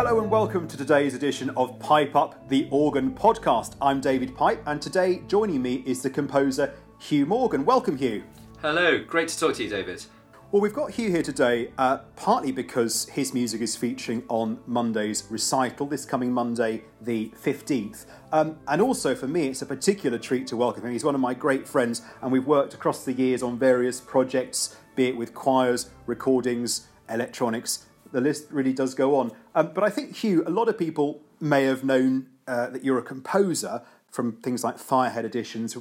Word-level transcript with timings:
Hello 0.00 0.20
and 0.20 0.30
welcome 0.30 0.68
to 0.68 0.76
today's 0.76 1.14
edition 1.14 1.50
of 1.56 1.76
Pipe 1.80 2.14
Up 2.14 2.48
the 2.48 2.68
Organ 2.70 3.12
podcast. 3.12 3.74
I'm 3.82 4.00
David 4.00 4.36
Pipe, 4.36 4.62
and 4.64 4.80
today 4.80 5.22
joining 5.26 5.60
me 5.60 5.82
is 5.86 6.02
the 6.02 6.08
composer 6.08 6.72
Hugh 7.00 7.26
Morgan. 7.26 7.64
Welcome, 7.64 7.96
Hugh. 7.98 8.22
Hello, 8.62 9.02
great 9.02 9.26
to 9.26 9.36
talk 9.36 9.56
to 9.56 9.64
you, 9.64 9.68
David. 9.68 10.06
Well, 10.52 10.62
we've 10.62 10.72
got 10.72 10.92
Hugh 10.92 11.10
here 11.10 11.24
today, 11.24 11.72
uh, 11.78 11.98
partly 12.14 12.52
because 12.52 13.08
his 13.08 13.34
music 13.34 13.60
is 13.60 13.74
featuring 13.74 14.22
on 14.28 14.60
Monday's 14.68 15.24
recital, 15.30 15.88
this 15.88 16.04
coming 16.04 16.32
Monday, 16.32 16.84
the 17.00 17.32
15th. 17.42 18.06
Um, 18.30 18.56
and 18.68 18.80
also 18.80 19.16
for 19.16 19.26
me, 19.26 19.48
it's 19.48 19.62
a 19.62 19.66
particular 19.66 20.16
treat 20.16 20.46
to 20.46 20.56
welcome 20.56 20.84
him. 20.84 20.92
He's 20.92 21.02
one 21.02 21.16
of 21.16 21.20
my 21.20 21.34
great 21.34 21.66
friends, 21.66 22.02
and 22.22 22.30
we've 22.30 22.46
worked 22.46 22.72
across 22.72 23.04
the 23.04 23.14
years 23.14 23.42
on 23.42 23.58
various 23.58 24.00
projects, 24.00 24.76
be 24.94 25.08
it 25.08 25.16
with 25.16 25.34
choirs, 25.34 25.90
recordings, 26.06 26.86
electronics. 27.10 27.86
The 28.12 28.20
list 28.20 28.46
really 28.50 28.72
does 28.72 28.94
go 28.94 29.16
on. 29.16 29.32
Um, 29.54 29.72
but 29.74 29.84
I 29.84 29.90
think, 29.90 30.16
Hugh, 30.16 30.42
a 30.46 30.50
lot 30.50 30.68
of 30.68 30.78
people 30.78 31.20
may 31.40 31.64
have 31.64 31.84
known 31.84 32.28
uh, 32.46 32.70
that 32.70 32.84
you're 32.84 32.98
a 32.98 33.02
composer, 33.02 33.82
from 34.10 34.32
things 34.32 34.64
like 34.64 34.78
Firehead 34.78 35.24
Editions, 35.24 35.76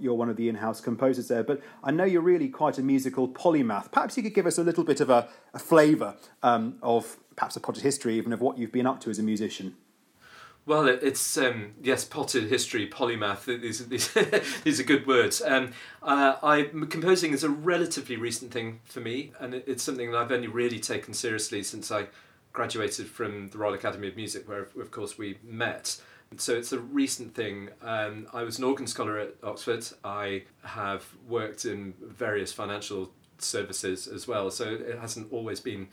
you're 0.00 0.14
one 0.14 0.28
of 0.28 0.36
the 0.36 0.48
in 0.48 0.56
house 0.56 0.80
composers 0.80 1.28
there, 1.28 1.42
but 1.42 1.62
I 1.82 1.90
know 1.90 2.04
you're 2.04 2.20
really 2.20 2.48
quite 2.48 2.78
a 2.78 2.82
musical 2.82 3.26
polymath. 3.26 3.90
Perhaps 3.90 4.16
you 4.16 4.22
could 4.22 4.34
give 4.34 4.46
us 4.46 4.58
a 4.58 4.62
little 4.62 4.84
bit 4.84 5.00
of 5.00 5.08
a, 5.08 5.28
a 5.54 5.58
flavour 5.58 6.16
um, 6.42 6.76
of 6.82 7.16
perhaps 7.36 7.56
a 7.56 7.60
potted 7.60 7.82
history, 7.82 8.16
even 8.16 8.32
of 8.32 8.40
what 8.40 8.58
you've 8.58 8.72
been 8.72 8.86
up 8.86 9.00
to 9.00 9.10
as 9.10 9.18
a 9.18 9.22
musician. 9.22 9.76
Well, 10.70 10.86
it's 10.86 11.36
um, 11.36 11.72
yes, 11.82 12.04
potted 12.04 12.44
history, 12.44 12.88
polymath. 12.88 13.46
These 13.46 13.88
these, 13.88 14.08
these 14.62 14.78
are 14.78 14.84
good 14.84 15.04
words. 15.04 15.42
Um, 15.42 15.72
uh, 16.00 16.36
I 16.44 16.70
composing 16.88 17.32
is 17.32 17.42
a 17.42 17.48
relatively 17.48 18.14
recent 18.14 18.52
thing 18.52 18.78
for 18.84 19.00
me, 19.00 19.32
and 19.40 19.52
it's 19.52 19.82
something 19.82 20.12
that 20.12 20.16
I've 20.16 20.30
only 20.30 20.46
really 20.46 20.78
taken 20.78 21.12
seriously 21.12 21.64
since 21.64 21.90
I 21.90 22.06
graduated 22.52 23.08
from 23.08 23.48
the 23.48 23.58
Royal 23.58 23.74
Academy 23.74 24.06
of 24.06 24.14
Music, 24.14 24.48
where 24.48 24.68
of 24.80 24.92
course 24.92 25.18
we 25.18 25.38
met. 25.42 26.00
So 26.36 26.54
it's 26.54 26.72
a 26.72 26.78
recent 26.78 27.34
thing. 27.34 27.70
Um, 27.82 28.28
I 28.32 28.44
was 28.44 28.58
an 28.58 28.62
organ 28.62 28.86
scholar 28.86 29.18
at 29.18 29.34
Oxford. 29.42 29.84
I 30.04 30.44
have 30.62 31.04
worked 31.26 31.64
in 31.64 31.94
various 32.00 32.52
financial 32.52 33.10
services 33.38 34.06
as 34.06 34.28
well. 34.28 34.52
So 34.52 34.66
it 34.72 35.00
hasn't 35.00 35.32
always 35.32 35.58
been 35.58 35.88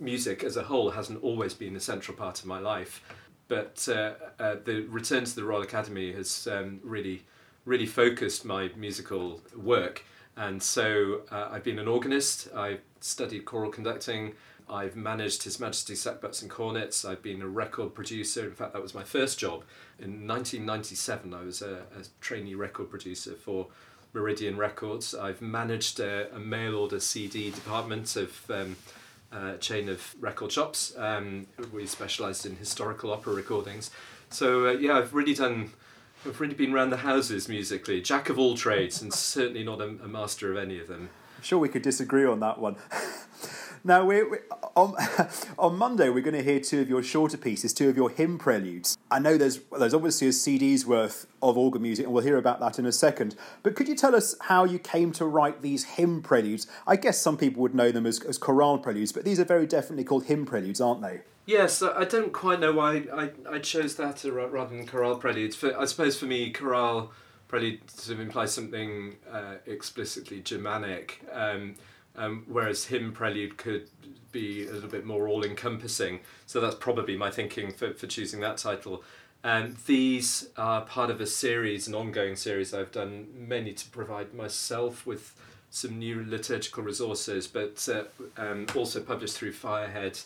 music 0.00 0.44
as 0.44 0.56
a 0.56 0.64
whole 0.64 0.90
hasn't 0.90 1.22
always 1.22 1.54
been 1.54 1.74
a 1.74 1.80
central 1.80 2.16
part 2.16 2.40
of 2.40 2.46
my 2.46 2.58
life. 2.58 3.00
But 3.48 3.88
uh, 3.90 4.12
uh, 4.38 4.56
the 4.64 4.82
return 4.82 5.24
to 5.24 5.34
the 5.34 5.44
Royal 5.44 5.62
Academy 5.62 6.12
has 6.12 6.46
um, 6.46 6.80
really, 6.82 7.24
really 7.64 7.86
focused 7.86 8.44
my 8.44 8.70
musical 8.76 9.40
work. 9.56 10.04
And 10.36 10.62
so 10.62 11.22
uh, 11.30 11.48
I've 11.50 11.64
been 11.64 11.78
an 11.78 11.88
organist. 11.88 12.48
I've 12.54 12.82
studied 13.00 13.44
choral 13.44 13.70
conducting. 13.70 14.34
I've 14.70 14.96
managed 14.96 15.44
His 15.44 15.58
Majesty's 15.58 16.04
Sagbutts 16.04 16.42
and 16.42 16.50
Cornetts. 16.50 17.08
I've 17.08 17.22
been 17.22 17.42
a 17.42 17.48
record 17.48 17.94
producer. 17.94 18.44
In 18.44 18.54
fact, 18.54 18.74
that 18.74 18.82
was 18.82 18.94
my 18.94 19.02
first 19.02 19.38
job. 19.38 19.64
In 19.98 20.28
1997, 20.28 21.32
I 21.32 21.42
was 21.42 21.62
a, 21.62 21.84
a 21.98 22.04
trainee 22.20 22.54
record 22.54 22.90
producer 22.90 23.32
for 23.32 23.68
Meridian 24.12 24.56
Records. 24.56 25.14
I've 25.14 25.40
managed 25.40 26.00
a, 26.00 26.34
a 26.34 26.38
mail 26.38 26.76
order 26.76 27.00
CD 27.00 27.50
department 27.50 28.14
of 28.16 28.50
um, 28.50 28.76
a 29.32 29.56
chain 29.58 29.88
of 29.88 30.14
record 30.20 30.52
shops. 30.52 30.94
Um, 30.96 31.46
we 31.72 31.86
specialised 31.86 32.46
in 32.46 32.56
historical 32.56 33.12
opera 33.12 33.34
recordings. 33.34 33.90
So 34.30 34.68
uh, 34.68 34.72
yeah, 34.72 34.98
I've 34.98 35.14
really 35.14 35.34
done. 35.34 35.72
I've 36.26 36.40
really 36.40 36.54
been 36.54 36.72
around 36.72 36.90
the 36.90 36.98
houses 36.98 37.48
musically, 37.48 38.00
jack 38.00 38.28
of 38.28 38.38
all 38.38 38.56
trades, 38.56 39.00
and 39.00 39.12
certainly 39.12 39.62
not 39.62 39.80
a, 39.80 39.84
a 39.84 40.08
master 40.08 40.50
of 40.50 40.58
any 40.58 40.80
of 40.80 40.88
them. 40.88 41.10
I'm 41.36 41.44
sure 41.44 41.58
we 41.58 41.68
could 41.68 41.82
disagree 41.82 42.24
on 42.24 42.40
that 42.40 42.58
one. 42.58 42.76
Now, 43.84 44.04
we're, 44.04 44.28
we're, 44.28 44.44
on, 44.74 44.94
on 45.58 45.76
Monday, 45.76 46.08
we're 46.08 46.22
going 46.22 46.36
to 46.36 46.42
hear 46.42 46.60
two 46.60 46.80
of 46.80 46.88
your 46.88 47.02
shorter 47.02 47.36
pieces, 47.36 47.72
two 47.72 47.88
of 47.88 47.96
your 47.96 48.10
hymn 48.10 48.38
preludes. 48.38 48.98
I 49.10 49.18
know 49.18 49.36
there's, 49.36 49.60
there's 49.78 49.94
obviously 49.94 50.28
a 50.28 50.32
CD's 50.32 50.86
worth 50.86 51.26
of 51.42 51.56
organ 51.56 51.82
music, 51.82 52.04
and 52.04 52.12
we'll 52.12 52.24
hear 52.24 52.36
about 52.36 52.60
that 52.60 52.78
in 52.78 52.86
a 52.86 52.92
second. 52.92 53.34
But 53.62 53.74
could 53.76 53.88
you 53.88 53.94
tell 53.94 54.14
us 54.14 54.34
how 54.42 54.64
you 54.64 54.78
came 54.78 55.12
to 55.12 55.24
write 55.24 55.62
these 55.62 55.84
hymn 55.84 56.22
preludes? 56.22 56.66
I 56.86 56.96
guess 56.96 57.20
some 57.20 57.36
people 57.36 57.62
would 57.62 57.74
know 57.74 57.90
them 57.90 58.06
as, 58.06 58.20
as 58.22 58.38
chorale 58.38 58.78
preludes, 58.78 59.12
but 59.12 59.24
these 59.24 59.40
are 59.40 59.44
very 59.44 59.66
definitely 59.66 60.04
called 60.04 60.24
hymn 60.24 60.46
preludes, 60.46 60.80
aren't 60.80 61.02
they? 61.02 61.20
Yes, 61.46 61.82
I 61.82 62.04
don't 62.04 62.32
quite 62.32 62.60
know 62.60 62.72
why 62.72 63.06
I, 63.12 63.30
I 63.50 63.58
chose 63.58 63.94
that 63.96 64.22
rather 64.24 64.76
than 64.76 64.86
chorale 64.86 65.16
preludes. 65.16 65.56
For, 65.56 65.78
I 65.78 65.86
suppose 65.86 66.18
for 66.18 66.26
me, 66.26 66.50
chorale 66.50 67.10
prelude 67.48 67.90
sort 67.90 68.18
of 68.18 68.20
implies 68.20 68.52
something 68.52 69.16
uh, 69.32 69.54
explicitly 69.66 70.40
Germanic. 70.40 71.22
Um, 71.32 71.74
um, 72.18 72.44
whereas 72.46 72.86
hymn 72.86 73.12
prelude 73.12 73.56
could 73.56 73.88
be 74.32 74.66
a 74.66 74.72
little 74.72 74.90
bit 74.90 75.06
more 75.06 75.28
all 75.28 75.44
encompassing. 75.44 76.20
So 76.46 76.60
that's 76.60 76.74
probably 76.74 77.16
my 77.16 77.30
thinking 77.30 77.72
for, 77.72 77.94
for 77.94 78.06
choosing 78.06 78.40
that 78.40 78.58
title. 78.58 79.02
And 79.42 79.76
these 79.86 80.48
are 80.56 80.82
part 80.82 81.10
of 81.10 81.20
a 81.20 81.26
series, 81.26 81.86
an 81.86 81.94
ongoing 81.94 82.36
series 82.36 82.74
I've 82.74 82.90
done, 82.90 83.28
mainly 83.34 83.72
to 83.72 83.88
provide 83.88 84.34
myself 84.34 85.06
with 85.06 85.34
some 85.70 85.98
new 85.98 86.24
liturgical 86.26 86.82
resources, 86.82 87.46
but 87.46 87.88
uh, 87.88 88.04
um, 88.36 88.66
also 88.74 89.00
published 89.00 89.36
through 89.36 89.52
Firehead 89.52 90.24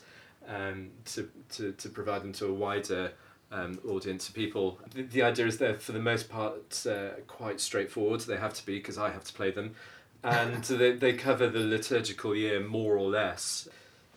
um, 0.48 0.90
to, 1.04 1.28
to, 1.50 1.72
to 1.72 1.88
provide 1.88 2.22
them 2.22 2.32
to 2.32 2.46
a 2.46 2.52
wider 2.52 3.12
um, 3.50 3.78
audience 3.86 4.28
of 4.28 4.34
people. 4.34 4.78
The, 4.94 5.02
the 5.02 5.22
idea 5.22 5.46
is 5.46 5.58
they're, 5.58 5.78
for 5.78 5.92
the 5.92 6.00
most 6.00 6.30
part, 6.30 6.86
uh, 6.86 7.20
quite 7.26 7.60
straightforward. 7.60 8.20
They 8.20 8.38
have 8.38 8.54
to 8.54 8.64
be 8.64 8.78
because 8.78 8.98
I 8.98 9.10
have 9.10 9.24
to 9.24 9.32
play 9.32 9.50
them 9.50 9.74
and 10.22 10.64
they, 10.64 10.92
they 10.92 11.12
cover 11.12 11.48
the 11.48 11.60
liturgical 11.60 12.34
year 12.34 12.60
more 12.60 12.96
or 12.96 13.08
less. 13.08 13.68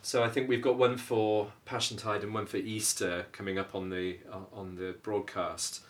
So 0.02 0.22
I 0.22 0.28
think 0.28 0.48
we've 0.48 0.62
got 0.62 0.78
one 0.78 0.96
for 0.96 1.52
Passiontide 1.66 2.22
and 2.22 2.32
one 2.32 2.46
for 2.46 2.58
Easter 2.58 3.26
coming 3.32 3.58
up 3.58 3.74
on 3.74 3.90
the 3.90 4.18
uh, 4.32 4.44
on 4.52 4.76
the 4.76 4.94
broadcast. 5.02 5.80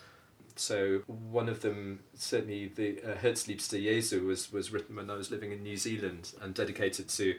So 0.58 1.02
one 1.06 1.50
of 1.50 1.60
them, 1.60 2.00
certainly 2.14 2.68
the 2.68 2.98
uh, 3.02 3.16
Herzliebster 3.16 3.82
Jesu, 3.82 4.24
was, 4.24 4.50
was 4.50 4.72
written 4.72 4.96
when 4.96 5.10
I 5.10 5.14
was 5.14 5.30
living 5.30 5.52
in 5.52 5.62
New 5.62 5.76
Zealand 5.76 6.32
and 6.40 6.54
dedicated 6.54 7.08
to 7.10 7.34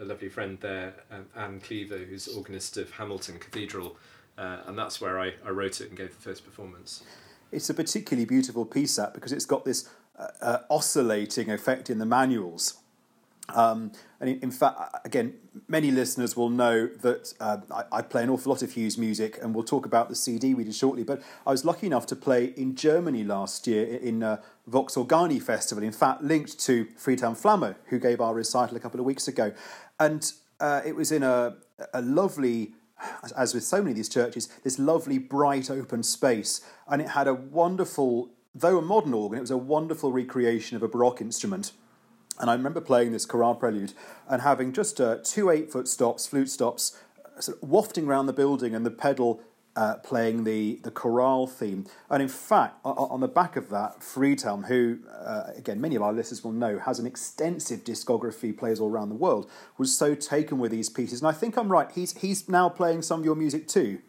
a 0.00 0.04
lovely 0.04 0.28
friend 0.28 0.56
there, 0.60 0.94
um, 1.10 1.26
Anne 1.34 1.58
Cleaver, 1.58 1.98
who's 1.98 2.28
organist 2.28 2.76
of 2.76 2.92
Hamilton 2.92 3.40
Cathedral. 3.40 3.96
Uh, 4.38 4.58
and 4.66 4.78
that's 4.78 5.00
where 5.00 5.18
I, 5.18 5.34
I 5.44 5.50
wrote 5.50 5.80
it 5.80 5.88
and 5.88 5.98
gave 5.98 6.14
the 6.14 6.22
first 6.22 6.44
performance. 6.44 7.02
It's 7.50 7.68
a 7.68 7.74
particularly 7.74 8.24
beautiful 8.24 8.64
piece, 8.64 8.94
that, 8.94 9.14
because 9.14 9.32
it's 9.32 9.46
got 9.46 9.64
this 9.64 9.88
uh, 10.40 10.58
oscillating 10.70 11.50
effect 11.50 11.90
in 11.90 11.98
the 11.98 12.06
manuals. 12.06 12.78
Um, 13.54 13.92
and 14.20 14.30
in, 14.30 14.40
in, 14.40 14.50
fact, 14.50 14.78
again, 15.04 15.34
many 15.66 15.90
listeners 15.90 16.36
will 16.36 16.50
know 16.50 16.86
that 16.86 17.34
uh, 17.40 17.58
I, 17.72 17.98
I, 17.98 18.02
play 18.02 18.22
an 18.22 18.30
awful 18.30 18.52
lot 18.52 18.62
of 18.62 18.72
Hugh's 18.72 18.96
music, 18.96 19.38
and 19.42 19.54
we'll 19.54 19.64
talk 19.64 19.86
about 19.86 20.08
the 20.08 20.14
CD 20.14 20.54
we 20.54 20.64
did 20.64 20.74
shortly. 20.74 21.02
But 21.02 21.22
I 21.46 21.50
was 21.50 21.64
lucky 21.64 21.86
enough 21.86 22.06
to 22.06 22.16
play 22.16 22.52
in 22.56 22.76
Germany 22.76 23.24
last 23.24 23.66
year 23.66 23.96
in 23.96 24.22
uh, 24.22 24.40
Vox 24.66 24.94
Organi 24.94 25.42
Festival, 25.42 25.82
in 25.82 25.92
fact, 25.92 26.22
linked 26.22 26.60
to 26.60 26.86
Friedhelm 26.96 27.36
Flamme, 27.36 27.74
who 27.86 27.98
gave 27.98 28.20
our 28.20 28.34
recital 28.34 28.76
a 28.76 28.80
couple 28.80 29.00
of 29.00 29.06
weeks 29.06 29.26
ago. 29.26 29.52
And 29.98 30.30
uh, 30.60 30.82
it 30.84 30.94
was 30.94 31.10
in 31.10 31.22
a, 31.22 31.56
a 31.92 32.02
lovely 32.02 32.74
as 33.36 33.54
with 33.54 33.64
so 33.64 33.78
many 33.78 33.92
of 33.92 33.96
these 33.96 34.10
churches, 34.10 34.48
this 34.62 34.78
lovely, 34.78 35.18
bright, 35.18 35.70
open 35.70 36.02
space. 36.02 36.60
And 36.86 37.00
it 37.00 37.08
had 37.08 37.26
a 37.26 37.34
wonderful 37.34 38.30
though 38.54 38.78
a 38.78 38.82
modern 38.82 39.14
organ, 39.14 39.38
it 39.38 39.42
was 39.42 39.50
a 39.50 39.56
wonderful 39.56 40.12
recreation 40.12 40.76
of 40.76 40.82
a 40.82 40.88
Baroque 40.88 41.20
instrument. 41.20 41.72
And 42.38 42.48
I 42.50 42.54
remember 42.54 42.80
playing 42.80 43.12
this 43.12 43.26
chorale 43.26 43.54
prelude 43.54 43.92
and 44.28 44.42
having 44.42 44.72
just 44.72 45.00
uh, 45.00 45.18
two 45.22 45.50
eight 45.50 45.70
foot 45.70 45.86
stops, 45.88 46.26
flute 46.26 46.48
stops, 46.50 46.98
uh, 47.24 47.40
sort 47.40 47.62
of 47.62 47.68
wafting 47.68 48.06
around 48.06 48.26
the 48.26 48.32
building 48.32 48.74
and 48.74 48.86
the 48.86 48.90
pedal 48.90 49.42
uh, 49.76 49.94
playing 49.96 50.44
the, 50.44 50.80
the 50.82 50.90
chorale 50.90 51.46
theme. 51.46 51.86
And 52.08 52.22
in 52.22 52.28
fact, 52.28 52.78
on 52.84 53.20
the 53.20 53.28
back 53.28 53.56
of 53.56 53.68
that, 53.70 54.00
Friedhelm, 54.00 54.66
who, 54.66 54.98
uh, 55.10 55.52
again, 55.56 55.80
many 55.80 55.96
of 55.96 56.02
our 56.02 56.12
listeners 56.12 56.42
will 56.42 56.52
know, 56.52 56.78
has 56.78 56.98
an 56.98 57.06
extensive 57.06 57.84
discography, 57.84 58.56
plays 58.56 58.80
all 58.80 58.90
around 58.90 59.10
the 59.10 59.14
world, 59.14 59.48
was 59.78 59.96
so 59.96 60.14
taken 60.14 60.58
with 60.58 60.72
these 60.72 60.88
pieces. 60.88 61.20
And 61.20 61.28
I 61.28 61.32
think 61.32 61.56
I'm 61.56 61.70
right, 61.70 61.88
he's, 61.92 62.16
he's 62.18 62.48
now 62.48 62.68
playing 62.68 63.02
some 63.02 63.20
of 63.20 63.24
your 63.24 63.36
music 63.36 63.68
too. 63.68 64.00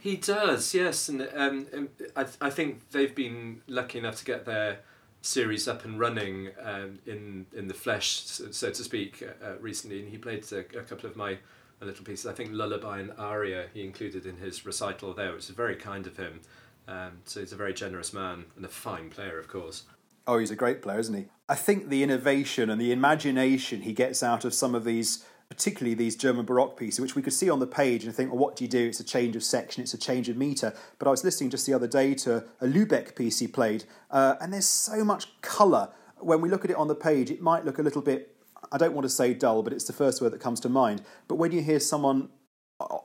He 0.00 0.16
does, 0.16 0.74
yes, 0.74 1.08
and 1.08 1.28
um, 1.34 1.66
um, 1.74 1.88
I, 2.16 2.24
I 2.40 2.50
think 2.50 2.90
they've 2.90 3.14
been 3.14 3.60
lucky 3.68 3.98
enough 3.98 4.16
to 4.16 4.24
get 4.24 4.46
their 4.46 4.80
series 5.22 5.68
up 5.68 5.84
and 5.84 5.98
running 5.98 6.50
um, 6.62 6.98
in 7.06 7.46
in 7.54 7.68
the 7.68 7.74
flesh, 7.74 8.22
so, 8.24 8.50
so 8.50 8.70
to 8.70 8.82
speak, 8.82 9.22
uh, 9.22 9.44
uh, 9.44 9.54
recently. 9.60 10.00
And 10.00 10.08
he 10.08 10.16
played 10.16 10.50
a, 10.52 10.60
a 10.60 10.82
couple 10.82 11.08
of 11.08 11.16
my, 11.16 11.36
little 11.86 12.04
pieces. 12.04 12.26
I 12.26 12.32
think 12.32 12.50
Lullaby 12.52 13.00
and 13.00 13.12
Aria 13.18 13.66
he 13.72 13.82
included 13.84 14.26
in 14.26 14.36
his 14.36 14.66
recital 14.66 15.14
there, 15.14 15.32
which 15.32 15.48
is 15.48 15.50
very 15.50 15.76
kind 15.76 16.06
of 16.06 16.16
him. 16.16 16.40
Um, 16.88 17.18
so 17.24 17.40
he's 17.40 17.52
a 17.52 17.56
very 17.56 17.74
generous 17.74 18.12
man 18.12 18.46
and 18.56 18.64
a 18.64 18.68
fine 18.68 19.10
player, 19.10 19.38
of 19.38 19.48
course. 19.48 19.84
Oh, 20.26 20.38
he's 20.38 20.50
a 20.50 20.56
great 20.56 20.82
player, 20.82 20.98
isn't 20.98 21.14
he? 21.14 21.26
I 21.48 21.54
think 21.54 21.88
the 21.88 22.02
innovation 22.02 22.70
and 22.70 22.80
the 22.80 22.92
imagination 22.92 23.82
he 23.82 23.92
gets 23.92 24.22
out 24.22 24.44
of 24.44 24.54
some 24.54 24.74
of 24.74 24.84
these 24.84 25.24
particularly 25.50 25.94
these 25.94 26.16
German 26.16 26.46
Baroque 26.46 26.78
pieces, 26.78 27.00
which 27.00 27.16
we 27.16 27.22
could 27.22 27.32
see 27.32 27.50
on 27.50 27.58
the 27.58 27.66
page 27.66 28.04
and 28.04 28.14
think, 28.14 28.30
well, 28.30 28.38
what 28.38 28.56
do 28.56 28.64
you 28.64 28.70
do? 28.70 28.86
It's 28.86 29.00
a 29.00 29.04
change 29.04 29.36
of 29.36 29.42
section, 29.42 29.82
it's 29.82 29.92
a 29.92 29.98
change 29.98 30.28
of 30.28 30.36
meter. 30.36 30.72
But 30.98 31.08
I 31.08 31.10
was 31.10 31.24
listening 31.24 31.50
just 31.50 31.66
the 31.66 31.74
other 31.74 31.88
day 31.88 32.14
to 32.14 32.44
a 32.60 32.66
Lübeck 32.66 33.16
piece 33.16 33.40
he 33.40 33.48
played, 33.48 33.84
uh, 34.10 34.36
and 34.40 34.52
there's 34.52 34.66
so 34.66 35.04
much 35.04 35.40
colour. 35.42 35.90
When 36.18 36.40
we 36.40 36.48
look 36.48 36.64
at 36.64 36.70
it 36.70 36.76
on 36.76 36.88
the 36.88 36.94
page, 36.94 37.30
it 37.30 37.42
might 37.42 37.64
look 37.64 37.78
a 37.78 37.82
little 37.82 38.02
bit, 38.02 38.36
I 38.70 38.78
don't 38.78 38.94
want 38.94 39.04
to 39.04 39.10
say 39.10 39.34
dull, 39.34 39.62
but 39.62 39.72
it's 39.72 39.84
the 39.84 39.92
first 39.92 40.22
word 40.22 40.32
that 40.32 40.40
comes 40.40 40.60
to 40.60 40.68
mind. 40.68 41.02
But 41.26 41.34
when 41.34 41.50
you 41.50 41.62
hear 41.62 41.80
someone 41.80 42.30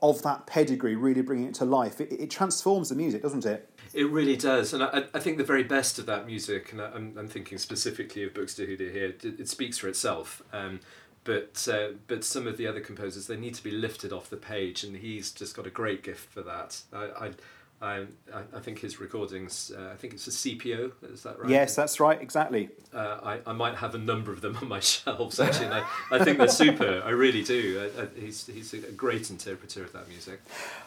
of 0.02 0.22
that 0.22 0.46
pedigree, 0.46 0.96
really 0.96 1.22
bringing 1.22 1.48
it 1.48 1.54
to 1.54 1.64
life. 1.64 2.00
It, 2.00 2.12
it 2.12 2.30
transforms 2.30 2.88
the 2.88 2.94
music, 2.94 3.22
doesn't 3.22 3.44
it? 3.44 3.70
It 3.92 4.08
really 4.10 4.36
does, 4.36 4.72
and 4.72 4.82
I, 4.82 5.04
I 5.14 5.20
think 5.20 5.38
the 5.38 5.44
very 5.44 5.62
best 5.62 5.98
of 5.98 6.06
that 6.06 6.26
music, 6.26 6.72
and 6.72 6.80
I'm, 6.80 7.14
I'm 7.18 7.28
thinking 7.28 7.58
specifically 7.58 8.24
of 8.24 8.32
Buxtehude 8.32 8.92
here. 8.92 9.06
It, 9.06 9.24
it 9.24 9.48
speaks 9.48 9.78
for 9.78 9.88
itself. 9.88 10.42
Um, 10.52 10.80
but 11.26 11.68
uh, 11.70 11.88
but 12.06 12.24
some 12.24 12.46
of 12.46 12.56
the 12.56 12.66
other 12.66 12.80
composers 12.80 13.26
they 13.26 13.36
need 13.36 13.54
to 13.54 13.62
be 13.62 13.72
lifted 13.72 14.12
off 14.12 14.30
the 14.30 14.36
page, 14.36 14.84
and 14.84 14.96
he's 14.96 15.32
just 15.32 15.54
got 15.54 15.66
a 15.66 15.70
great 15.70 16.02
gift 16.02 16.30
for 16.32 16.40
that. 16.42 16.80
I, 16.92 17.26
I 17.26 17.30
I, 17.80 18.06
I 18.32 18.60
think 18.60 18.78
his 18.78 19.00
recordings, 19.00 19.70
uh, 19.76 19.90
I 19.92 19.96
think 19.96 20.14
it's 20.14 20.26
a 20.26 20.30
CPO, 20.30 20.92
is 21.12 21.24
that 21.24 21.38
right? 21.38 21.50
Yes, 21.50 21.76
that's 21.76 22.00
right, 22.00 22.20
exactly. 22.20 22.70
Uh, 22.94 23.18
I, 23.22 23.40
I 23.46 23.52
might 23.52 23.74
have 23.74 23.94
a 23.94 23.98
number 23.98 24.32
of 24.32 24.40
them 24.40 24.56
on 24.56 24.68
my 24.68 24.80
shelves, 24.80 25.38
actually. 25.38 25.66
I, 25.66 25.86
I 26.10 26.24
think 26.24 26.38
they're 26.38 26.48
super, 26.48 27.02
I 27.04 27.10
really 27.10 27.42
do. 27.42 27.90
I, 27.98 28.02
I, 28.02 28.06
he's, 28.18 28.46
he's 28.46 28.72
a 28.72 28.78
great 28.92 29.28
interpreter 29.28 29.84
of 29.84 29.92
that 29.92 30.08
music. 30.08 30.40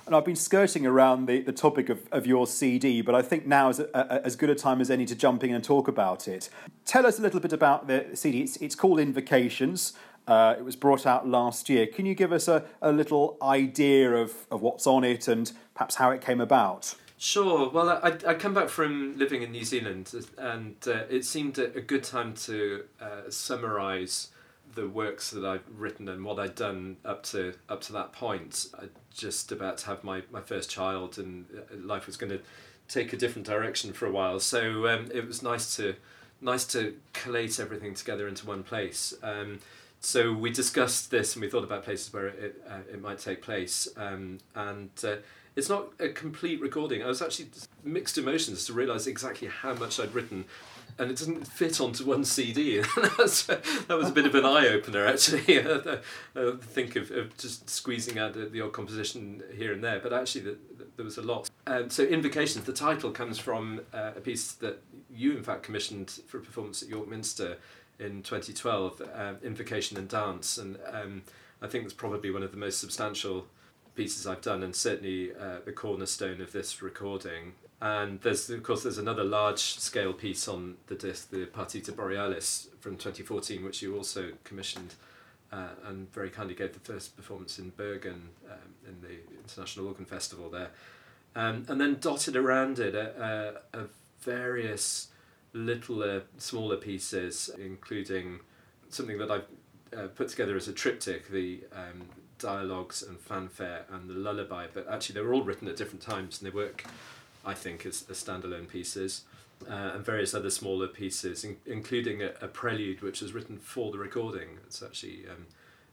And 0.07 0.15
I've 0.15 0.25
been 0.25 0.35
skirting 0.35 0.87
around 0.87 1.27
the, 1.27 1.41
the 1.41 1.51
topic 1.51 1.89
of, 1.89 2.01
of 2.11 2.25
your 2.25 2.47
CD, 2.47 3.01
but 3.01 3.13
I 3.13 3.21
think 3.21 3.45
now 3.45 3.69
is 3.69 3.79
a, 3.79 3.87
a, 3.93 4.25
as 4.25 4.35
good 4.35 4.49
a 4.49 4.55
time 4.55 4.81
as 4.81 4.89
any 4.89 5.05
to 5.05 5.15
jump 5.15 5.43
in 5.43 5.53
and 5.53 5.63
talk 5.63 5.87
about 5.87 6.27
it. 6.27 6.49
Tell 6.85 7.05
us 7.05 7.19
a 7.19 7.21
little 7.21 7.39
bit 7.39 7.53
about 7.53 7.85
the 7.85 8.07
CD. 8.15 8.41
It's, 8.41 8.57
it's 8.57 8.75
called 8.75 8.99
Invocations. 8.99 9.93
Uh, 10.29 10.55
it 10.59 10.63
was 10.63 10.75
brought 10.75 11.07
out 11.07 11.27
last 11.27 11.69
year. 11.69 11.87
Can 11.87 12.05
you 12.05 12.13
give 12.13 12.31
us 12.31 12.47
a, 12.47 12.63
a 12.83 12.91
little 12.91 13.35
idea 13.41 14.13
of, 14.13 14.45
of 14.51 14.61
what's 14.61 14.85
on 14.85 15.03
it 15.03 15.27
and 15.27 15.51
perhaps 15.73 15.95
how 15.95 16.11
it 16.11 16.21
came 16.21 16.39
about? 16.39 16.93
Sure. 17.17 17.67
Well, 17.67 17.89
I, 17.89 18.15
I 18.27 18.35
come 18.35 18.53
back 18.53 18.69
from 18.69 19.17
living 19.17 19.41
in 19.41 19.51
New 19.51 19.63
Zealand, 19.63 20.13
and 20.37 20.75
uh, 20.85 21.03
it 21.09 21.25
seemed 21.25 21.57
a, 21.57 21.81
good 21.81 22.03
time 22.03 22.35
to 22.45 22.83
uh, 23.01 23.29
summarise 23.29 24.27
the 24.75 24.87
works 24.87 25.31
that 25.31 25.43
I've 25.43 25.63
written 25.75 26.07
and 26.07 26.23
what 26.23 26.37
I'd 26.39 26.53
done 26.53 26.97
up 27.03 27.23
to 27.23 27.55
up 27.67 27.81
to 27.81 27.93
that 27.93 28.13
point. 28.13 28.67
I 28.79 28.85
just 29.11 29.51
about 29.51 29.79
to 29.79 29.87
have 29.87 30.03
my, 30.03 30.21
my 30.31 30.41
first 30.41 30.69
child, 30.69 31.17
and 31.17 31.45
uh, 31.53 31.75
life 31.75 32.05
was 32.05 32.17
going 32.17 32.31
to 32.31 32.39
take 32.87 33.13
a 33.13 33.17
different 33.17 33.47
direction 33.47 33.93
for 33.93 34.05
a 34.05 34.11
while. 34.11 34.39
So 34.39 34.87
um, 34.87 35.09
it 35.11 35.27
was 35.27 35.41
nice 35.41 35.75
to 35.77 35.95
nice 36.39 36.65
to 36.67 36.95
collate 37.13 37.59
everything 37.59 37.95
together 37.95 38.27
into 38.27 38.45
one 38.45 38.63
place. 38.63 39.13
Um, 39.23 39.59
so 40.01 40.33
we 40.33 40.49
discussed 40.49 41.11
this 41.11 41.35
and 41.35 41.43
we 41.43 41.49
thought 41.49 41.63
about 41.63 41.83
places 41.83 42.11
where 42.13 42.27
it, 42.27 42.61
uh, 42.67 42.79
it 42.91 43.01
might 43.01 43.19
take 43.19 43.41
place. 43.41 43.87
Um, 43.97 44.39
and 44.55 44.89
uh, 45.03 45.17
it's 45.55 45.69
not 45.69 45.89
a 45.99 46.09
complete 46.09 46.61
recording. 46.61 47.03
I 47.03 47.07
was 47.07 47.21
actually 47.21 47.49
mixed 47.83 48.17
emotions 48.17 48.65
to 48.65 48.73
realise 48.73 49.07
exactly 49.07 49.49
how 49.49 49.73
much 49.73 49.99
I'd 49.99 50.13
written. 50.13 50.45
And 50.97 51.11
it 51.11 51.17
doesn't 51.17 51.47
fit 51.47 51.79
onto 51.79 52.05
one 52.05 52.23
CD. 52.25 52.79
that 52.95 53.87
was 53.89 54.09
a 54.09 54.11
bit 54.11 54.25
of 54.25 54.35
an 54.35 54.45
eye 54.45 54.67
opener, 54.67 55.05
actually. 55.05 55.61
uh, 55.61 55.97
think 56.61 56.95
of, 56.95 57.11
of 57.11 57.37
just 57.37 57.69
squeezing 57.69 58.17
out 58.17 58.33
the, 58.33 58.45
the 58.45 58.61
odd 58.61 58.73
composition 58.73 59.43
here 59.53 59.71
and 59.71 59.83
there, 59.83 59.99
but 59.99 60.11
actually, 60.11 60.41
the, 60.41 60.57
the, 60.77 60.87
there 60.97 61.05
was 61.05 61.17
a 61.17 61.21
lot. 61.21 61.49
Um, 61.67 61.89
so, 61.89 62.03
Invocations, 62.03 62.65
the 62.65 62.73
title 62.73 63.11
comes 63.11 63.37
from 63.37 63.81
uh, 63.93 64.11
a 64.17 64.19
piece 64.19 64.51
that 64.53 64.81
you, 65.09 65.37
in 65.37 65.43
fact, 65.43 65.63
commissioned 65.63 66.09
for 66.27 66.37
a 66.37 66.41
performance 66.41 66.83
at 66.83 66.89
York 66.89 67.07
Minster 67.07 67.57
in 67.99 68.23
2012, 68.23 69.01
um, 69.13 69.37
Invocation 69.43 69.97
and 69.97 70.07
Dance, 70.07 70.57
and 70.57 70.77
um, 70.91 71.23
I 71.61 71.67
think 71.67 71.85
it's 71.85 71.93
probably 71.93 72.31
one 72.31 72.43
of 72.43 72.51
the 72.51 72.57
most 72.57 72.79
substantial 72.79 73.45
pieces 73.95 74.25
I've 74.25 74.41
done, 74.41 74.63
and 74.63 74.75
certainly 74.75 75.31
uh, 75.33 75.57
the 75.65 75.73
cornerstone 75.73 76.41
of 76.41 76.51
this 76.51 76.81
recording. 76.81 77.53
And 77.81 78.21
there's 78.21 78.49
of 78.49 78.63
course 78.63 78.83
there's 78.83 78.97
another 78.97 79.23
large 79.23 79.59
scale 79.59 80.13
piece 80.13 80.47
on 80.47 80.77
the 80.87 80.95
disc, 80.95 81.29
the 81.31 81.45
Partita 81.45 81.95
Borealis 81.95 82.69
from 82.79 82.97
2014, 82.97 83.63
which 83.63 83.81
you 83.81 83.95
also 83.95 84.31
commissioned. 84.43 84.95
Uh, 85.51 85.69
and 85.87 86.13
very 86.13 86.29
kindly 86.29 86.53
gave 86.53 86.73
the 86.73 86.79
first 86.79 87.17
performance 87.17 87.57
in 87.57 87.71
Bergen 87.71 88.29
um, 88.51 88.57
in 88.87 89.01
the 89.01 89.15
International 89.41 89.87
Organ 89.87 90.05
Festival 90.05 90.47
there. 90.47 90.69
Um, 91.35 91.65
and 91.67 91.81
then 91.81 91.97
dotted 91.99 92.35
around 92.35 92.77
it 92.77 92.93
are, 92.93 93.61
uh, 93.73 93.83
various 94.21 95.07
littler, 95.53 96.23
smaller 96.37 96.77
pieces, 96.77 97.49
including 97.57 98.39
something 98.89 99.17
that 99.17 99.31
I've 99.31 99.45
uh, 99.95 100.07
put 100.07 100.29
together 100.29 100.55
as 100.55 100.67
a 100.67 100.73
triptych, 100.73 101.29
the 101.29 101.63
um, 101.73 102.07
dialogues 102.37 103.03
and 103.03 103.19
fanfare 103.19 103.85
and 103.91 104.09
the 104.09 104.13
lullaby, 104.13 104.67
but 104.73 104.87
actually 104.89 105.15
they 105.15 105.21
were 105.21 105.33
all 105.33 105.43
written 105.43 105.67
at 105.67 105.75
different 105.75 106.01
times 106.01 106.39
and 106.39 106.49
they 106.49 106.55
work, 106.55 106.85
I 107.45 107.53
think, 107.53 107.85
as, 107.85 108.05
as 108.09 108.23
standalone 108.23 108.67
pieces. 108.67 109.23
Uh, 109.69 109.91
and 109.93 110.05
various 110.05 110.33
other 110.33 110.49
smaller 110.49 110.87
pieces, 110.87 111.43
in, 111.43 111.57
including 111.65 112.23
a, 112.23 112.31
a, 112.39 112.47
prelude 112.47 113.01
which 113.01 113.19
was 113.21 113.33
written 113.33 113.57
for 113.57 113.91
the 113.91 113.97
recording. 113.97 114.57
It's 114.65 114.81
actually 114.81 115.25
um, 115.29 115.47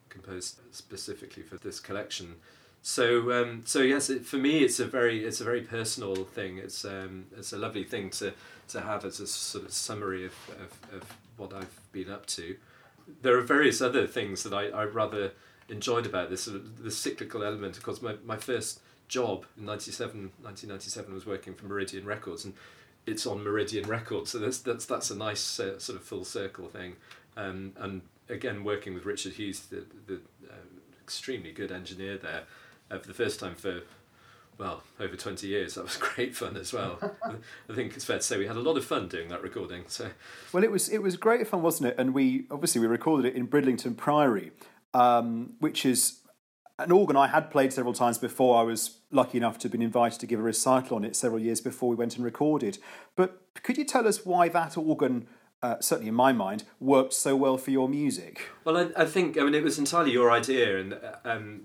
composed 0.08 0.60
specifically 0.70 1.42
for 1.42 1.56
this 1.56 1.80
collection. 1.80 2.36
So, 2.88 3.32
um, 3.32 3.62
so 3.64 3.80
yes, 3.80 4.10
it, 4.10 4.24
for 4.24 4.36
me, 4.36 4.60
it's 4.60 4.78
a 4.78 4.86
very, 4.86 5.24
it's 5.24 5.40
a 5.40 5.44
very 5.44 5.62
personal 5.62 6.14
thing. 6.14 6.58
It's, 6.58 6.84
um, 6.84 7.26
it's 7.36 7.52
a 7.52 7.58
lovely 7.58 7.82
thing 7.82 8.10
to 8.10 8.32
to 8.68 8.80
have 8.80 9.04
as 9.04 9.18
a 9.18 9.26
sort 9.26 9.64
of 9.64 9.72
summary 9.72 10.24
of, 10.24 10.32
of, 10.50 10.94
of 10.94 11.16
what 11.36 11.52
I've 11.52 11.80
been 11.90 12.08
up 12.08 12.26
to. 12.26 12.56
There 13.22 13.36
are 13.36 13.42
various 13.42 13.82
other 13.82 14.06
things 14.06 14.44
that 14.44 14.54
I, 14.54 14.68
I 14.68 14.84
rather 14.84 15.32
enjoyed 15.68 16.06
about 16.06 16.30
this, 16.30 16.42
sort 16.42 16.58
of 16.58 16.84
the 16.84 16.92
cyclical 16.92 17.42
element. 17.42 17.76
Of 17.76 17.82
course, 17.82 18.00
my, 18.00 18.14
my 18.24 18.36
first 18.36 18.78
job 19.08 19.46
in 19.58 19.64
97, 19.64 20.30
1997 20.42 21.12
was 21.12 21.26
working 21.26 21.54
for 21.54 21.66
Meridian 21.66 22.06
Records, 22.06 22.44
and 22.44 22.54
it's 23.04 23.26
on 23.26 23.42
Meridian 23.42 23.88
Records, 23.88 24.30
so 24.30 24.38
that's, 24.38 24.58
that's, 24.58 24.86
that's 24.86 25.10
a 25.10 25.16
nice 25.16 25.58
uh, 25.58 25.76
sort 25.80 25.98
of 25.98 26.04
full 26.04 26.24
circle 26.24 26.68
thing. 26.68 26.94
Um, 27.36 27.72
and 27.78 28.02
again, 28.28 28.62
working 28.62 28.94
with 28.94 29.04
Richard 29.04 29.32
Hughes, 29.32 29.66
the, 29.66 29.84
the 30.06 30.20
uh, 30.48 30.54
extremely 31.02 31.50
good 31.50 31.72
engineer 31.72 32.16
there, 32.16 32.44
uh, 32.90 32.98
for 32.98 33.06
the 33.06 33.14
first 33.14 33.40
time 33.40 33.54
for 33.54 33.82
well, 34.58 34.82
over 34.98 35.16
20 35.16 35.46
years. 35.46 35.74
That 35.74 35.84
was 35.84 35.96
great 36.00 36.34
fun 36.34 36.56
as 36.56 36.72
well. 36.72 36.98
I 37.70 37.74
think 37.74 37.94
it's 37.94 38.04
fair 38.04 38.18
to 38.18 38.22
say 38.22 38.38
we 38.38 38.46
had 38.46 38.56
a 38.56 38.60
lot 38.60 38.76
of 38.76 38.84
fun 38.84 39.08
doing 39.08 39.28
that 39.28 39.42
recording. 39.42 39.84
So, 39.88 40.10
Well, 40.52 40.64
it 40.64 40.70
was, 40.70 40.88
it 40.88 41.02
was 41.02 41.16
great 41.16 41.46
fun, 41.46 41.62
wasn't 41.62 41.90
it? 41.90 41.96
And 41.98 42.14
we 42.14 42.46
obviously 42.50 42.80
we 42.80 42.86
recorded 42.86 43.26
it 43.26 43.36
in 43.36 43.46
Bridlington 43.46 43.94
Priory, 43.96 44.52
um, 44.94 45.54
which 45.58 45.84
is 45.84 46.20
an 46.78 46.92
organ 46.92 47.16
I 47.16 47.28
had 47.28 47.50
played 47.50 47.72
several 47.72 47.94
times 47.94 48.18
before. 48.18 48.58
I 48.58 48.62
was 48.62 48.98
lucky 49.10 49.38
enough 49.38 49.58
to 49.58 49.64
have 49.64 49.72
been 49.72 49.82
invited 49.82 50.20
to 50.20 50.26
give 50.26 50.40
a 50.40 50.42
recital 50.42 50.96
on 50.96 51.04
it 51.04 51.16
several 51.16 51.40
years 51.40 51.60
before 51.60 51.88
we 51.88 51.96
went 51.96 52.16
and 52.16 52.24
recorded. 52.24 52.78
But 53.14 53.42
could 53.62 53.78
you 53.78 53.84
tell 53.84 54.06
us 54.06 54.24
why 54.24 54.48
that 54.48 54.76
organ 54.76 55.26
uh, 55.62 55.80
certainly 55.80 56.08
in 56.08 56.14
my 56.14 56.32
mind, 56.32 56.64
worked 56.78 57.14
so 57.14 57.34
well 57.34 57.56
for 57.56 57.70
your 57.70 57.88
music? 57.88 58.50
Well, 58.64 58.76
I, 58.76 59.02
I 59.02 59.06
think 59.06 59.38
I 59.38 59.42
mean 59.42 59.54
it 59.54 59.64
was 59.64 59.78
entirely 59.78 60.12
your 60.12 60.30
idea, 60.30 60.78
and 60.78 61.00
um, 61.24 61.62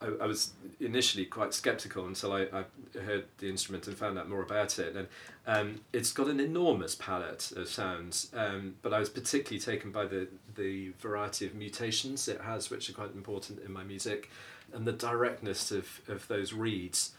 I, 0.00 0.06
I, 0.22 0.26
was 0.26 0.52
initially 0.80 1.24
quite 1.24 1.52
skeptical 1.52 2.06
until 2.06 2.32
I, 2.32 2.42
I, 2.52 2.64
heard 3.00 3.24
the 3.38 3.48
instrument 3.48 3.86
and 3.88 3.96
found 3.96 4.18
out 4.18 4.28
more 4.28 4.42
about 4.42 4.78
it. 4.78 4.94
And 4.94 5.08
um, 5.46 5.80
it's 5.92 6.12
got 6.12 6.28
an 6.28 6.38
enormous 6.38 6.94
palette 6.94 7.52
of 7.56 7.68
sounds, 7.68 8.30
um, 8.34 8.76
but 8.82 8.94
I 8.94 9.00
was 9.00 9.08
particularly 9.08 9.60
taken 9.60 9.90
by 9.90 10.06
the, 10.06 10.28
the 10.54 10.92
variety 11.00 11.46
of 11.46 11.54
mutations 11.54 12.28
it 12.28 12.40
has, 12.42 12.70
which 12.70 12.88
are 12.88 12.92
quite 12.92 13.14
important 13.14 13.60
in 13.64 13.72
my 13.72 13.82
music, 13.82 14.30
and 14.72 14.86
the 14.86 14.92
directness 14.92 15.72
of, 15.72 16.00
of 16.08 16.26
those 16.28 16.52
reeds. 16.52 17.12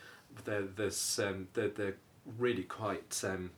They're, 0.45 0.67
um, 1.19 1.47
they're, 1.53 1.69
they're 1.69 1.97
really 2.37 2.63
quite. 2.63 3.21
Um, 3.23 3.51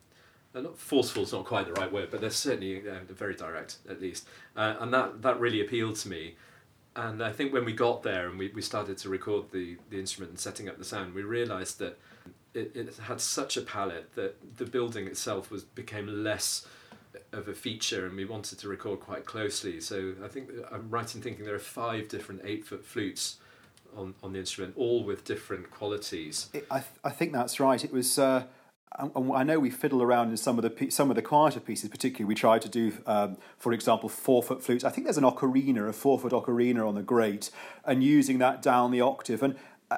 not 0.54 0.77
forceful 0.80 1.22
is 1.22 1.34
not 1.34 1.46
quite 1.46 1.68
the 1.68 1.74
right 1.74 1.92
word, 1.92 2.10
but 2.10 2.20
they're 2.20 2.32
certainly 2.32 2.80
uh, 2.80 2.96
very 3.10 3.36
direct, 3.36 3.77
at 3.88 4.01
least, 4.01 4.27
uh, 4.56 4.75
and 4.80 4.92
that 4.92 5.22
that 5.22 5.39
really 5.39 5.62
appealed 5.62 5.98
to 5.98 6.10
me 6.10 6.36
and 6.98 7.24
I 7.24 7.32
think 7.32 7.54
when 7.54 7.63
we 7.63 7.74
got 7.74 8.01
there 8.01 8.27
and 8.27 8.39
we, 8.39 8.50
we 8.50 8.62
started 8.62 8.98
to 9.00 9.10
record 9.10 9.51
the, 9.51 9.77
the 9.89 10.00
instrument 10.00 10.32
and 10.32 10.39
setting 10.39 10.68
up 10.68 10.77
the 10.77 10.84
sound, 10.84 11.13
we 11.13 11.22
realised 11.22 11.77
that 11.80 11.98
it, 12.56 12.75
it 12.75 12.96
had 12.98 13.22
such 13.22 13.56
a 13.56 13.62
palette 13.62 14.16
that 14.16 14.58
the 14.58 14.66
building 14.66 15.06
itself 15.06 15.51
was 15.51 15.63
became 15.63 16.24
less 16.24 16.66
of 17.32 17.48
a 17.48 17.54
feature 17.54 18.08
and 18.08 18.16
we 18.16 18.25
wanted 18.25 18.58
to 18.60 18.68
record 18.68 19.00
quite 19.00 19.25
closely. 19.25 19.80
So 19.80 20.16
I 20.24 20.27
think 20.27 20.50
I'm 20.72 20.89
right 20.89 21.13
in 21.13 21.22
thinking 21.22 21.46
there 21.46 21.56
are 21.56 21.60
five 21.60 22.10
different 22.10 22.42
eight 22.44 22.66
foot 22.66 22.84
flutes 22.84 23.38
on, 23.96 24.16
on 24.24 24.34
the 24.34 24.39
instrument, 24.39 24.74
all 24.75 25.04
with 25.04 25.24
different 25.24 25.70
qualities. 25.70 26.50
It, 26.51 26.66
I, 26.72 26.80
th- 26.80 26.92
I 27.04 27.12
think 27.12 27.32
that's 27.32 27.60
right. 27.60 27.84
It 27.84 27.94
was. 27.94 28.18
Uh 28.18 28.44
I 28.96 29.44
know 29.44 29.60
we 29.60 29.70
fiddle 29.70 30.01
around 30.01 30.32
in 30.32 30.38
some 30.38 30.58
of 30.58 30.63
the 30.63 30.89
some 30.89 31.10
of 31.10 31.15
the 31.15 31.22
quieter 31.22 31.60
pieces. 31.60 31.89
Particularly, 31.89 32.25
we 32.25 32.36
try 32.36 32.58
to 32.58 32.70
do, 32.70 32.94
um, 33.06 33.38
for 33.58 33.74
example, 33.74 34.10
four 34.10 34.41
foot 34.41 34.63
flutes. 34.63 34.84
I 34.84 34.89
think 34.89 35.06
there's 35.06 35.17
an 35.17 35.24
ocarina, 35.24 35.88
a 35.88 35.94
four 35.94 36.17
foot 36.17 36.32
ocarina 36.32 36.88
on 36.88 36.96
the 36.96 37.03
Great, 37.03 37.51
and 37.86 38.03
using 38.03 38.39
that 38.39 38.62
down 38.62 38.91
the 38.91 39.01
octave. 39.01 39.44
And 39.44 39.56
uh, 39.91 39.98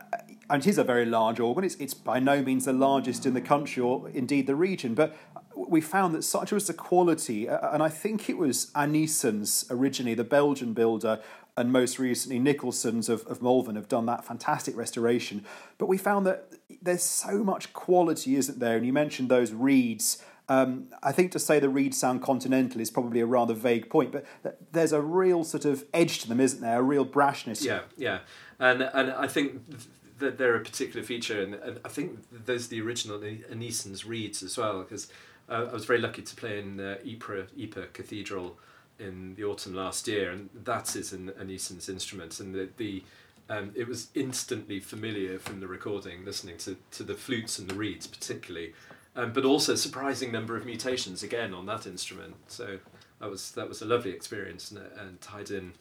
and 0.50 0.64
it 0.66 0.68
is 0.68 0.78
a 0.78 0.84
very 0.84 1.06
large 1.06 1.40
organ. 1.40 1.64
It's 1.64 1.76
it's 1.76 1.94
by 1.94 2.20
no 2.20 2.42
means 2.42 2.66
the 2.66 2.74
largest 2.74 3.26
in 3.26 3.34
the 3.34 3.42
country 3.42 3.82
or 3.82 4.10
indeed 4.10 4.48
the 4.48 4.56
region, 4.56 4.96
but 4.96 5.16
we 5.56 5.82
found 5.82 6.16
that 6.16 6.24
such 6.24 6.52
was 6.52 6.68
the 6.68 6.74
quality, 6.74 7.48
and 7.48 7.84
I 7.84 7.90
think 7.90 8.30
it 8.30 8.38
was 8.38 8.72
Anneessens 8.76 9.66
originally, 9.70 10.14
the 10.14 10.24
Belgian 10.24 10.74
builder, 10.74 11.20
and 11.58 11.72
most 11.72 12.00
recently 12.00 12.40
Nicholson's 12.40 13.10
of, 13.10 13.26
of 13.28 13.42
Malvern 13.42 13.76
have 13.76 13.88
done 13.88 14.06
that 14.06 14.24
fantastic 14.24 14.76
restoration. 14.78 15.46
But 15.78 15.88
we 15.88 15.98
found 15.98 16.26
that 16.26 16.54
there's 16.82 17.04
so 17.04 17.44
much 17.44 17.74
quality, 17.74 18.36
isn't 18.36 18.60
there? 18.60 18.78
And 18.78 18.86
you 18.86 18.94
mentioned 18.94 19.30
those 19.30 19.52
reeds. 19.52 20.24
Um, 20.48 20.88
I 21.04 21.12
think 21.12 21.32
to 21.34 21.40
say 21.40 21.60
the 21.60 21.70
reeds 21.70 21.98
sound 21.98 22.24
continental 22.24 22.82
is 22.82 22.90
probably 22.90 23.20
a 23.20 23.26
rather 23.26 23.54
vague 23.54 23.90
point, 23.90 24.12
but 24.12 24.26
there's 24.72 24.92
a 24.92 25.02
real 25.02 25.44
sort 25.44 25.66
of 25.66 25.86
edge 25.94 26.20
to 26.20 26.28
them, 26.28 26.40
isn't 26.40 26.62
there? 26.62 26.80
A 26.80 26.82
real 26.82 27.06
brashness. 27.06 27.64
Yeah, 27.64 27.82
yeah, 27.98 28.20
and 28.58 28.82
and 28.82 29.12
I 29.12 29.28
think 29.28 29.62
they're, 30.18 30.32
they're 30.32 30.56
a 30.56 30.62
particular 30.62 31.06
feature, 31.06 31.42
and, 31.42 31.54
and 31.54 31.80
I 31.86 31.90
think 31.90 32.20
there's 32.46 32.70
the 32.70 32.82
original 32.82 33.20
Anneessens 33.20 34.06
reeds 34.08 34.42
as 34.42 34.58
well, 34.58 34.80
because 34.82 35.08
uh, 35.50 35.68
I 35.70 35.74
was 35.74 35.86
very 35.86 36.00
lucky 36.00 36.24
to 36.24 36.36
play 36.36 36.60
in 36.60 36.80
uh, 36.80 36.98
Ypres, 37.06 37.50
Ypres 37.56 37.90
Cathedral 37.94 38.58
in 38.98 39.36
the 39.36 39.44
autumn 39.44 39.76
last 39.76 40.08
year, 40.08 40.32
and 40.32 40.50
that 40.64 40.96
is 40.96 41.14
an 41.14 41.32
Anneessens 41.40 41.90
instrument, 41.90 42.40
and 42.40 42.56
the, 42.56 42.70
the 42.78 43.04
um, 43.50 43.72
it 43.76 43.88
was 43.88 44.10
instantly 44.14 44.80
familiar 44.80 45.40
from 45.40 45.60
the 45.60 45.68
recording, 45.68 46.24
listening 46.24 46.58
to, 46.60 46.78
to 46.92 47.04
the 47.04 47.16
flutes 47.16 47.58
and 47.58 47.68
the 47.68 47.74
reeds 47.74 48.06
particularly, 48.06 48.74
um, 49.16 49.34
but 49.34 49.44
also 49.44 49.76
surprising 49.76 50.32
number 50.32 50.56
of 50.56 50.66
mutations 50.66 51.24
again 51.24 51.54
on 51.54 51.66
that 51.66 51.88
instrument. 51.88 52.36
So 52.48 52.78
that 53.20 53.30
was 53.30 53.52
that 53.54 53.68
was 53.68 53.82
a 53.82 53.86
lovely 53.86 54.12
experience 54.12 54.72
and, 54.72 54.82
and 54.98 55.20
tied 55.20 55.50
in 55.50 55.74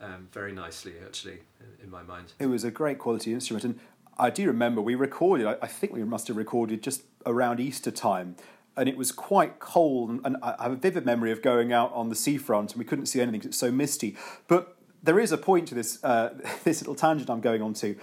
um, 0.00 0.28
very 0.32 0.52
nicely 0.52 0.94
actually 1.04 1.40
in, 1.60 1.84
in, 1.84 1.90
my 1.90 2.02
mind. 2.02 2.32
It 2.38 2.46
was 2.46 2.64
a 2.64 2.70
great 2.70 2.98
quality 2.98 3.34
instrument, 3.34 3.64
and 3.64 3.80
I 4.18 4.30
do 4.30 4.46
remember 4.46 4.80
we 4.80 4.94
recorded. 4.94 5.46
I, 5.46 5.56
I 5.60 5.66
think 5.66 5.92
we 5.92 6.04
must 6.04 6.28
have 6.28 6.38
recorded 6.38 6.82
just 6.82 7.02
around 7.26 7.60
Easter 7.60 7.90
time. 7.90 8.36
And 8.76 8.88
it 8.88 8.96
was 8.96 9.10
quite 9.10 9.58
cold, 9.58 10.20
and, 10.24 10.36
I 10.42 10.54
have 10.62 10.72
a 10.72 10.76
vivid 10.76 11.04
memory 11.04 11.32
of 11.32 11.42
going 11.42 11.72
out 11.72 11.92
on 11.92 12.08
the 12.08 12.14
seafront, 12.14 12.72
and 12.72 12.78
we 12.78 12.84
couldn't 12.84 13.06
see 13.06 13.20
anything 13.20 13.40
because 13.40 13.48
it's 13.48 13.58
so 13.58 13.72
misty. 13.72 14.16
But 14.46 14.79
there 15.02 15.18
is 15.18 15.32
a 15.32 15.38
point 15.38 15.68
to 15.68 15.74
this 15.74 16.02
uh, 16.04 16.30
this 16.64 16.80
little 16.80 16.94
tangent 16.94 17.30
I'm 17.30 17.40
going 17.40 17.62
on 17.62 17.74
to. 17.74 17.96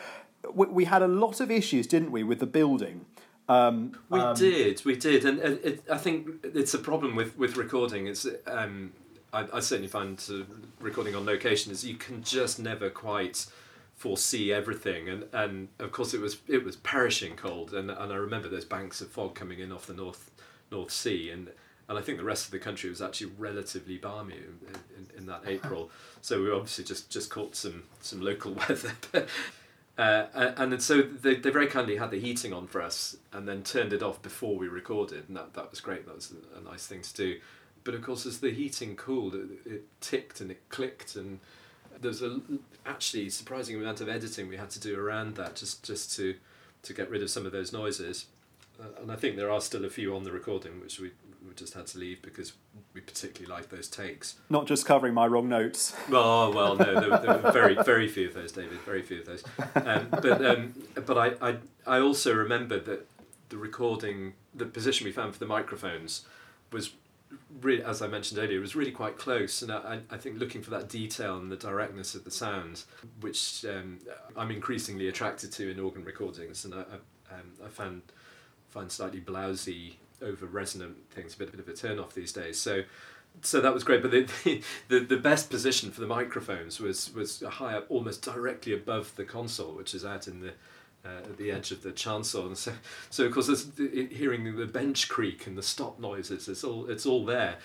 We, 0.54 0.68
we, 0.68 0.86
had 0.86 1.02
a 1.02 1.08
lot 1.08 1.42
of 1.42 1.52
issues, 1.52 1.88
didn't 1.88 2.12
we, 2.12 2.24
with 2.24 2.40
the 2.40 2.46
building? 2.46 3.06
Um, 3.50 3.98
we 4.10 4.20
um, 4.20 4.36
did, 4.36 4.84
we 4.86 4.96
did, 4.96 5.26
and 5.26 5.40
it, 5.40 5.66
it, 5.66 5.84
I 5.92 5.98
think 5.98 6.30
it's 6.44 6.74
a 6.74 6.80
problem 6.80 7.16
with 7.16 7.38
with 7.38 7.58
recording. 7.58 8.08
It's 8.08 8.28
um, 8.46 8.94
I, 9.34 9.48
I, 9.54 9.60
certainly 9.60 9.88
find 9.88 10.24
uh, 10.30 10.44
recording 10.80 11.16
on 11.16 11.26
location 11.26 11.72
is 11.72 11.86
you 11.86 11.96
can 11.96 12.24
just 12.24 12.60
never 12.60 12.90
quite 12.90 13.46
foresee 13.96 14.54
everything, 14.54 15.10
and, 15.10 15.26
and 15.34 15.68
of 15.80 15.92
course 15.92 16.14
it 16.14 16.22
was 16.22 16.38
it 16.48 16.64
was 16.64 16.76
perishing 16.78 17.36
cold, 17.36 17.74
and 17.74 17.90
and 17.90 18.12
I 18.12 18.16
remember 18.16 18.50
those 18.50 18.66
banks 18.66 19.02
of 19.02 19.10
fog 19.10 19.36
coming 19.36 19.60
in 19.60 19.72
off 19.72 19.88
the 19.88 19.94
north 19.94 20.30
North 20.72 20.92
Sea, 20.92 21.30
and 21.30 21.50
and 21.90 21.98
I 21.98 22.02
think 22.02 22.18
the 22.18 22.24
rest 22.24 22.46
of 22.46 22.52
the 22.52 22.60
country 22.60 22.90
was 22.90 23.02
actually 23.02 23.32
relatively 23.38 23.98
balmy 23.98 24.36
in, 24.36 24.76
in, 24.98 25.20
in 25.20 25.26
that 25.28 25.44
April. 25.46 25.90
So 26.22 26.42
we 26.42 26.52
obviously 26.52 26.84
just 26.84 27.10
just 27.10 27.30
caught 27.30 27.56
some 27.56 27.84
some 28.02 28.22
local 28.22 28.54
weather. 28.70 28.92
Uh, 29.98 30.54
and 30.58 30.80
so 30.80 31.02
they, 31.02 31.36
they 31.36 31.50
very 31.50 31.66
kindly 31.66 31.96
had 31.96 32.12
the 32.12 32.20
heating 32.20 32.54
on 32.54 32.68
for 32.68 32.84
us 32.84 33.18
and 33.34 33.48
then 33.48 33.64
turned 33.64 33.94
it 33.94 34.04
off 34.04 34.22
before 34.22 34.56
we 34.56 34.68
recorded. 34.68 35.24
And 35.28 35.36
that, 35.36 35.56
that 35.56 35.72
was 35.72 35.82
great. 35.82 36.06
That 36.06 36.14
was 36.14 36.32
a, 36.32 36.60
a 36.60 36.62
nice 36.62 36.86
thing 36.86 37.02
to 37.02 37.14
do. 37.16 37.40
But 37.84 37.96
of 37.96 38.04
course 38.04 38.26
as 38.28 38.40
the 38.40 38.52
heating 38.52 38.96
cooled 38.96 39.34
it, 39.34 39.48
it 39.66 39.86
ticked 40.00 40.40
and 40.40 40.52
it 40.52 40.62
clicked. 40.70 41.16
And 41.16 41.40
there 42.00 42.10
was 42.10 42.22
a 42.22 42.40
actually 42.86 43.30
surprising 43.30 43.76
amount 43.76 44.02
of 44.02 44.08
editing 44.10 44.48
we 44.48 44.58
had 44.58 44.70
to 44.72 44.80
do 44.80 45.00
around 45.00 45.36
that 45.36 45.56
just 45.56 45.84
just 45.84 46.16
to 46.18 46.36
to 46.84 46.94
get 46.94 47.10
rid 47.10 47.24
of 47.24 47.30
some 47.30 47.46
of 47.46 47.52
those 47.52 47.74
noises 47.74 48.28
uh, 48.80 49.02
and 49.02 49.12
I 49.12 49.16
think 49.16 49.36
there 49.36 49.52
are 49.52 49.62
still 49.62 49.86
a 49.86 49.90
few 49.90 50.16
on 50.16 50.24
the 50.24 50.32
recording 50.32 50.80
which 50.80 51.00
we 51.00 51.12
we 51.48 51.54
just 51.54 51.74
had 51.74 51.88
to 51.88 51.98
leave 51.98 52.22
because 52.22 52.54
we 52.94 53.02
particularly 53.02 53.54
liked 53.54 53.70
those 53.72 53.88
takes. 53.88 54.36
Not 54.50 54.68
just 54.68 54.86
covering 54.86 55.14
my 55.14 55.28
wrong 55.28 55.48
notes. 55.48 55.96
Oh 56.12 56.52
well, 56.52 56.76
no, 56.76 57.00
there, 57.00 57.18
there 57.20 57.40
were 57.40 57.52
very 57.52 57.76
very 57.76 58.08
few 58.08 58.28
of 58.28 58.34
those, 58.34 58.52
David. 58.52 58.80
Very 58.82 59.02
few 59.02 59.20
of 59.20 59.26
those. 59.26 59.44
Um, 59.76 60.08
but 60.10 60.46
um, 60.46 60.74
but 61.06 61.18
I, 61.18 61.50
I 61.50 61.58
I 61.86 62.00
also 62.00 62.34
remember 62.34 62.80
that 62.80 63.08
the 63.50 63.58
recording, 63.58 64.34
the 64.54 64.66
position 64.66 65.06
we 65.06 65.12
found 65.12 65.34
for 65.34 65.40
the 65.40 65.46
microphones, 65.46 66.26
was 66.72 66.92
really, 67.62 67.84
as 67.84 68.02
I 68.02 68.08
mentioned 68.08 68.40
earlier, 68.40 68.60
was 68.60 68.76
really 68.76 68.92
quite 68.92 69.18
close, 69.18 69.62
and 69.62 69.72
I, 69.72 70.00
I 70.10 70.18
think 70.18 70.40
looking 70.40 70.62
for 70.62 70.70
that 70.72 70.90
detail 70.90 71.38
and 71.38 71.52
the 71.52 71.58
directness 71.58 72.16
of 72.16 72.24
the 72.24 72.32
sound, 72.32 72.84
which 73.22 73.66
um, 73.66 74.00
I'm 74.36 74.52
increasingly 74.52 75.08
attracted 75.08 75.52
to 75.54 75.70
in 75.70 75.80
organ 75.80 76.04
recordings, 76.04 76.66
and 76.66 76.74
I 76.74 76.80
I, 76.80 77.36
um, 77.36 77.52
I 77.66 77.68
found 77.70 78.02
find 78.70 78.92
slightly 78.92 79.20
blousy 79.20 79.94
over 80.22 80.46
resonant 80.46 80.96
things 81.12 81.36
a 81.36 81.38
bit, 81.38 81.50
a 81.50 81.52
bit 81.52 81.60
of 81.60 81.68
a 81.68 81.74
turn 81.74 82.00
off 82.00 82.14
these 82.14 82.32
days. 82.32 82.60
So 82.60 82.84
so 83.42 83.62
that 83.62 83.74
was 83.74 83.84
great. 83.84 84.02
But 84.02 84.12
the, 84.12 84.28
the 84.88 85.00
the 85.00 85.18
best 85.18 85.50
position 85.50 85.92
for 85.92 86.02
the 86.02 86.08
microphones 86.08 86.80
was 86.80 87.14
was 87.14 87.42
high 87.42 87.76
up, 87.76 87.86
almost 87.90 88.22
directly 88.24 88.74
above 88.74 89.16
the 89.16 89.26
console, 89.26 89.74
which 89.74 89.94
is 89.94 90.06
out 90.06 90.28
in 90.28 90.42
the 90.42 90.54
uh, 91.06 91.20
at 91.24 91.38
the 91.38 91.52
edge 91.52 91.72
of 91.72 91.84
the 91.84 91.92
chancel. 91.92 92.48
And 92.48 92.58
so 92.58 92.74
so 93.10 93.26
of 93.26 93.34
course, 93.34 93.48
the, 93.48 94.08
hearing 94.12 94.56
the 94.56 94.66
bench 94.66 95.08
creak 95.08 95.48
and 95.48 95.58
the 95.58 95.64
stop 95.64 96.00
noises, 96.00 96.48
it's 96.48 96.64
all 96.64 96.90
it's 96.90 97.06
all 97.06 97.26
there. 97.26 97.58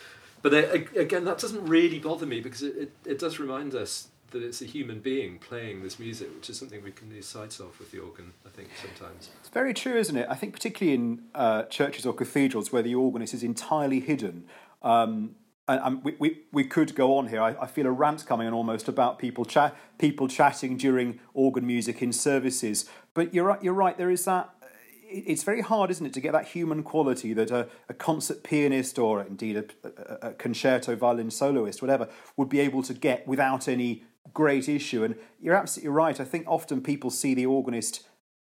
But 0.42 0.50
they, 0.50 0.64
again, 0.97 1.25
that 1.25 1.38
doesn't 1.38 1.64
really 1.66 2.00
bother 2.00 2.26
me 2.26 2.40
because 2.40 2.64
it, 2.64 2.76
it, 2.76 2.92
it 3.06 3.18
does 3.21 3.38
remind 3.38 3.76
us 3.76 4.09
that 4.33 4.43
it's 4.43 4.61
a 4.62 4.65
human 4.65 5.01
being 5.01 5.39
playing 5.39 5.83
this 5.83 5.99
music, 5.99 6.29
which 6.35 6.51
is 6.51 6.59
something 6.59 6.83
we 6.83 6.91
can 6.91 7.11
lose 7.11 7.27
sight 7.27 7.59
of 7.61 7.79
with 7.79 7.91
the 7.91 7.99
organ, 7.99 8.33
I 8.45 8.49
think, 8.49 8.69
sometimes. 8.81 9.31
It's 9.41 9.49
very 9.49 9.75
true, 9.75 9.97
isn't 9.97 10.17
it? 10.17 10.27
I 10.29 10.35
think, 10.35 10.53
particularly 10.53 10.95
in 10.95 11.23
uh, 11.35 11.65
churches 11.65 12.05
or 12.05 12.12
cathedrals 12.12 12.73
where 12.73 12.83
the 12.83 12.95
organist 12.95 13.35
is 13.35 13.43
entirely 13.43 14.01
hidden. 14.01 14.45
Um, 14.83 15.37
and, 15.69 16.03
we, 16.05 16.17
we, 16.19 16.39
we 16.53 16.65
could 16.65 16.95
go 16.95 17.17
on 17.17 17.29
here. 17.29 17.41
I, 17.41 17.55
I 17.61 17.67
feel 17.67 17.87
a 17.87 17.91
rant 17.91 18.27
coming 18.27 18.47
on 18.47 18.53
almost 18.53 18.89
about 18.89 19.19
people 19.19 19.45
chat 19.45 19.77
people 19.97 20.27
chatting 20.29 20.77
during 20.77 21.21
organ 21.35 21.67
music 21.67 22.03
in 22.03 22.12
services. 22.12 22.89
But 23.15 23.33
you're 23.33 23.45
right. 23.45 23.62
You're 23.62 23.73
right. 23.73 23.97
There 23.97 24.11
is 24.11 24.25
that 24.25 24.51
it's 25.12 25.43
very 25.43 25.61
hard, 25.61 25.91
isn't 25.91 26.07
it, 26.07 26.12
to 26.15 26.21
get 26.21 26.33
that 26.33 26.49
human 26.49 26.83
quality 26.83 27.35
that 27.35 27.51
a, 27.51 27.69
a 27.89 27.95
concert 27.95 28.43
pianist 28.43 28.99
or 28.99 29.23
indeed 29.23 29.57
a, 29.57 29.65
a, 29.85 30.29
a, 30.29 30.33
concerto 30.33 30.97
violin 30.97 31.31
soloist, 31.31 31.83
whatever, 31.83 32.09
would 32.37 32.49
be 32.49 32.61
able 32.61 32.83
to 32.83 32.95
get 32.95 33.27
without 33.29 33.69
any 33.69 34.05
great 34.35 34.69
issue. 34.69 35.05
And 35.05 35.17
you're 35.41 35.55
absolutely 35.55 35.91
right. 35.91 36.19
I 36.21 36.25
think 36.25 36.47
often 36.47 36.83
people 36.83 37.11
see 37.11 37.35
the 37.35 37.47
organist 37.47 38.07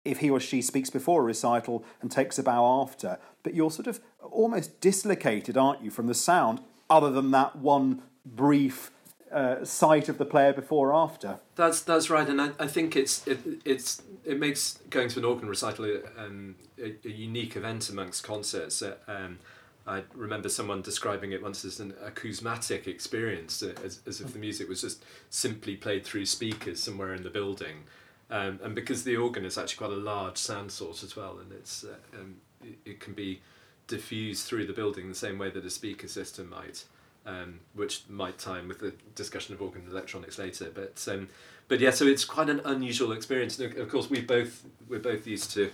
if 0.04 0.18
he 0.18 0.30
or 0.30 0.40
she 0.40 0.62
speaks 0.62 0.90
before 0.90 1.22
a 1.22 1.24
recital 1.24 1.84
and 2.00 2.10
takes 2.10 2.38
a 2.38 2.42
bow 2.42 2.80
after, 2.82 3.18
but 3.42 3.54
you're 3.54 3.70
sort 3.70 3.86
of 3.86 4.00
almost 4.22 4.80
dislocated, 4.80 5.56
aren't 5.56 5.82
you, 5.82 5.90
from 5.90 6.06
the 6.06 6.14
sound, 6.14 6.60
other 6.88 7.10
than 7.10 7.30
that 7.32 7.56
one 7.56 8.02
brief 8.24 8.90
uh, 9.30 9.64
sight 9.64 10.08
of 10.08 10.18
the 10.18 10.24
player 10.24 10.52
before 10.52 10.90
or 10.90 10.94
after. 10.94 11.38
That's 11.54 11.82
that's 11.82 12.10
right, 12.10 12.28
and 12.28 12.40
I, 12.40 12.50
I 12.58 12.66
think 12.66 12.96
it's 12.96 13.26
it, 13.26 13.38
it's 13.64 14.02
it 14.24 14.40
makes 14.40 14.78
going 14.90 15.08
to 15.10 15.18
an 15.20 15.24
organ 15.24 15.48
recital 15.48 16.00
um, 16.18 16.56
a, 16.82 16.94
a 17.04 17.10
unique 17.10 17.56
event 17.56 17.88
amongst 17.90 18.24
concerts. 18.24 18.82
Uh, 18.82 18.96
um, 19.06 19.38
I 19.86 20.02
remember 20.14 20.48
someone 20.48 20.82
describing 20.82 21.32
it 21.32 21.42
once 21.42 21.64
as 21.64 21.80
an 21.80 21.94
acousmatic 22.04 22.86
experience, 22.86 23.62
uh, 23.62 23.74
as, 23.84 24.00
as 24.06 24.20
if 24.20 24.32
the 24.32 24.38
music 24.38 24.68
was 24.68 24.82
just 24.82 25.04
simply 25.30 25.76
played 25.76 26.04
through 26.04 26.26
speakers 26.26 26.82
somewhere 26.82 27.14
in 27.14 27.22
the 27.22 27.30
building. 27.30 27.84
Um, 28.30 28.60
and 28.62 28.74
because 28.74 29.04
the 29.04 29.16
organ 29.16 29.44
is 29.44 29.58
actually 29.58 29.78
quite 29.78 29.90
a 29.90 30.00
large 30.00 30.36
sound 30.36 30.70
source 30.70 31.02
as 31.02 31.16
well, 31.16 31.38
and 31.40 31.50
it's 31.52 31.84
uh, 31.84 32.18
um, 32.18 32.36
it, 32.62 32.78
it, 32.84 33.00
can 33.00 33.12
be 33.12 33.40
diffused 33.88 34.46
through 34.46 34.66
the 34.66 34.72
building 34.72 35.08
the 35.08 35.14
same 35.16 35.36
way 35.36 35.50
that 35.50 35.64
a 35.64 35.70
speaker 35.70 36.06
system 36.06 36.48
might, 36.48 36.84
um, 37.26 37.58
which 37.74 38.02
might 38.08 38.38
time 38.38 38.68
with 38.68 38.78
the 38.78 38.92
discussion 39.16 39.54
of 39.54 39.60
organ 39.60 39.82
electronics 39.90 40.38
later. 40.38 40.70
But 40.72 41.04
um, 41.10 41.28
but 41.66 41.80
yeah, 41.80 41.90
so 41.90 42.06
it's 42.06 42.24
quite 42.24 42.48
an 42.48 42.60
unusual 42.64 43.10
experience. 43.10 43.58
And 43.58 43.76
of 43.76 43.88
course, 43.88 44.08
we 44.08 44.20
both 44.20 44.64
we're 44.88 45.00
both 45.00 45.26
used 45.26 45.50
to 45.52 45.72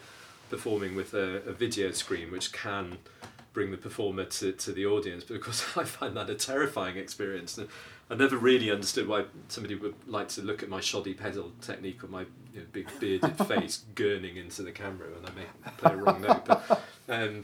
performing 0.48 0.94
with 0.94 1.12
a, 1.12 1.42
a 1.46 1.52
video 1.52 1.90
screen, 1.90 2.30
which 2.30 2.52
can 2.52 2.98
bring 3.56 3.70
the 3.70 3.76
performer 3.78 4.26
to, 4.26 4.52
to 4.52 4.70
the 4.70 4.84
audience. 4.84 5.24
Course, 5.24 5.64
I 5.78 5.84
find 5.84 6.14
that 6.18 6.28
a 6.28 6.34
terrifying 6.34 6.98
experience. 6.98 7.58
I 8.10 8.14
never 8.14 8.36
really 8.36 8.70
understood 8.70 9.08
why 9.08 9.24
somebody 9.48 9.74
would 9.74 9.94
like 10.06 10.28
to 10.28 10.42
look 10.42 10.62
at 10.62 10.68
my 10.68 10.80
shoddy 10.80 11.14
pedal 11.14 11.52
technique 11.62 12.04
or 12.04 12.08
my 12.08 12.26
you 12.52 12.60
know, 12.60 12.66
big 12.70 12.86
bearded 13.00 13.34
face 13.48 13.84
gurning 13.94 14.36
into 14.36 14.62
the 14.62 14.72
camera 14.72 15.08
when 15.08 15.24
I 15.24 15.34
make 15.34 15.76
play 15.78 15.92
a 15.94 15.96
wrong 15.96 16.20
note. 16.20 16.44
But, 16.44 16.82
um, 17.08 17.40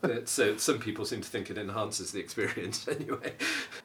but 0.00 0.28
so 0.28 0.56
some 0.56 0.80
people 0.80 1.04
seem 1.04 1.20
to 1.20 1.28
think 1.28 1.48
it 1.48 1.58
enhances 1.58 2.10
the 2.10 2.18
experience 2.18 2.88
anyway. 3.00 3.34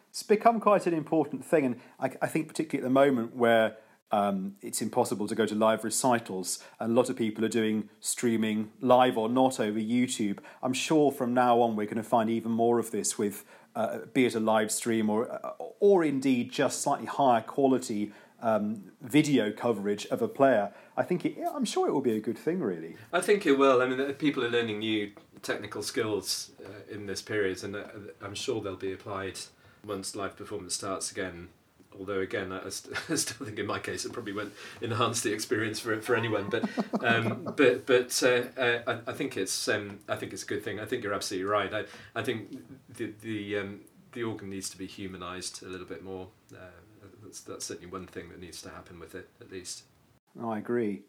It's 0.10 0.24
become 0.24 0.60
quite 0.60 0.88
an 0.88 0.96
important 0.96 1.46
thing, 1.46 1.66
and 1.66 1.80
I, 2.00 2.10
I 2.24 2.28
think 2.28 2.48
particularly 2.48 2.84
at 2.84 2.90
the 2.90 2.94
moment 2.94 3.36
where 3.36 3.78
um, 4.12 4.56
it's 4.62 4.82
impossible 4.82 5.28
to 5.28 5.36
go 5.36 5.46
to 5.46 5.56
live 5.56 5.84
recitals, 5.84 6.64
a 6.80 6.88
lot 6.88 7.10
of 7.10 7.16
people 7.16 7.46
are 7.46 7.50
doing 7.50 7.90
streaming 8.00 8.72
live 8.82 9.18
or 9.18 9.30
not 9.30 9.60
over 9.60 9.80
YouTube. 9.80 10.40
I'm 10.62 10.74
sure 10.74 11.12
from 11.12 11.34
now 11.34 11.62
on 11.62 11.76
we're 11.76 11.86
going 11.86 11.98
to 11.98 12.04
find 12.04 12.30
even 12.30 12.52
more 12.52 12.78
of 12.78 12.92
this 12.92 13.18
with, 13.18 13.46
uh, 13.76 14.00
be 14.14 14.26
it 14.26 14.36
a 14.36 14.40
live 14.40 14.72
stream 14.72 15.10
or, 15.10 15.32
uh, 15.32 15.52
or 15.80 16.04
indeed 16.04 16.52
just 16.52 16.82
slightly 16.82 17.08
higher 17.08 17.42
quality 17.42 18.12
um, 18.42 18.84
video 19.02 19.52
coverage 19.52 20.06
of 20.08 20.22
a 20.22 20.28
player. 20.28 20.74
I 20.98 21.04
think 21.04 21.26
it, 21.26 21.38
I'm 21.54 21.66
sure 21.66 21.88
it 21.88 21.92
will 21.92 22.02
be 22.02 22.18
a 22.18 22.20
good 22.20 22.38
thing, 22.38 22.60
really. 22.60 22.96
I 23.14 23.22
think 23.22 23.46
it 23.46 23.54
will. 23.54 23.82
I 23.82 23.88
mean, 23.88 24.14
people 24.16 24.44
are 24.44 24.50
learning 24.50 24.80
new 24.80 25.12
technical 25.42 25.84
skills 25.84 26.52
uh, 26.66 26.94
in 26.94 27.06
this 27.06 27.22
period, 27.22 27.64
and 27.64 27.76
uh, 27.76 27.84
I'm 28.22 28.36
sure 28.36 28.62
they'll 28.62 28.76
be 28.76 28.94
applied 28.94 29.40
once 29.86 30.16
live 30.16 30.36
performance 30.36 30.76
starts 30.76 31.12
again 31.12 31.50
although 31.98 32.20
again, 32.20 32.52
I, 32.52 32.70
st- 32.70 32.96
I, 33.10 33.16
still 33.16 33.46
think 33.46 33.60
in 33.60 33.66
my 33.66 33.80
case 33.80 34.06
it 34.06 34.14
probably 34.14 34.34
won't 34.34 34.54
enhance 34.82 35.22
the 35.22 35.34
experience 35.34 35.80
for 35.80 36.00
for 36.02 36.16
anyone. 36.16 36.50
But 36.50 36.70
um, 37.04 37.44
but 37.58 37.86
but 37.86 38.24
uh, 38.24 38.60
uh, 38.60 38.82
I, 38.88 39.12
I, 39.12 39.14
think 39.14 39.38
it's 39.38 39.68
um, 39.68 40.00
I 40.08 40.16
think 40.16 40.34
it's 40.34 40.44
a 40.44 40.48
good 40.48 40.64
thing. 40.64 40.80
I 40.80 40.86
think 40.86 41.04
you're 41.04 41.14
absolutely 41.14 41.50
right. 41.50 41.74
I 41.74 41.84
I 42.20 42.24
think 42.24 42.58
the 42.90 43.14
the 43.22 43.58
um, 43.58 43.82
the 44.14 44.24
organ 44.24 44.50
needs 44.50 44.70
to 44.70 44.78
be 44.78 44.88
humanised 44.88 45.64
a 45.64 45.70
little 45.70 45.88
bit 45.88 46.04
more. 46.04 46.28
Uh, 46.54 46.58
that's 47.24 47.42
that's 47.42 47.66
certainly 47.66 47.92
one 47.92 48.08
thing 48.08 48.30
that 48.30 48.40
needs 48.40 48.62
to 48.62 48.70
happen 48.70 49.00
with 49.00 49.16
it 49.16 49.30
at 49.40 49.52
least. 49.52 49.84
Oh, 50.40 50.50
I 50.50 50.60
agree. 50.60 51.04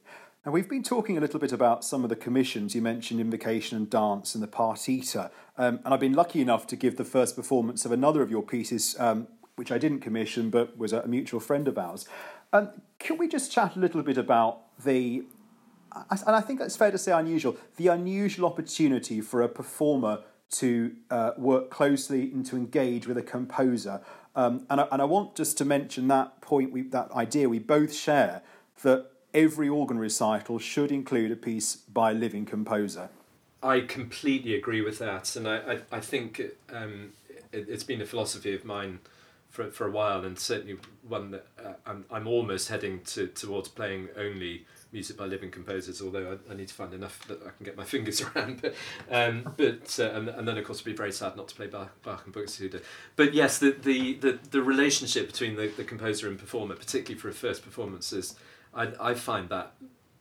Now, 0.44 0.50
we've 0.50 0.68
been 0.68 0.82
talking 0.82 1.16
a 1.16 1.20
little 1.20 1.38
bit 1.38 1.52
about 1.52 1.84
some 1.84 2.02
of 2.02 2.10
the 2.10 2.16
commissions. 2.16 2.74
You 2.74 2.82
mentioned 2.82 3.20
Invocation 3.20 3.76
and 3.76 3.88
Dance 3.88 4.34
and 4.34 4.42
the 4.42 4.48
Partita. 4.48 5.30
Um, 5.56 5.78
and 5.84 5.94
I've 5.94 6.00
been 6.00 6.14
lucky 6.14 6.40
enough 6.40 6.66
to 6.68 6.76
give 6.76 6.96
the 6.96 7.04
first 7.04 7.36
performance 7.36 7.84
of 7.84 7.92
another 7.92 8.22
of 8.22 8.30
your 8.30 8.42
pieces, 8.42 8.96
um, 8.98 9.28
which 9.56 9.70
I 9.70 9.78
didn't 9.78 10.00
commission 10.00 10.50
but 10.50 10.78
was 10.78 10.92
a 10.92 11.06
mutual 11.06 11.40
friend 11.40 11.68
of 11.68 11.78
ours. 11.78 12.06
Um, 12.52 12.70
can 12.98 13.18
we 13.18 13.28
just 13.28 13.52
chat 13.52 13.76
a 13.76 13.78
little 13.78 14.02
bit 14.02 14.18
about 14.18 14.60
the, 14.82 15.24
and 15.94 16.36
I 16.36 16.40
think 16.40 16.60
it's 16.60 16.76
fair 16.76 16.90
to 16.90 16.98
say 16.98 17.12
unusual, 17.12 17.56
the 17.76 17.88
unusual 17.88 18.46
opportunity 18.46 19.20
for 19.20 19.42
a 19.42 19.48
performer 19.48 20.20
to 20.52 20.94
uh, 21.10 21.32
work 21.38 21.70
closely 21.70 22.30
and 22.32 22.44
to 22.46 22.56
engage 22.56 23.06
with 23.06 23.16
a 23.16 23.22
composer. 23.22 24.00
Um, 24.34 24.66
and, 24.70 24.82
I, 24.82 24.88
and 24.92 25.02
I 25.02 25.04
want 25.04 25.34
just 25.34 25.58
to 25.58 25.64
mention 25.64 26.08
that 26.08 26.40
point, 26.40 26.72
we, 26.72 26.82
that 26.82 27.10
idea 27.12 27.48
we 27.48 27.58
both 27.58 27.94
share 27.94 28.42
that 28.82 29.10
every 29.34 29.68
organ 29.68 29.98
recital 29.98 30.58
should 30.58 30.92
include 30.92 31.30
a 31.30 31.36
piece 31.36 31.76
by 31.76 32.10
a 32.10 32.14
living 32.14 32.44
composer. 32.44 33.08
I 33.62 33.80
completely 33.80 34.54
agree 34.54 34.80
with 34.80 34.98
that, 34.98 35.36
and 35.36 35.46
I, 35.46 35.56
I, 35.56 35.78
I 35.92 36.00
think 36.00 36.42
um, 36.72 37.12
it, 37.52 37.68
has 37.68 37.84
been 37.84 38.00
a 38.00 38.06
philosophy 38.06 38.54
of 38.54 38.64
mine 38.64 38.98
for, 39.52 39.70
for 39.70 39.86
a 39.86 39.90
while, 39.90 40.24
and 40.24 40.38
certainly 40.38 40.78
one 41.06 41.30
that 41.30 41.46
uh, 41.62 41.74
I'm, 41.84 42.06
I'm 42.10 42.26
almost 42.26 42.68
heading 42.68 43.02
to, 43.02 43.26
towards 43.26 43.68
playing 43.68 44.08
only 44.16 44.64
music 44.92 45.18
by 45.18 45.26
living 45.26 45.50
composers, 45.50 46.00
although 46.00 46.38
I, 46.48 46.52
I, 46.52 46.56
need 46.56 46.68
to 46.68 46.74
find 46.74 46.94
enough 46.94 47.26
that 47.28 47.38
I 47.42 47.50
can 47.50 47.64
get 47.64 47.76
my 47.76 47.84
fingers 47.94 48.22
around. 48.22 48.62
But, 48.62 48.74
um, 49.10 49.52
but 49.58 50.00
uh, 50.00 50.10
and, 50.14 50.30
and 50.30 50.48
then 50.48 50.56
of 50.56 50.64
course 50.64 50.78
it'd 50.78 50.86
be 50.86 50.96
very 50.96 51.12
sad 51.12 51.36
not 51.36 51.48
to 51.48 51.54
play 51.54 51.66
Bach, 51.66 51.90
Bach 52.02 52.24
and 52.24 52.34
Buxtehude. 52.34 52.82
But 53.14 53.34
yes, 53.34 53.58
the, 53.58 53.72
the, 53.72 54.14
the, 54.14 54.38
the 54.50 54.62
relationship 54.62 55.26
between 55.26 55.56
the, 55.56 55.68
the 55.68 55.84
composer 55.84 56.28
and 56.28 56.38
performer, 56.38 56.74
particularly 56.74 57.20
for 57.20 57.28
a 57.28 57.34
first 57.34 57.62
performance, 57.62 58.10
is 58.14 58.34
I, 58.74 58.92
I 58.98 59.12
find 59.12 59.50
that 59.50 59.74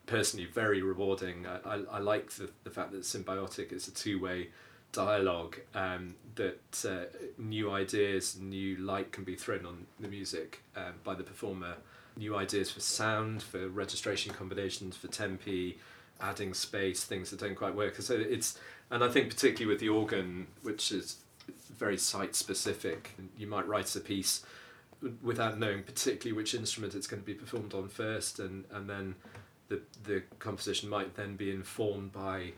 personally 0.07 0.45
very 0.45 0.81
rewarding. 0.81 1.47
I, 1.47 1.75
I, 1.75 1.83
I 1.89 1.99
like 1.99 2.31
the, 2.31 2.49
the 2.65 2.69
fact 2.69 2.91
that 2.91 2.97
it's 2.97 3.15
symbiotic, 3.15 3.71
it's 3.71 3.87
a 3.87 3.93
two 3.93 4.19
way 4.19 4.49
dialogue, 4.91 5.59
um, 5.73 6.15
that 6.35 6.85
uh, 6.87 7.17
new 7.37 7.71
ideas, 7.71 8.37
new 8.39 8.77
light 8.77 9.11
can 9.11 9.23
be 9.23 9.35
thrown 9.35 9.65
on 9.65 9.85
the 9.99 10.07
music 10.07 10.63
um, 10.75 10.93
by 11.03 11.13
the 11.13 11.23
performer 11.23 11.75
new 12.17 12.35
ideas 12.35 12.71
for 12.71 12.79
sound, 12.79 13.41
for 13.41 13.67
registration 13.69 14.33
combinations, 14.33 14.97
for 14.97 15.07
tempi, 15.07 15.77
adding 16.19 16.53
space, 16.53 17.03
things 17.03 17.29
that 17.31 17.39
don't 17.39 17.55
quite 17.55 17.75
work. 17.75 17.95
So 18.01 18.15
it's, 18.15 18.59
and 18.89 19.03
I 19.03 19.09
think 19.09 19.29
particularly 19.29 19.73
with 19.73 19.79
the 19.79 19.89
organ, 19.89 20.47
which 20.61 20.91
is 20.91 21.17
very 21.77 21.97
site 21.97 22.35
specific, 22.35 23.11
you 23.37 23.47
might 23.47 23.67
write 23.67 23.95
a 23.95 23.99
piece 23.99 24.45
without 25.23 25.57
knowing 25.57 25.81
particularly 25.83 26.35
which 26.35 26.53
instrument 26.53 26.93
it's 26.93 27.07
going 27.07 27.21
to 27.21 27.25
be 27.25 27.33
performed 27.33 27.73
on 27.73 27.87
first, 27.87 28.39
and, 28.39 28.65
and 28.71 28.89
then 28.89 29.15
the, 29.69 29.81
the 30.03 30.21
composition 30.39 30.89
might 30.89 31.15
then 31.15 31.35
be 31.35 31.49
informed 31.49 32.11
by 32.11 32.51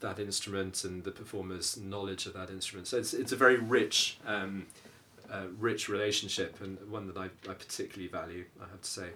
that 0.00 0.18
instrument 0.18 0.84
and 0.84 1.04
the 1.04 1.10
performer's 1.10 1.76
knowledge 1.76 2.26
of 2.26 2.32
that 2.34 2.50
instrument. 2.50 2.86
So 2.86 2.98
it's, 2.98 3.12
it's 3.12 3.32
a 3.32 3.36
very 3.36 3.58
rich 3.58 4.18
um, 4.26 4.66
uh, 5.30 5.44
rich 5.58 5.88
relationship 5.88 6.60
and 6.60 6.78
one 6.90 7.06
that 7.06 7.16
I, 7.16 7.26
I 7.48 7.54
particularly 7.54 8.08
value, 8.08 8.44
I 8.60 8.68
have 8.68 8.82
to 8.82 8.90
say. 8.90 9.08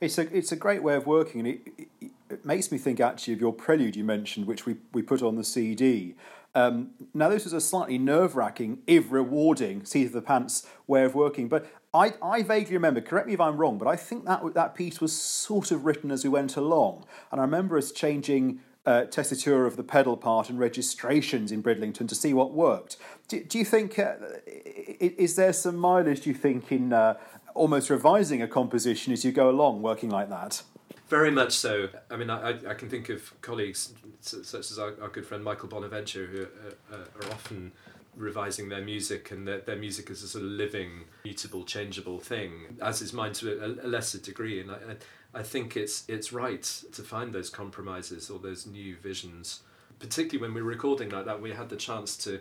It's 0.00 0.18
a, 0.18 0.36
it's 0.36 0.52
a 0.52 0.56
great 0.56 0.82
way 0.82 0.94
of 0.94 1.06
working, 1.06 1.40
and 1.40 1.48
it, 1.48 1.88
it, 2.00 2.10
it 2.30 2.44
makes 2.44 2.70
me 2.70 2.78
think 2.78 3.00
actually 3.00 3.34
of 3.34 3.40
your 3.40 3.52
prelude 3.52 3.96
you 3.96 4.04
mentioned, 4.04 4.46
which 4.46 4.66
we, 4.66 4.76
we 4.92 5.02
put 5.02 5.22
on 5.22 5.36
the 5.36 5.44
CD. 5.44 6.14
Um, 6.54 6.90
now, 7.12 7.28
this 7.28 7.44
was 7.44 7.52
a 7.52 7.60
slightly 7.60 7.98
nerve 7.98 8.36
wracking, 8.36 8.78
if 8.86 9.10
rewarding, 9.10 9.84
seat 9.84 10.06
of 10.06 10.12
the 10.12 10.22
pants 10.22 10.66
way 10.86 11.04
of 11.04 11.14
working, 11.14 11.48
but 11.48 11.66
I, 11.92 12.14
I 12.22 12.42
vaguely 12.42 12.74
remember, 12.74 13.00
correct 13.00 13.26
me 13.26 13.34
if 13.34 13.40
I'm 13.40 13.56
wrong, 13.56 13.78
but 13.78 13.88
I 13.88 13.96
think 13.96 14.24
that, 14.26 14.54
that 14.54 14.74
piece 14.74 15.00
was 15.00 15.12
sort 15.12 15.72
of 15.72 15.84
written 15.84 16.10
as 16.10 16.22
we 16.22 16.30
went 16.30 16.56
along. 16.56 17.04
And 17.32 17.40
I 17.40 17.44
remember 17.44 17.76
us 17.76 17.90
changing 17.90 18.60
uh, 18.86 19.04
tessitura 19.04 19.66
of 19.66 19.76
the 19.76 19.82
pedal 19.82 20.16
part 20.16 20.50
and 20.50 20.58
registrations 20.58 21.50
in 21.50 21.62
Bridlington 21.62 22.06
to 22.06 22.14
see 22.14 22.34
what 22.34 22.52
worked. 22.52 22.96
Do, 23.28 23.42
do 23.42 23.58
you 23.58 23.64
think, 23.64 23.98
uh, 23.98 24.14
is 24.46 25.36
there 25.36 25.52
some 25.52 25.76
mileage, 25.76 26.22
do 26.22 26.30
you 26.30 26.36
think, 26.36 26.70
in 26.70 26.92
uh, 26.92 27.14
almost 27.54 27.90
revising 27.90 28.42
a 28.42 28.48
composition 28.48 29.12
as 29.12 29.24
you 29.24 29.32
go 29.32 29.48
along, 29.48 29.82
working 29.82 30.10
like 30.10 30.28
that? 30.28 30.62
Very 31.08 31.30
much 31.30 31.52
so. 31.52 31.88
I 32.10 32.16
mean, 32.16 32.30
I, 32.30 32.50
I 32.68 32.74
can 32.74 32.88
think 32.88 33.08
of 33.08 33.40
colleagues 33.40 33.92
such 34.20 34.70
as 34.70 34.78
our, 34.78 34.94
our 35.00 35.08
good 35.08 35.26
friend 35.26 35.44
Michael 35.44 35.68
Bonaventure 35.68 36.26
who 36.26 36.46
are, 36.94 36.98
are 36.98 37.32
often 37.32 37.72
revising 38.16 38.68
their 38.68 38.80
music 38.80 39.30
and 39.30 39.46
their, 39.46 39.58
their 39.58 39.76
music 39.76 40.08
is 40.10 40.22
a 40.22 40.28
sort 40.28 40.44
of 40.44 40.50
living, 40.50 41.04
mutable, 41.24 41.64
changeable 41.64 42.18
thing, 42.18 42.52
as 42.80 43.02
is 43.02 43.12
mine 43.12 43.32
to 43.34 43.60
a, 43.60 43.86
a 43.86 43.88
lesser 43.88 44.18
degree. 44.18 44.60
And 44.60 44.70
I, 44.70 44.76
I 45.34 45.42
think 45.42 45.76
it's 45.76 46.04
it's 46.08 46.32
right 46.32 46.62
to 46.62 47.02
find 47.02 47.32
those 47.32 47.50
compromises 47.50 48.30
or 48.30 48.38
those 48.38 48.66
new 48.66 48.96
visions, 48.96 49.60
particularly 49.98 50.40
when 50.40 50.54
we're 50.54 50.68
recording 50.68 51.10
like 51.10 51.24
that. 51.26 51.40
We 51.40 51.52
had 51.52 51.68
the 51.68 51.76
chance 51.76 52.16
to 52.18 52.40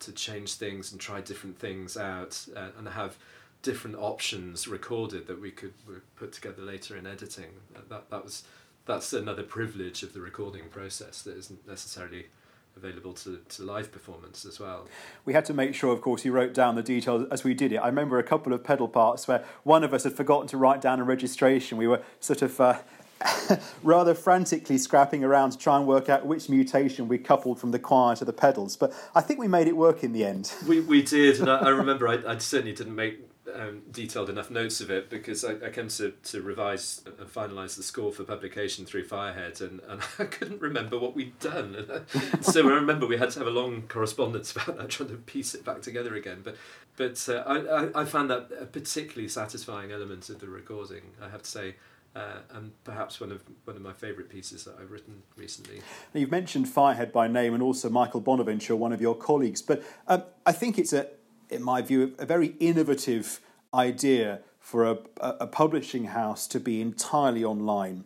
to 0.00 0.12
change 0.12 0.54
things 0.54 0.92
and 0.92 1.00
try 1.00 1.20
different 1.20 1.58
things 1.58 1.96
out 1.96 2.46
uh, 2.54 2.68
and 2.76 2.88
have 2.88 3.16
different 3.62 3.96
options 3.96 4.68
recorded 4.68 5.26
that 5.26 5.40
we 5.40 5.50
could 5.50 5.72
put 6.16 6.32
together 6.32 6.62
later 6.62 6.96
in 6.96 7.06
editing. 7.06 7.50
That 7.88 8.10
that 8.10 8.24
was 8.24 8.44
that's 8.84 9.12
another 9.12 9.42
privilege 9.42 10.02
of 10.02 10.12
the 10.12 10.20
recording 10.20 10.68
process 10.68 11.22
that 11.22 11.36
isn't 11.36 11.66
necessarily 11.66 12.26
available 12.76 13.14
to, 13.14 13.40
to 13.48 13.62
live 13.62 13.90
performance 13.90 14.44
as 14.44 14.60
well. 14.60 14.86
We 15.24 15.32
had 15.32 15.44
to 15.46 15.54
make 15.54 15.74
sure, 15.74 15.92
of 15.92 16.00
course, 16.00 16.22
he 16.22 16.30
wrote 16.30 16.52
down 16.52 16.74
the 16.74 16.82
details 16.82 17.26
as 17.30 17.42
we 17.42 17.54
did 17.54 17.72
it. 17.72 17.76
I 17.76 17.86
remember 17.86 18.18
a 18.18 18.22
couple 18.22 18.52
of 18.52 18.62
pedal 18.62 18.88
parts 18.88 19.26
where 19.26 19.44
one 19.64 19.82
of 19.82 19.94
us 19.94 20.04
had 20.04 20.12
forgotten 20.12 20.46
to 20.48 20.56
write 20.56 20.80
down 20.80 21.00
a 21.00 21.04
registration. 21.04 21.78
We 21.78 21.86
were 21.86 22.02
sort 22.20 22.42
of 22.42 22.60
uh, 22.60 22.78
rather 23.82 24.14
frantically 24.14 24.78
scrapping 24.78 25.24
around 25.24 25.52
to 25.52 25.58
try 25.58 25.78
and 25.78 25.86
work 25.86 26.08
out 26.08 26.26
which 26.26 26.48
mutation 26.48 27.08
we 27.08 27.18
coupled 27.18 27.58
from 27.58 27.70
the 27.70 27.78
choir 27.78 28.14
to 28.16 28.24
the 28.24 28.32
pedals. 28.32 28.76
But 28.76 28.92
I 29.14 29.20
think 29.20 29.40
we 29.40 29.48
made 29.48 29.68
it 29.68 29.76
work 29.76 30.04
in 30.04 30.12
the 30.12 30.24
end. 30.24 30.52
We, 30.68 30.80
we 30.80 31.02
did, 31.16 31.40
and 31.40 31.50
I, 31.50 31.58
I 31.58 31.68
remember 31.70 32.08
I, 32.08 32.18
I 32.26 32.38
certainly 32.38 32.74
didn't 32.74 32.94
make 32.94 33.20
um, 33.54 33.82
detailed 33.90 34.30
enough 34.30 34.50
notes 34.50 34.80
of 34.80 34.90
it 34.90 35.08
because 35.10 35.44
I, 35.44 35.52
I 35.66 35.70
came 35.70 35.88
to, 35.88 36.12
to 36.24 36.42
revise 36.42 37.02
and 37.06 37.28
finalise 37.28 37.76
the 37.76 37.82
score 37.82 38.12
for 38.12 38.24
publication 38.24 38.84
through 38.86 39.06
Firehead 39.06 39.60
and, 39.60 39.80
and 39.88 40.00
I 40.18 40.24
couldn't 40.24 40.60
remember 40.60 40.98
what 40.98 41.14
we'd 41.14 41.38
done. 41.38 42.04
so 42.40 42.68
I 42.68 42.72
remember 42.72 43.06
we 43.06 43.18
had 43.18 43.30
to 43.32 43.40
have 43.40 43.48
a 43.48 43.52
long 43.52 43.82
correspondence 43.88 44.52
about 44.56 44.78
that, 44.78 44.88
trying 44.90 45.10
to 45.10 45.16
piece 45.16 45.54
it 45.54 45.64
back 45.64 45.82
together 45.82 46.14
again. 46.14 46.40
But 46.42 46.56
but 46.96 47.28
uh, 47.28 47.42
I, 47.46 47.56
I, 47.58 48.02
I 48.02 48.04
found 48.06 48.30
that 48.30 48.50
a 48.58 48.64
particularly 48.64 49.28
satisfying 49.28 49.92
element 49.92 50.30
of 50.30 50.40
the 50.40 50.48
recording, 50.48 51.02
I 51.20 51.28
have 51.28 51.42
to 51.42 51.50
say. 51.50 51.74
Uh, 52.14 52.38
and 52.54 52.72
perhaps 52.82 53.20
one 53.20 53.30
of 53.30 53.42
one 53.64 53.76
of 53.76 53.82
my 53.82 53.92
favourite 53.92 54.30
pieces 54.30 54.64
that 54.64 54.74
I've 54.80 54.90
written 54.90 55.22
recently. 55.36 55.82
Now 56.14 56.20
you've 56.20 56.30
mentioned 56.30 56.64
Firehead 56.64 57.12
by 57.12 57.28
name 57.28 57.52
and 57.52 57.62
also 57.62 57.90
Michael 57.90 58.22
Bonaventure, 58.22 58.74
one 58.74 58.94
of 58.94 59.02
your 59.02 59.14
colleagues, 59.14 59.60
but 59.60 59.82
um, 60.08 60.22
I 60.46 60.52
think 60.52 60.78
it's 60.78 60.94
a 60.94 61.08
in 61.50 61.62
my 61.62 61.82
view, 61.82 62.14
a 62.18 62.26
very 62.26 62.54
innovative 62.60 63.40
idea 63.72 64.40
for 64.58 64.84
a, 64.84 64.98
a 65.20 65.46
publishing 65.46 66.06
house 66.06 66.46
to 66.48 66.58
be 66.58 66.80
entirely 66.80 67.44
online. 67.44 68.04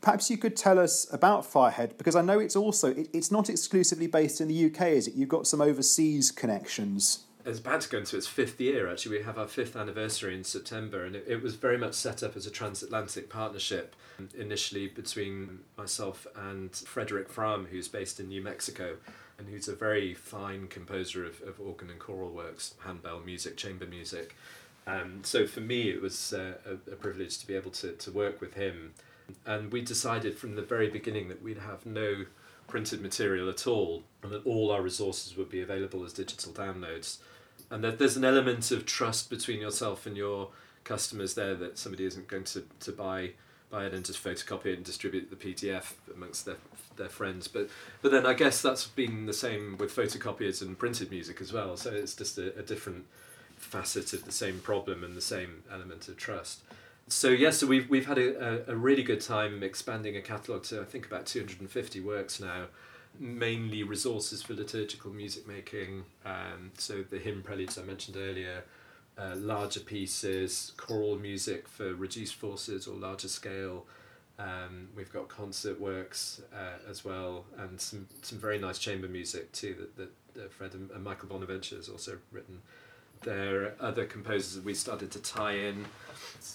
Perhaps 0.00 0.30
you 0.30 0.38
could 0.38 0.56
tell 0.56 0.78
us 0.78 1.12
about 1.12 1.42
Firehead 1.42 1.98
because 1.98 2.14
I 2.14 2.22
know 2.22 2.38
it's 2.38 2.54
also 2.54 2.92
it, 2.92 3.08
it's 3.12 3.32
not 3.32 3.50
exclusively 3.50 4.06
based 4.06 4.40
in 4.40 4.46
the 4.46 4.66
UK, 4.66 4.82
is 4.88 5.08
it? 5.08 5.14
You've 5.14 5.28
got 5.28 5.48
some 5.48 5.60
overseas 5.60 6.30
connections. 6.30 7.24
It's 7.44 7.60
about 7.60 7.80
to 7.82 7.88
go 7.88 7.98
into 7.98 8.16
its 8.16 8.26
fifth 8.26 8.60
year. 8.60 8.90
Actually, 8.90 9.18
we 9.18 9.24
have 9.24 9.38
our 9.38 9.46
fifth 9.46 9.76
anniversary 9.76 10.34
in 10.34 10.42
September, 10.42 11.04
and 11.04 11.14
it, 11.14 11.24
it 11.26 11.42
was 11.42 11.54
very 11.54 11.78
much 11.78 11.94
set 11.94 12.22
up 12.22 12.36
as 12.36 12.46
a 12.46 12.50
transatlantic 12.50 13.30
partnership. 13.30 13.94
Um, 14.18 14.28
initially, 14.36 14.88
between 14.88 15.60
myself 15.76 16.26
and 16.36 16.74
Frederick 16.74 17.28
Frahm, 17.32 17.68
who's 17.68 17.86
based 17.86 18.18
in 18.18 18.28
New 18.28 18.42
Mexico, 18.42 18.96
and 19.38 19.48
who's 19.48 19.68
a 19.68 19.74
very 19.74 20.14
fine 20.14 20.66
composer 20.68 21.24
of, 21.24 21.40
of 21.42 21.60
organ 21.60 21.90
and 21.90 21.98
choral 21.98 22.30
works, 22.30 22.74
handbell 22.84 23.20
music, 23.20 23.56
chamber 23.56 23.86
music. 23.86 24.36
Um, 24.86 25.20
so 25.24 25.46
for 25.46 25.60
me, 25.60 25.90
it 25.90 26.00
was 26.00 26.32
uh, 26.32 26.54
a, 26.64 26.92
a, 26.92 26.96
privilege 26.96 27.38
to 27.38 27.46
be 27.46 27.54
able 27.54 27.72
to, 27.72 27.92
to 27.92 28.10
work 28.10 28.40
with 28.40 28.54
him. 28.54 28.94
And 29.44 29.72
we 29.72 29.80
decided 29.80 30.38
from 30.38 30.54
the 30.54 30.62
very 30.62 30.88
beginning 30.88 31.28
that 31.28 31.42
we'd 31.42 31.58
have 31.58 31.84
no 31.84 32.26
printed 32.68 33.00
material 33.00 33.48
at 33.48 33.66
all, 33.66 34.04
and 34.22 34.32
that 34.32 34.46
all 34.46 34.70
our 34.70 34.82
resources 34.82 35.36
would 35.36 35.50
be 35.50 35.60
available 35.60 36.04
as 36.04 36.12
digital 36.12 36.52
downloads. 36.52 37.18
And 37.70 37.82
that 37.82 37.98
there's 37.98 38.16
an 38.16 38.24
element 38.24 38.70
of 38.70 38.86
trust 38.86 39.28
between 39.28 39.60
yourself 39.60 40.06
and 40.06 40.16
your 40.16 40.50
customers 40.84 41.34
there 41.34 41.56
that 41.56 41.78
somebody 41.78 42.04
isn't 42.04 42.28
going 42.28 42.44
to, 42.44 42.64
to 42.80 42.92
buy 42.92 43.32
just 43.70 44.22
photocopy 44.22 44.66
it 44.66 44.76
and 44.76 44.84
distribute 44.84 45.30
the 45.30 45.36
PDF 45.36 45.94
amongst 46.14 46.46
their 46.46 46.56
their 46.96 47.08
friends. 47.08 47.48
But 47.48 47.68
but 48.02 48.10
then 48.12 48.26
I 48.26 48.34
guess 48.34 48.62
that's 48.62 48.86
been 48.86 49.26
the 49.26 49.32
same 49.32 49.76
with 49.78 49.94
photocopiers 49.94 50.62
and 50.62 50.78
printed 50.78 51.10
music 51.10 51.40
as 51.40 51.52
well. 51.52 51.76
So 51.76 51.90
it's 51.90 52.14
just 52.14 52.38
a, 52.38 52.58
a 52.58 52.62
different 52.62 53.06
facet 53.56 54.12
of 54.12 54.24
the 54.24 54.32
same 54.32 54.60
problem 54.60 55.02
and 55.02 55.16
the 55.16 55.20
same 55.20 55.64
element 55.72 56.08
of 56.08 56.16
trust. 56.16 56.60
So 57.08 57.28
yes, 57.28 57.40
yeah, 57.40 57.50
so 57.50 57.66
we've 57.68 57.88
we've 57.88 58.06
had 58.06 58.18
a, 58.18 58.68
a, 58.68 58.72
a 58.72 58.76
really 58.76 59.02
good 59.02 59.20
time 59.20 59.62
expanding 59.62 60.16
a 60.16 60.20
catalogue 60.20 60.64
to 60.64 60.80
I 60.80 60.84
think 60.84 61.06
about 61.06 61.26
two 61.26 61.40
hundred 61.40 61.60
and 61.60 61.70
fifty 61.70 62.00
works 62.00 62.40
now, 62.40 62.66
mainly 63.18 63.82
resources 63.82 64.42
for 64.42 64.54
liturgical 64.54 65.12
music 65.12 65.46
making. 65.46 66.04
Um, 66.24 66.72
so 66.78 67.02
the 67.02 67.18
hymn 67.18 67.42
preludes 67.42 67.78
I 67.78 67.82
mentioned 67.82 68.16
earlier, 68.16 68.64
uh, 69.18 69.34
larger 69.36 69.80
pieces, 69.80 70.72
choral 70.76 71.18
music 71.18 71.68
for 71.68 71.94
reduced 71.94 72.34
forces 72.34 72.86
or 72.86 72.94
larger 72.94 73.28
scale, 73.28 73.86
Um, 74.38 74.88
we've 74.94 75.12
got 75.12 75.28
concert 75.28 75.80
works 75.80 76.42
uh, 76.52 76.90
as 76.90 77.04
well, 77.04 77.44
and 77.56 77.80
some, 77.80 78.06
some 78.20 78.38
very 78.38 78.58
nice 78.58 78.78
chamber 78.78 79.08
music 79.08 79.50
too 79.52 79.74
that, 79.80 79.96
that, 79.96 80.10
that 80.34 80.52
Fred 80.52 80.74
and, 80.74 80.90
and 80.90 81.02
Michael 81.02 81.28
Bonaventure 81.28 81.76
has 81.76 81.88
also 81.88 82.18
written. 82.30 82.60
There 83.22 83.62
are 83.62 83.74
other 83.80 84.04
composers 84.04 84.62
we 84.62 84.74
started 84.74 85.10
to 85.12 85.20
tie 85.20 85.56
in. 85.68 85.86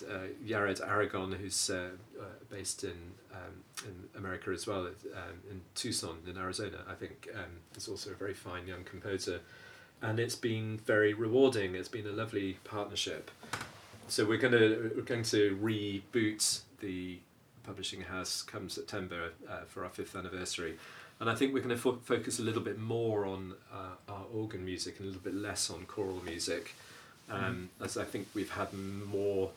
Uh, 0.08 0.28
Yared 0.46 0.80
Aragon, 0.88 1.32
who's 1.32 1.70
uh, 1.72 1.90
uh, 2.20 2.24
based 2.52 2.84
in 2.84 2.98
um, 3.34 3.64
in 3.88 3.96
America 4.16 4.52
as 4.52 4.68
well, 4.68 4.86
um, 4.86 5.38
in 5.50 5.62
Tucson, 5.74 6.18
in 6.28 6.38
Arizona, 6.38 6.78
I 6.88 6.94
think, 6.94 7.28
um, 7.34 7.52
is 7.76 7.88
also 7.88 8.12
a 8.12 8.16
very 8.16 8.36
fine 8.36 8.68
young 8.68 8.84
composer. 8.84 9.40
And 10.02 10.20
it's 10.20 10.36
been 10.36 10.80
very 10.86 11.14
rewarding. 11.14 11.76
It's 11.76 11.90
been 11.90 12.08
a 12.08 12.12
lovely 12.12 12.58
partnership. 12.64 13.30
So 14.08 14.26
we're 14.26 14.38
going 14.38 14.54
to 14.54 14.92
we're 14.96 15.04
going 15.04 15.24
to 15.24 15.58
reboot 15.62 16.62
the 16.80 17.20
publishing 17.64 18.02
house 18.02 18.42
come 18.42 18.70
September 18.70 19.30
uh, 19.50 19.62
for 19.68 19.84
our 19.84 19.90
fifth 19.90 20.16
anniversary. 20.16 20.78
And 21.20 21.30
I 21.30 21.36
think 21.36 21.54
we're 21.54 21.62
going 21.62 21.76
to 21.76 21.82
fo- 21.82 22.00
focus 22.04 22.40
a 22.40 22.42
little 22.42 22.64
bit 22.64 22.80
more 22.80 23.28
on 23.28 23.54
uh, 23.72 24.12
our 24.12 24.26
organ 24.34 24.66
music 24.66 25.00
and 25.00 25.06
a 25.06 25.08
little 25.12 25.22
bit 25.22 25.36
less 25.36 25.70
on 25.70 25.86
choral 25.86 26.20
music, 26.26 26.74
um, 27.30 27.70
mm. 27.80 27.86
as 27.86 27.96
I 27.96 28.04
think 28.04 28.28
we've 28.34 28.50
had 28.50 28.74
more 28.74 29.52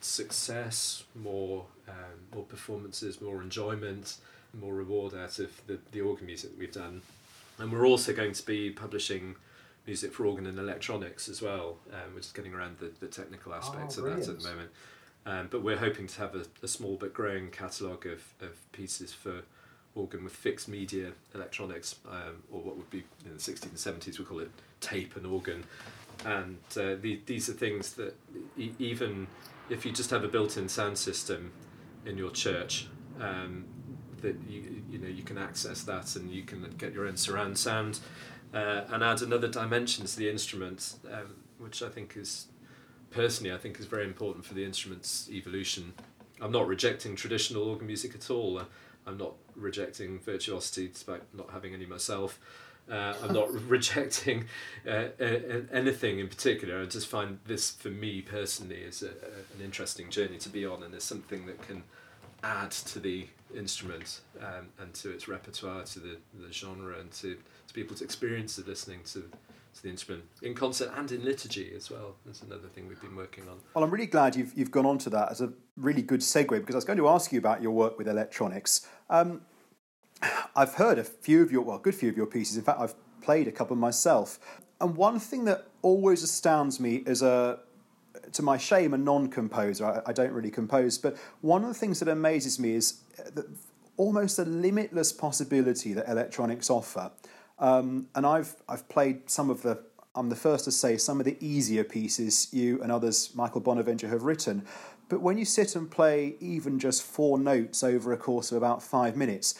success, 0.00 1.04
more 1.14 1.66
um, 1.88 1.94
more 2.34 2.44
performances, 2.44 3.20
more 3.20 3.42
enjoyment, 3.42 4.16
more 4.58 4.74
reward 4.74 5.14
out 5.14 5.38
of 5.38 5.50
the, 5.66 5.78
the 5.92 6.00
organ 6.00 6.26
music 6.26 6.50
that 6.50 6.58
we've 6.58 6.72
done. 6.72 7.02
And 7.58 7.70
we're 7.70 7.86
also 7.86 8.12
going 8.12 8.32
to 8.32 8.46
be 8.46 8.70
publishing 8.70 9.36
music 9.86 10.12
for 10.12 10.26
organ 10.26 10.46
and 10.46 10.58
electronics 10.58 11.28
as 11.28 11.42
well, 11.42 11.78
Um, 11.92 12.14
we're 12.14 12.20
just 12.20 12.34
getting 12.34 12.54
around 12.54 12.78
the, 12.78 12.90
the 13.00 13.06
technical 13.06 13.54
aspects 13.54 13.98
oh, 13.98 14.04
of 14.04 14.16
that 14.16 14.28
at 14.28 14.40
the 14.40 14.48
moment. 14.48 14.70
Um, 15.26 15.48
but 15.50 15.62
we're 15.62 15.78
hoping 15.78 16.06
to 16.06 16.18
have 16.18 16.34
a, 16.34 16.44
a 16.62 16.68
small 16.68 16.96
but 16.96 17.14
growing 17.14 17.50
catalogue 17.50 18.06
of, 18.06 18.22
of 18.40 18.72
pieces 18.72 19.12
for 19.12 19.42
organ 19.94 20.24
with 20.24 20.34
fixed 20.34 20.68
media 20.68 21.12
electronics, 21.34 21.96
um, 22.10 22.42
or 22.50 22.60
what 22.60 22.76
would 22.76 22.90
be 22.90 23.04
in 23.24 23.32
the 23.32 23.38
60s 23.38 23.62
and 23.64 24.00
70s, 24.00 24.18
we 24.18 24.24
call 24.24 24.40
it 24.40 24.50
tape 24.80 25.16
and 25.16 25.26
organ. 25.26 25.64
And 26.24 26.58
uh, 26.76 26.96
the, 27.00 27.20
these 27.26 27.48
are 27.48 27.52
things 27.52 27.94
that 27.94 28.16
e- 28.56 28.72
even 28.78 29.26
if 29.70 29.84
you 29.84 29.92
just 29.92 30.10
have 30.10 30.24
a 30.24 30.28
built-in 30.28 30.68
sound 30.68 30.98
system 30.98 31.52
in 32.04 32.18
your 32.18 32.30
church, 32.30 32.88
um, 33.20 33.64
that 34.20 34.36
you 34.48 34.82
you 34.90 34.98
know 34.98 35.08
you 35.08 35.22
can 35.22 35.36
access 35.36 35.82
that 35.82 36.16
and 36.16 36.30
you 36.30 36.42
can 36.42 36.64
get 36.78 36.92
your 36.94 37.06
own 37.06 37.16
surround 37.16 37.58
sound, 37.58 38.00
uh, 38.54 38.84
and 38.90 39.02
add 39.02 39.20
another 39.20 39.48
dimension 39.48 40.06
to 40.06 40.16
the 40.16 40.30
instrument, 40.30 40.94
um, 41.12 41.34
which 41.58 41.82
I 41.82 41.88
think 41.88 42.16
is 42.16 42.46
personally 43.10 43.52
I 43.52 43.58
think 43.58 43.78
is 43.78 43.86
very 43.86 44.04
important 44.04 44.44
for 44.44 44.54
the 44.54 44.64
instrument's 44.64 45.28
evolution. 45.30 45.92
I'm 46.40 46.52
not 46.52 46.66
rejecting 46.66 47.16
traditional 47.16 47.68
organ 47.68 47.86
music 47.86 48.14
at 48.14 48.30
all. 48.30 48.58
Uh, 48.58 48.64
I'm 49.06 49.18
not 49.18 49.34
rejecting 49.54 50.18
virtuosity 50.20 50.88
despite 50.88 51.22
not 51.34 51.50
having 51.50 51.74
any 51.74 51.86
myself. 51.86 52.40
Uh, 52.90 53.14
I'm 53.22 53.32
not 53.32 53.52
rejecting 53.68 54.46
uh, 54.88 55.08
anything 55.72 56.18
in 56.18 56.28
particular. 56.28 56.82
I 56.82 56.86
just 56.86 57.06
find 57.06 57.38
this, 57.46 57.72
for 57.72 57.88
me 57.88 58.20
personally, 58.20 58.76
is 58.76 59.02
a, 59.02 59.08
a, 59.08 59.56
an 59.56 59.64
interesting 59.64 60.10
journey 60.10 60.38
to 60.38 60.48
be 60.48 60.66
on, 60.66 60.82
and 60.82 60.94
it's 60.94 61.04
something 61.04 61.46
that 61.46 61.66
can 61.66 61.82
add 62.42 62.70
to 62.70 62.98
the 62.98 63.28
instrument 63.56 64.20
um, 64.40 64.68
and 64.78 64.92
to 64.94 65.10
its 65.10 65.28
repertoire, 65.28 65.84
to 65.84 65.98
the, 65.98 66.16
the 66.34 66.52
genre, 66.52 66.98
and 66.98 67.10
to, 67.12 67.36
to 67.68 67.74
people's 67.74 68.02
experience 68.02 68.58
of 68.58 68.68
listening 68.68 69.00
to, 69.04 69.20
to 69.74 69.82
the 69.82 69.88
instrument 69.88 70.24
in 70.42 70.54
concert 70.54 70.90
and 70.96 71.10
in 71.12 71.24
liturgy 71.24 71.72
as 71.76 71.90
well. 71.90 72.14
That's 72.26 72.42
another 72.42 72.68
thing 72.68 72.88
we've 72.88 73.00
been 73.00 73.16
working 73.16 73.44
on. 73.48 73.56
Well, 73.74 73.84
I'm 73.84 73.90
really 73.90 74.06
glad 74.06 74.36
you've, 74.36 74.52
you've 74.54 74.70
gone 74.70 74.86
on 74.86 74.98
to 74.98 75.10
that 75.10 75.30
as 75.30 75.40
a 75.40 75.52
really 75.76 76.02
good 76.02 76.20
segue 76.20 76.48
because 76.48 76.74
I 76.74 76.78
was 76.78 76.84
going 76.84 76.98
to 76.98 77.08
ask 77.08 77.32
you 77.32 77.38
about 77.38 77.62
your 77.62 77.72
work 77.72 77.98
with 77.98 78.08
electronics. 78.08 78.86
Um, 79.10 79.42
I've 80.56 80.74
heard 80.74 80.98
a 80.98 81.04
few 81.04 81.42
of 81.42 81.50
your, 81.50 81.62
well, 81.62 81.76
a 81.76 81.80
good 81.80 81.94
few 81.94 82.08
of 82.08 82.16
your 82.16 82.26
pieces. 82.26 82.56
In 82.56 82.62
fact, 82.62 82.80
I've 82.80 82.94
played 83.20 83.48
a 83.48 83.52
couple 83.52 83.76
myself. 83.76 84.38
And 84.80 84.96
one 84.96 85.18
thing 85.18 85.44
that 85.46 85.68
always 85.82 86.22
astounds 86.22 86.78
me 86.78 87.02
as 87.06 87.22
a, 87.22 87.60
to 88.32 88.42
my 88.42 88.58
shame, 88.58 88.94
a 88.94 88.98
non-composer. 88.98 89.84
I, 89.84 90.10
I 90.10 90.12
don't 90.12 90.32
really 90.32 90.50
compose, 90.50 90.98
but 90.98 91.16
one 91.40 91.62
of 91.62 91.68
the 91.68 91.74
things 91.74 92.00
that 92.00 92.08
amazes 92.08 92.58
me 92.58 92.74
is 92.74 93.00
that 93.34 93.46
almost 93.96 94.38
a 94.38 94.44
limitless 94.44 95.12
possibility 95.12 95.92
that 95.92 96.08
electronics 96.08 96.70
offer. 96.70 97.10
Um, 97.58 98.08
and 98.14 98.26
I've 98.26 98.56
I've 98.68 98.88
played 98.88 99.30
some 99.30 99.50
of 99.50 99.62
the. 99.62 99.82
I'm 100.16 100.28
the 100.28 100.36
first 100.36 100.64
to 100.66 100.70
say 100.72 100.96
some 100.96 101.18
of 101.18 101.26
the 101.26 101.36
easier 101.40 101.82
pieces 101.82 102.48
you 102.52 102.80
and 102.82 102.92
others, 102.92 103.32
Michael 103.34 103.60
Bonaventure, 103.60 104.08
have 104.08 104.22
written. 104.22 104.64
But 105.08 105.22
when 105.22 105.38
you 105.38 105.44
sit 105.44 105.74
and 105.74 105.90
play 105.90 106.36
even 106.40 106.78
just 106.78 107.02
four 107.02 107.36
notes 107.36 107.82
over 107.82 108.12
a 108.12 108.16
course 108.16 108.52
of 108.52 108.56
about 108.56 108.80
five 108.80 109.16
minutes, 109.16 109.56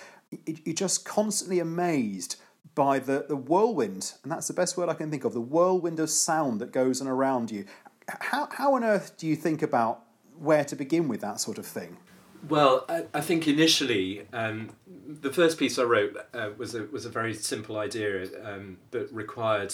you're 0.47 0.75
just 0.75 1.05
constantly 1.05 1.59
amazed 1.59 2.37
by 2.75 2.99
the, 2.99 3.25
the 3.29 3.37
whirlwind, 3.37 4.15
and 4.23 4.33
that's 4.33 4.49
the 4.49 4.55
best 4.55 4.77
word 4.77 4.89
I 4.89 4.95
can 4.95 5.11
think 5.11 5.25
of 5.25 5.33
the 5.33 5.41
whirlwind 5.41 6.01
of 6.01 6.11
sound 6.11 6.61
that 6.61 6.73
goes 6.73 7.01
on 7.01 7.07
around 7.07 7.51
you. 7.51 7.65
How, 8.09 8.49
how 8.53 8.75
on 8.75 8.85
earth 8.85 9.17
do 9.17 9.27
you 9.27 9.37
think 9.37 9.63
about 9.63 10.03
where 10.39 10.65
to 10.65 10.77
begin 10.77 11.09
with 11.09 11.21
that 11.21 11.41
sort 11.41 11.59
of 11.59 11.67
thing? 11.67 11.97
Well, 12.49 12.85
I, 12.89 13.05
I 13.15 13.21
think 13.21 13.49
initially 13.49 14.27
um, 14.33 14.71
the 14.87 15.33
first 15.33 15.59
piece 15.59 15.79
I 15.79 15.85
wrote 15.85 16.17
uh, 16.35 16.51
was 16.59 16.75
a 16.75 16.85
was 16.85 17.07
a 17.07 17.09
very 17.09 17.33
simple 17.33 17.79
idea, 17.79 18.29
um, 18.45 18.79
but 18.91 19.11
required 19.13 19.73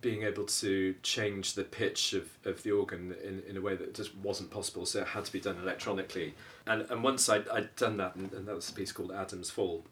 being 0.00 0.22
able 0.22 0.44
to 0.44 0.94
change 1.02 1.54
the 1.54 1.64
pitch 1.64 2.12
of, 2.12 2.28
of 2.44 2.62
the 2.62 2.72
organ 2.72 3.14
in, 3.24 3.42
in 3.48 3.56
a 3.56 3.60
way 3.60 3.76
that 3.76 3.94
just 3.94 4.14
wasn't 4.16 4.50
possible, 4.50 4.84
so 4.84 5.00
it 5.00 5.08
had 5.08 5.24
to 5.24 5.32
be 5.32 5.40
done 5.40 5.56
electronically. 5.62 6.34
And, 6.66 6.82
and 6.90 7.02
once 7.02 7.28
I'd, 7.28 7.48
I'd 7.48 7.74
done 7.76 7.96
that, 7.98 8.16
and, 8.16 8.32
and 8.32 8.48
that 8.48 8.54
was 8.54 8.68
a 8.68 8.72
piece 8.72 8.92
called 8.92 9.12
Adam's 9.12 9.50
Fall, 9.50 9.84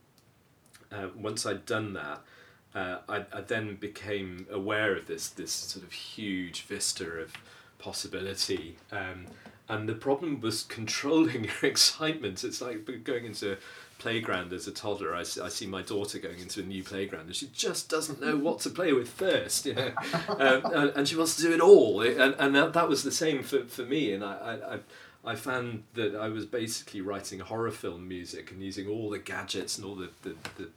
uh, 0.90 1.08
once 1.16 1.46
I'd 1.46 1.64
done 1.64 1.92
that, 1.94 2.20
uh, 2.74 2.98
I, 3.08 3.24
I 3.32 3.40
then 3.42 3.76
became 3.76 4.46
aware 4.50 4.96
of 4.96 5.06
this, 5.06 5.28
this 5.28 5.52
sort 5.52 5.84
of 5.84 5.92
huge 5.92 6.62
vista 6.62 7.08
of 7.08 7.32
possibility. 7.78 8.76
Um, 8.92 9.26
and 9.68 9.88
the 9.88 9.94
problem 9.94 10.40
was 10.40 10.62
controlling 10.64 11.44
your 11.62 11.62
excitement. 11.62 12.44
It's 12.44 12.60
like 12.60 13.04
going 13.04 13.24
into 13.24 13.56
playground 13.98 14.52
as 14.52 14.66
a 14.66 14.72
toddler. 14.72 15.14
I 15.14 15.22
see, 15.22 15.40
I 15.40 15.48
see 15.48 15.66
my 15.66 15.82
daughter 15.82 16.18
going 16.18 16.38
into 16.38 16.60
a 16.60 16.64
new 16.64 16.82
playground 16.82 17.26
and 17.26 17.34
she 17.34 17.48
just 17.54 17.88
doesn't 17.88 18.20
know 18.20 18.37
what 18.37 18.60
to 18.60 18.70
play 18.70 18.92
with 18.92 19.08
first, 19.08 19.64
you 19.66 19.74
know, 19.74 19.92
um, 20.28 20.64
and, 20.66 20.90
and, 20.90 21.08
she 21.08 21.16
wants 21.16 21.37
to 21.37 21.42
do 21.42 21.52
it 21.52 21.60
all. 21.60 22.02
And, 22.02 22.34
and 22.38 22.54
that, 22.54 22.72
that 22.74 22.88
was 22.88 23.02
the 23.02 23.12
same 23.12 23.42
for, 23.42 23.64
for 23.64 23.82
me. 23.82 24.12
And 24.12 24.22
I, 24.24 24.58
I, 25.24 25.32
I 25.32 25.34
found 25.37 25.84
that 25.94 26.14
I 26.14 26.28
was 26.28 26.44
basically 26.44 27.00
writing 27.00 27.40
horror 27.40 27.70
film 27.70 28.06
music 28.06 28.50
and 28.50 28.62
using 28.62 28.88
all 28.88 29.08
the 29.08 29.18
gadgets 29.18 29.78
and 29.78 29.87
all 29.87 29.94
the, 29.94 30.10
the, 30.22 30.34
the 30.56 30.68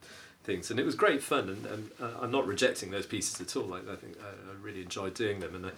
things. 0.44 0.70
And 0.70 0.80
it 0.80 0.86
was 0.86 0.94
great 0.94 1.22
fun. 1.22 1.50
And, 1.50 1.66
and 1.66 1.90
I'm 2.22 2.30
not 2.30 2.46
rejecting 2.46 2.90
those 2.90 3.04
pieces 3.04 3.40
at 3.40 3.54
all. 3.56 3.74
I, 3.74 3.78
I 3.78 3.96
think 3.96 4.16
I, 4.22 4.28
I 4.28 4.54
really 4.62 4.80
enjoyed 4.80 5.12
doing 5.12 5.40
them. 5.40 5.54
And 5.54 5.66
I, 5.66 5.70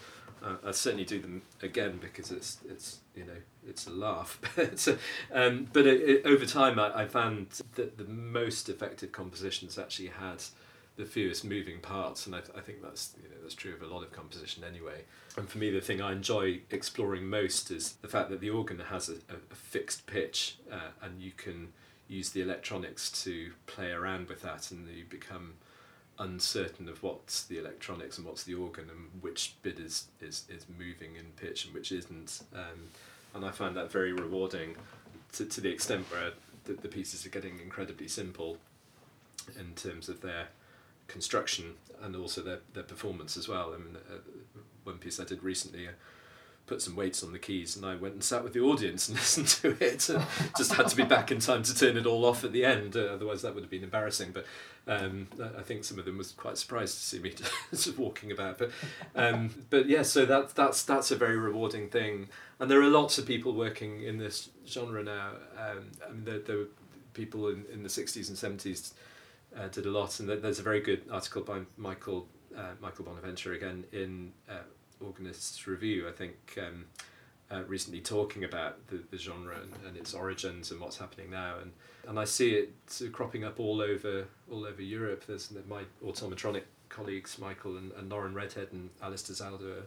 uh, 0.42 0.57
I 0.66 0.70
certainly 0.72 1.05
do 1.05 1.20
them 1.20 1.42
again 1.62 1.98
because 2.00 2.31
it's 2.31 2.59
it's 2.68 2.98
you 3.14 3.24
know 3.24 3.37
it's 3.66 3.87
a 3.87 3.90
laugh. 3.90 4.40
but 4.57 4.88
um, 5.33 5.68
but 5.72 5.87
it, 5.87 6.00
it, 6.00 6.26
over 6.26 6.46
time, 6.46 6.79
I, 6.79 7.03
I 7.03 7.07
found 7.07 7.48
that 7.74 7.98
the 7.98 8.05
most 8.05 8.68
effective 8.68 9.12
compositions 9.12 9.79
actually 9.79 10.09
had 10.09 10.42
the 10.96 11.05
fewest 11.05 11.44
moving 11.44 11.81
parts, 11.81 12.26
and 12.26 12.35
I, 12.35 12.40
I 12.57 12.61
think 12.61 12.83
that's 12.83 13.14
you 13.22 13.29
know 13.29 13.37
that's 13.42 13.55
true 13.55 13.74
of 13.74 13.83
a 13.83 13.87
lot 13.87 14.03
of 14.03 14.12
composition 14.12 14.64
anyway. 14.64 15.03
And 15.37 15.48
for 15.48 15.59
me, 15.59 15.70
the 15.70 15.81
thing 15.81 16.00
I 16.00 16.12
enjoy 16.12 16.61
exploring 16.70 17.26
most 17.26 17.70
is 17.70 17.94
the 18.03 18.09
fact 18.09 18.31
that 18.31 18.40
the 18.40 18.50
organ 18.50 18.79
has 18.79 19.09
a, 19.09 19.14
a, 19.14 19.55
fixed 19.55 20.07
pitch, 20.07 20.57
uh, 20.70 20.90
and 21.03 21.20
you 21.20 21.33
can 21.33 21.72
use 22.09 22.31
the 22.31 22.42
electronics 22.42 23.11
to 23.24 23.53
play 23.66 23.90
around 23.92 24.29
with 24.29 24.42
that, 24.42 24.70
and 24.70 24.88
you 24.88 25.05
become 25.09 25.55
uncertain 26.20 26.88
of 26.88 27.02
what's 27.02 27.44
the 27.44 27.59
electronics 27.59 28.18
and 28.18 28.26
what's 28.26 28.44
the 28.44 28.54
organ 28.54 28.88
and 28.90 29.22
which 29.22 29.54
bit 29.62 29.80
is, 29.80 30.06
is, 30.20 30.44
is 30.48 30.66
moving 30.78 31.16
in 31.16 31.24
pitch 31.37 31.64
and 31.64 31.74
which 31.74 31.90
isn't. 31.90 32.42
Um, 32.54 32.90
and 33.35 33.44
I 33.44 33.50
find 33.50 33.76
that 33.76 33.90
very 33.90 34.12
rewarding 34.12 34.76
to, 35.33 35.44
to 35.46 35.61
the 35.61 35.70
extent 35.70 36.06
where 36.12 36.33
the, 36.64 36.74
the 36.74 36.88
pieces 36.88 37.24
are 37.24 37.30
getting 37.30 37.59
incredibly 37.59 38.06
simple 38.06 38.59
in 39.59 39.72
terms 39.74 40.09
of 40.09 40.20
their 40.20 40.48
construction 41.09 41.74
and 42.02 42.14
also 42.14 42.42
their, 42.42 42.59
their 42.74 42.83
performance 42.83 43.37
as 43.37 43.48
well. 43.48 43.72
I 43.74 43.78
mean, 43.78 43.96
uh, 43.96 44.18
one 44.85 44.98
piece 44.98 45.18
I 45.18 45.24
did 45.24 45.42
recently, 45.42 45.88
uh, 45.88 45.92
put 46.66 46.81
some 46.81 46.94
weights 46.94 47.25
on 47.25 47.33
the 47.33 47.38
keys 47.38 47.77
and 47.77 47.85
I 47.85 47.96
went 47.96 48.14
and 48.14 48.23
sat 48.23 48.44
with 48.44 48.53
the 48.53 48.61
audience 48.61 49.09
and 49.09 49.18
listened 49.18 49.49
to 49.49 49.77
it 49.85 50.09
and 50.09 50.25
just 50.57 50.73
had 50.73 50.87
to 50.88 50.96
be 50.96 51.03
back 51.03 51.33
in 51.33 51.40
time 51.40 51.64
to 51.64 51.75
turn 51.75 51.96
it 51.96 52.07
all 52.07 52.25
off 52.25 52.44
at 52.44 52.53
the 52.53 52.64
end 52.64 52.96
uh, 52.96 53.01
otherwise 53.01 53.42
that 53.42 53.55
would 53.55 53.64
have 53.64 53.70
been 53.70 53.83
embarrassing 53.83 54.31
but 54.33 54.46
um, 54.87 55.29
I 55.59 55.62
think 55.62 55.85
some 55.85 55.99
of 55.99 56.05
them 56.05 56.16
was 56.16 56.33
quite 56.33 56.59
surprised 56.59 56.96
to 56.96 57.03
see 57.03 57.18
me 57.18 57.35
just 57.70 57.99
walking 57.99 58.31
about 58.31 58.59
but 58.59 58.70
um, 59.16 59.51
but 59.68 59.88
yeah 59.88 60.03
so 60.03 60.25
that, 60.27 60.55
that's 60.55 60.83
that's 60.85 61.11
a 61.11 61.16
very 61.16 61.37
rewarding 61.37 61.88
thing 61.88 62.29
and 62.59 62.70
there 62.70 62.81
are 62.81 62.88
lots 62.88 63.18
of 63.18 63.27
people 63.27 63.53
working 63.53 64.03
in 64.03 64.18
this 64.18 64.51
genre 64.66 65.03
now 65.03 65.31
um, 65.59 65.90
I 66.09 66.12
mean 66.12 66.25
there, 66.25 66.38
there 66.38 66.57
were 66.57 66.68
people 67.14 67.49
in, 67.49 67.64
in 67.73 67.83
the 67.83 67.88
60s 67.88 68.29
and 68.29 68.61
70s 68.61 68.92
uh, 69.57 69.66
did 69.68 69.87
a 69.87 69.90
lot 69.90 70.20
and 70.20 70.29
there's 70.29 70.61
a 70.61 70.62
very 70.62 70.81
good 70.81 71.03
article 71.11 71.42
by 71.42 71.61
Michael 71.77 72.29
uh, 72.57 72.73
Michael 72.81 73.05
Bonaventure 73.05 73.53
again 73.53 73.85
in 73.92 74.33
uh, 74.49 74.62
Organists 75.00 75.66
Review, 75.66 76.08
I 76.08 76.12
think, 76.12 76.36
um, 76.58 76.86
uh, 77.50 77.62
recently 77.64 78.00
talking 78.00 78.44
about 78.44 78.86
the, 78.88 79.02
the 79.10 79.16
genre 79.18 79.56
and, 79.60 79.72
and 79.86 79.96
its 79.96 80.14
origins 80.14 80.70
and 80.70 80.80
what's 80.80 80.98
happening 80.98 81.30
now, 81.30 81.56
and 81.60 81.72
and 82.08 82.18
I 82.18 82.24
see 82.24 82.50
it 82.54 82.72
sort 82.86 83.08
of 83.08 83.14
cropping 83.14 83.44
up 83.44 83.58
all 83.58 83.80
over 83.80 84.26
all 84.50 84.64
over 84.64 84.82
Europe. 84.82 85.24
There's 85.26 85.52
my 85.68 85.82
automatronic 86.04 86.62
colleagues, 86.88 87.38
Michael 87.38 87.76
and, 87.76 87.92
and 87.92 88.10
Lauren 88.10 88.34
Redhead 88.34 88.68
and 88.72 88.90
Alistair 89.02 89.34
Zaldua, 89.34 89.82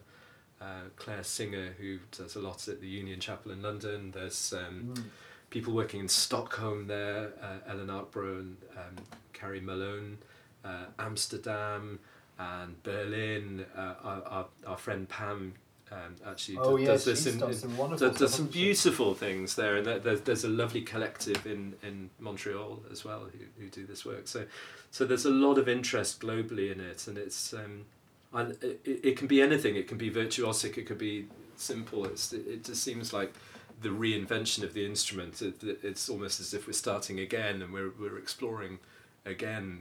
uh, 0.62 0.66
Claire 0.96 1.24
Singer, 1.24 1.74
who 1.80 2.00
does 2.12 2.36
a 2.36 2.40
lot 2.40 2.68
at 2.68 2.82
the 2.82 2.88
Union 2.88 3.20
Chapel 3.20 3.52
in 3.52 3.62
London. 3.62 4.12
There's 4.12 4.54
um, 4.54 4.94
mm. 4.94 5.04
people 5.50 5.74
working 5.74 6.00
in 6.00 6.08
Stockholm 6.08 6.88
there, 6.88 7.32
uh, 7.42 7.70
Ellen 7.70 7.88
Arkbro 7.88 8.40
and 8.40 8.58
um, 8.78 9.04
Kali 9.34 9.60
Malone, 9.60 10.18
uh, 10.64 10.86
Amsterdam 11.00 12.00
and 12.44 12.82
Berlin. 12.84 13.66
Uh, 13.76 13.94
our, 14.04 14.24
our, 14.26 14.46
our 14.68 14.78
friend 14.78 15.08
Pam 15.08 15.54
um, 15.92 16.16
actually 16.26 16.58
oh, 16.58 16.78
does, 16.78 16.82
yeah, 16.82 16.88
does 16.88 17.06
this 17.06 17.26
in, 17.28 17.54
some, 17.54 17.78
wonderful 17.78 18.10
does, 18.10 18.34
some 18.34 18.48
beautiful 18.48 19.14
things 19.14 19.56
there 19.56 19.78
and 19.78 19.86
there's, 19.86 20.22
there's 20.22 20.44
a 20.44 20.50
lovely 20.50 20.82
collective 20.82 21.46
in, 21.46 21.76
in 21.84 22.10
Montreal 22.20 22.82
as 22.92 23.06
well 23.06 23.28
who, 23.32 23.40
who 23.62 23.70
do 23.70 23.86
this 23.86 24.06
work. 24.06 24.28
So 24.28 24.46
so 24.92 25.06
there's 25.06 25.26
a 25.26 25.32
lot 25.32 25.58
of 25.58 25.68
interest 25.68 26.22
globally 26.22 26.72
in 26.72 26.80
it 26.80 27.08
and 27.08 27.18
it's 27.18 27.54
um, 27.54 27.86
and 28.34 28.58
it, 28.64 28.82
it 28.86 29.18
can 29.18 29.28
be 29.28 29.42
anything. 29.42 29.76
It 29.76 29.88
can 29.88 29.98
be 29.98 30.10
virtuosic 30.10 30.78
it 30.78 30.88
could 30.88 30.98
be 30.98 31.28
simple. 31.56 32.06
It's, 32.06 32.34
it 32.34 32.64
just 32.64 32.84
seems 32.84 33.14
like 33.14 33.34
the 33.82 33.90
reinvention 33.90 34.64
of 34.64 34.74
the 34.74 34.86
instrument 34.86 35.42
it, 35.42 35.56
it's 35.84 36.10
almost 36.10 36.40
as 36.40 36.54
if 36.54 36.66
we're 36.66 36.74
starting 36.74 37.20
again 37.20 37.62
and 37.62 37.74
we're, 37.74 37.92
we're 38.00 38.18
exploring 38.18 38.80
again 39.26 39.80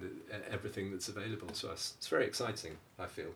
everything 0.51 0.91
that's 0.91 1.09
available 1.09 1.49
to 1.49 1.71
us 1.71 1.95
it's 1.99 2.09
very 2.09 2.25
exciting 2.25 2.77
I 2.99 3.07
feel 3.07 3.33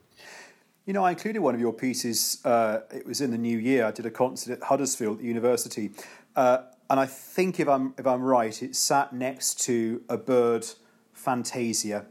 you 0.87 0.92
know, 0.92 1.05
I 1.05 1.11
included 1.11 1.40
one 1.40 1.55
of 1.55 1.61
your 1.61 1.73
pieces. 1.73 2.40
Uh, 2.45 2.81
it 2.95 3.05
was 3.05 3.21
in 3.21 3.33
the 3.33 3.38
new 3.38 3.59
year. 3.59 3.85
I 3.85 3.90
did 3.90 4.07
a 4.07 4.11
concert 4.11 4.53
at 4.53 4.62
Huddersfield 4.62 5.21
University, 5.21 5.90
uh, 6.37 6.59
and 6.88 7.01
I 7.01 7.07
think 7.07 7.59
if 7.59 7.69
I'm 7.69 7.92
if 7.99 8.07
I'm 8.07 8.23
right, 8.23 8.62
it 8.62 8.77
sat 8.77 9.12
next 9.12 9.61
to 9.64 10.03
a 10.09 10.16
Byrd 10.16 10.64
fantasia, 11.12 12.07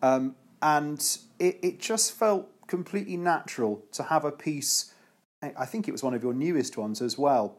um, 0.00 0.36
and 0.62 0.98
it, 1.38 1.58
it 1.62 1.78
just 1.78 2.12
felt 2.12 2.48
completely 2.66 3.18
natural 3.18 3.84
to 3.92 4.04
have 4.04 4.24
a 4.24 4.32
piece. 4.32 4.94
I 5.42 5.66
think 5.66 5.86
it 5.86 5.92
was 5.92 6.02
one 6.02 6.14
of 6.14 6.22
your 6.22 6.32
newest 6.32 6.78
ones 6.78 7.02
as 7.02 7.18
well, 7.18 7.58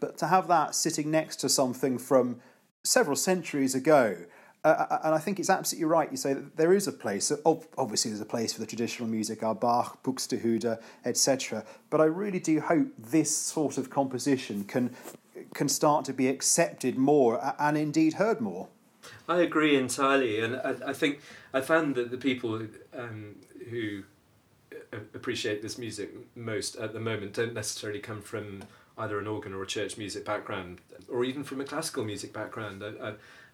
but 0.00 0.18
to 0.18 0.26
have 0.26 0.48
that 0.48 0.74
sitting 0.74 1.12
next 1.12 1.36
to 1.36 1.48
something 1.48 1.96
from 1.96 2.40
several 2.82 3.14
centuries 3.14 3.76
ago 3.76 4.16
uh, 4.64 4.68
uh, 4.68 4.98
and 5.04 5.14
I 5.14 5.18
think 5.18 5.40
it's 5.40 5.50
absolutely 5.50 5.86
right. 5.86 6.10
You 6.10 6.16
say 6.16 6.34
that 6.34 6.56
there 6.56 6.72
is 6.72 6.86
a 6.86 6.92
place. 6.92 7.32
Obviously, 7.44 8.10
there's 8.10 8.20
a 8.20 8.26
place 8.26 8.52
for 8.52 8.60
the 8.60 8.66
traditional 8.66 9.08
music, 9.08 9.42
our 9.42 9.54
Bach, 9.54 10.02
Buxtehude, 10.04 10.78
etc. 11.04 11.64
But 11.90 12.00
I 12.00 12.04
really 12.04 12.38
do 12.38 12.60
hope 12.60 12.88
this 12.96 13.36
sort 13.36 13.76
of 13.76 13.90
composition 13.90 14.64
can 14.64 14.94
can 15.54 15.68
start 15.68 16.04
to 16.06 16.12
be 16.12 16.28
accepted 16.28 16.96
more 16.96 17.54
and 17.58 17.76
indeed 17.76 18.14
heard 18.14 18.40
more. 18.40 18.68
I 19.28 19.40
agree 19.40 19.76
entirely, 19.76 20.40
and 20.40 20.56
I, 20.56 20.74
I 20.86 20.92
think 20.92 21.20
I 21.52 21.60
found 21.60 21.96
that 21.96 22.10
the 22.10 22.16
people 22.16 22.66
um, 22.96 23.34
who 23.70 24.04
appreciate 25.14 25.62
this 25.62 25.78
music 25.78 26.10
most 26.36 26.76
at 26.76 26.92
the 26.92 27.00
moment 27.00 27.32
don't 27.32 27.54
necessarily 27.54 27.98
come 27.98 28.22
from 28.22 28.62
either 28.98 29.18
an 29.18 29.26
organ 29.26 29.54
or 29.54 29.62
a 29.62 29.66
church 29.66 29.96
music 29.96 30.24
background, 30.24 30.80
or 31.10 31.24
even 31.24 31.42
from 31.42 31.60
a 31.60 31.64
classical 31.64 32.04
music 32.04 32.32
background. 32.32 32.82
I, 32.84 33.08
I, 33.08 33.12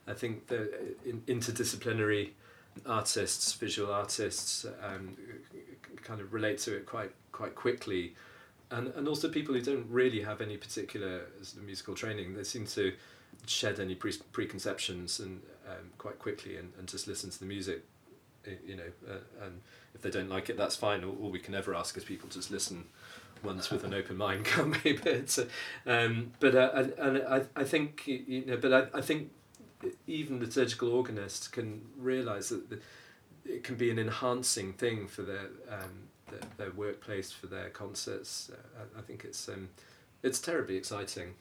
I 0.09 0.15
think 0.15 0.47
the 0.47 0.71
in, 1.05 1.21
interdisciplinary 1.23 2.31
artists, 2.87 3.53
visual 3.53 3.93
artists, 3.93 4.65
um, 4.83 5.17
kind 6.03 6.21
of 6.21 6.33
relate 6.33 6.59
to 6.59 6.77
it 6.77 6.87
quite 6.87 7.13
quite 7.33 7.55
quickly, 7.55 8.15
and 8.71 8.89
and 8.89 9.09
also 9.09 9.29
people 9.29 9.55
who 9.55 9.61
don't 9.61 9.87
really 9.89 10.23
have 10.23 10.41
any 10.41 10.57
particular 10.57 11.27
musical 11.65 11.95
training, 11.95 12.35
they 12.35 12.45
seem 12.45 12.67
to 12.67 12.93
shed 13.47 13.79
any 13.81 13.95
pre- 13.95 14.13
preconceptions 14.33 15.21
and 15.21 15.41
um, 15.69 15.91
quite 15.99 16.19
quickly 16.19 16.57
and, 16.57 16.73
and 16.79 16.89
just 16.89 17.07
listen 17.07 17.31
to 17.31 17.39
the 17.39 17.47
music, 17.47 17.83
you 18.67 18.77
know, 18.77 18.91
uh, 19.09 19.45
and 19.45 19.61
if 19.95 20.03
they 20.03 20.11
don't 20.11 20.29
like 20.29 20.51
it, 20.51 20.57
that's 20.57 20.77
fine. 20.77 21.05
All, 21.05 21.17
all 21.23 21.31
we 21.31 21.39
can 21.39 21.55
ever 21.55 21.75
ask 21.75 21.97
is 21.97 22.05
people 22.05 22.29
just 22.29 22.51
listen 22.51 22.85
once 23.43 23.71
with 23.71 23.85
an 23.85 23.95
open 23.95 24.17
mind, 24.17 24.45
can't 24.45 24.83
we? 24.85 24.95
But, 24.95 25.39
um, 25.87 26.33
but 26.41 26.55
uh, 26.55 26.71
and, 26.75 26.93
and 26.93 27.29
I, 27.29 27.43
I 27.57 27.65
think 27.65 28.07
you 28.07 28.45
know, 28.47 28.57
but 28.57 28.73
I, 28.73 28.99
I 28.99 29.01
think 29.01 29.31
even 30.07 30.41
liturgical 30.41 30.93
organists 30.93 31.49
can 31.49 31.83
realize 31.97 32.49
that 32.49 32.71
the, 32.71 32.79
it 33.45 33.65
can 33.65 33.77
be 33.77 33.91
an 33.91 33.99
enhancing 33.99 34.73
thing 34.73 35.07
for 35.07 35.23
their 35.23 35.49
um, 35.71 36.09
their, 36.31 36.41
their 36.57 36.71
workplace 36.73 37.33
for 37.33 37.47
their 37.47 37.71
concerts. 37.71 38.51
Uh, 38.53 38.83
I, 38.83 38.99
I, 38.99 39.03
think 39.03 39.25
it's 39.25 39.49
um, 39.49 39.69
it's 40.23 40.41
terribly 40.41 40.77
exciting. 40.77 41.35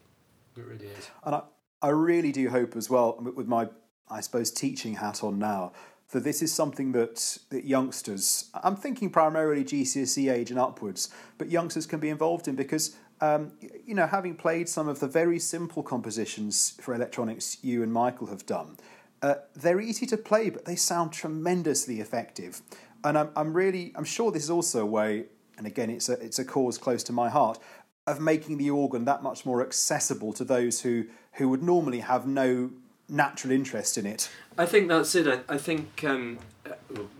It 0.56 0.64
really 0.64 0.86
is. 0.86 1.10
And 1.24 1.34
I, 1.34 1.42
I 1.82 1.88
really 1.88 2.32
do 2.32 2.48
hope 2.48 2.76
as 2.76 2.88
well, 2.88 3.18
with 3.18 3.46
my 3.46 3.68
I 4.10 4.20
suppose 4.20 4.50
teaching 4.50 4.94
hat 4.94 5.22
on 5.22 5.38
now, 5.38 5.72
that 6.12 6.24
this 6.24 6.40
is 6.40 6.52
something 6.52 6.92
that, 6.92 7.38
that 7.50 7.64
youngsters, 7.64 8.50
I'm 8.62 8.76
thinking 8.76 9.10
primarily 9.10 9.64
GCSE 9.64 10.32
age 10.32 10.50
and 10.50 10.58
upwards, 10.58 11.10
but 11.36 11.50
youngsters 11.50 11.86
can 11.86 12.00
be 12.00 12.08
involved 12.08 12.48
in 12.48 12.54
because 12.54 12.96
um, 13.20 13.52
you 13.86 13.94
know, 13.94 14.06
having 14.06 14.34
played 14.34 14.68
some 14.68 14.88
of 14.88 15.00
the 15.00 15.06
very 15.06 15.38
simple 15.38 15.82
compositions 15.82 16.74
for 16.80 16.94
electronics 16.94 17.58
you 17.62 17.82
and 17.82 17.92
Michael 17.92 18.28
have 18.28 18.46
done, 18.46 18.76
uh, 19.22 19.34
they're 19.54 19.80
easy 19.80 20.06
to 20.06 20.16
play, 20.16 20.50
but 20.50 20.64
they 20.64 20.76
sound 20.76 21.12
tremendously 21.12 22.00
effective. 22.00 22.62
And 23.04 23.18
I'm, 23.18 23.30
I'm 23.36 23.52
really, 23.52 23.92
I'm 23.96 24.04
sure 24.04 24.30
this 24.30 24.44
is 24.44 24.50
also 24.50 24.82
a 24.82 24.86
way, 24.86 25.26
and 25.56 25.66
again, 25.66 25.90
it's 25.90 26.08
a, 26.08 26.14
it's 26.14 26.38
a 26.38 26.44
cause 26.44 26.78
close 26.78 27.02
to 27.04 27.12
my 27.12 27.28
heart, 27.28 27.58
of 28.06 28.20
making 28.20 28.58
the 28.58 28.70
organ 28.70 29.04
that 29.04 29.22
much 29.22 29.44
more 29.44 29.62
accessible 29.62 30.32
to 30.32 30.44
those 30.44 30.80
who, 30.80 31.06
who 31.34 31.48
would 31.48 31.62
normally 31.62 32.00
have 32.00 32.26
no 32.26 32.70
natural 33.08 33.52
interest 33.52 33.98
in 33.98 34.06
it. 34.06 34.30
I 34.56 34.66
think 34.66 34.88
that's 34.88 35.14
it. 35.14 35.26
I, 35.26 35.54
I 35.54 35.58
think 35.58 36.04
um, 36.04 36.38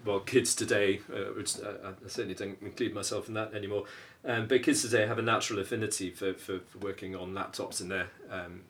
well, 0.04 0.20
kids 0.20 0.54
today, 0.54 1.00
uh, 1.12 1.32
which 1.36 1.58
uh, 1.60 1.92
I 2.04 2.08
certainly 2.08 2.34
don't 2.34 2.60
include 2.62 2.94
myself 2.94 3.28
in 3.28 3.34
that 3.34 3.54
anymore, 3.54 3.84
um, 4.28 4.46
but 4.46 4.62
kids 4.62 4.82
today 4.82 5.06
have 5.06 5.18
a 5.18 5.22
natural 5.22 5.58
affinity 5.58 6.10
for, 6.10 6.34
for, 6.34 6.60
for 6.60 6.78
working 6.78 7.16
on 7.16 7.32
laptops 7.32 7.80
in 7.80 7.88
their 7.88 8.08
um, 8.30 8.62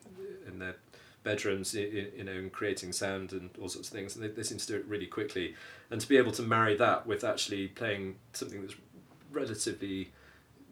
in 0.47 0.57
their 0.57 0.75
bedrooms, 1.23 1.73
you, 1.73 2.11
you 2.15 2.23
know, 2.23 2.31
and 2.31 2.51
creating 2.51 2.93
sound 2.93 3.33
and 3.33 3.49
all 3.61 3.69
sorts 3.69 3.89
of 3.89 3.93
things, 3.93 4.15
and 4.15 4.23
they, 4.23 4.29
they 4.29 4.41
seem 4.41 4.57
to 4.57 4.65
do 4.65 4.75
it 4.75 4.85
really 4.85 5.05
quickly. 5.05 5.53
And 5.91 5.99
to 5.99 6.07
be 6.07 6.17
able 6.17 6.31
to 6.31 6.41
marry 6.41 6.75
that 6.77 7.05
with 7.05 7.23
actually 7.23 7.67
playing 7.67 8.15
something 8.33 8.61
that's 8.61 8.75
relatively 9.31 10.11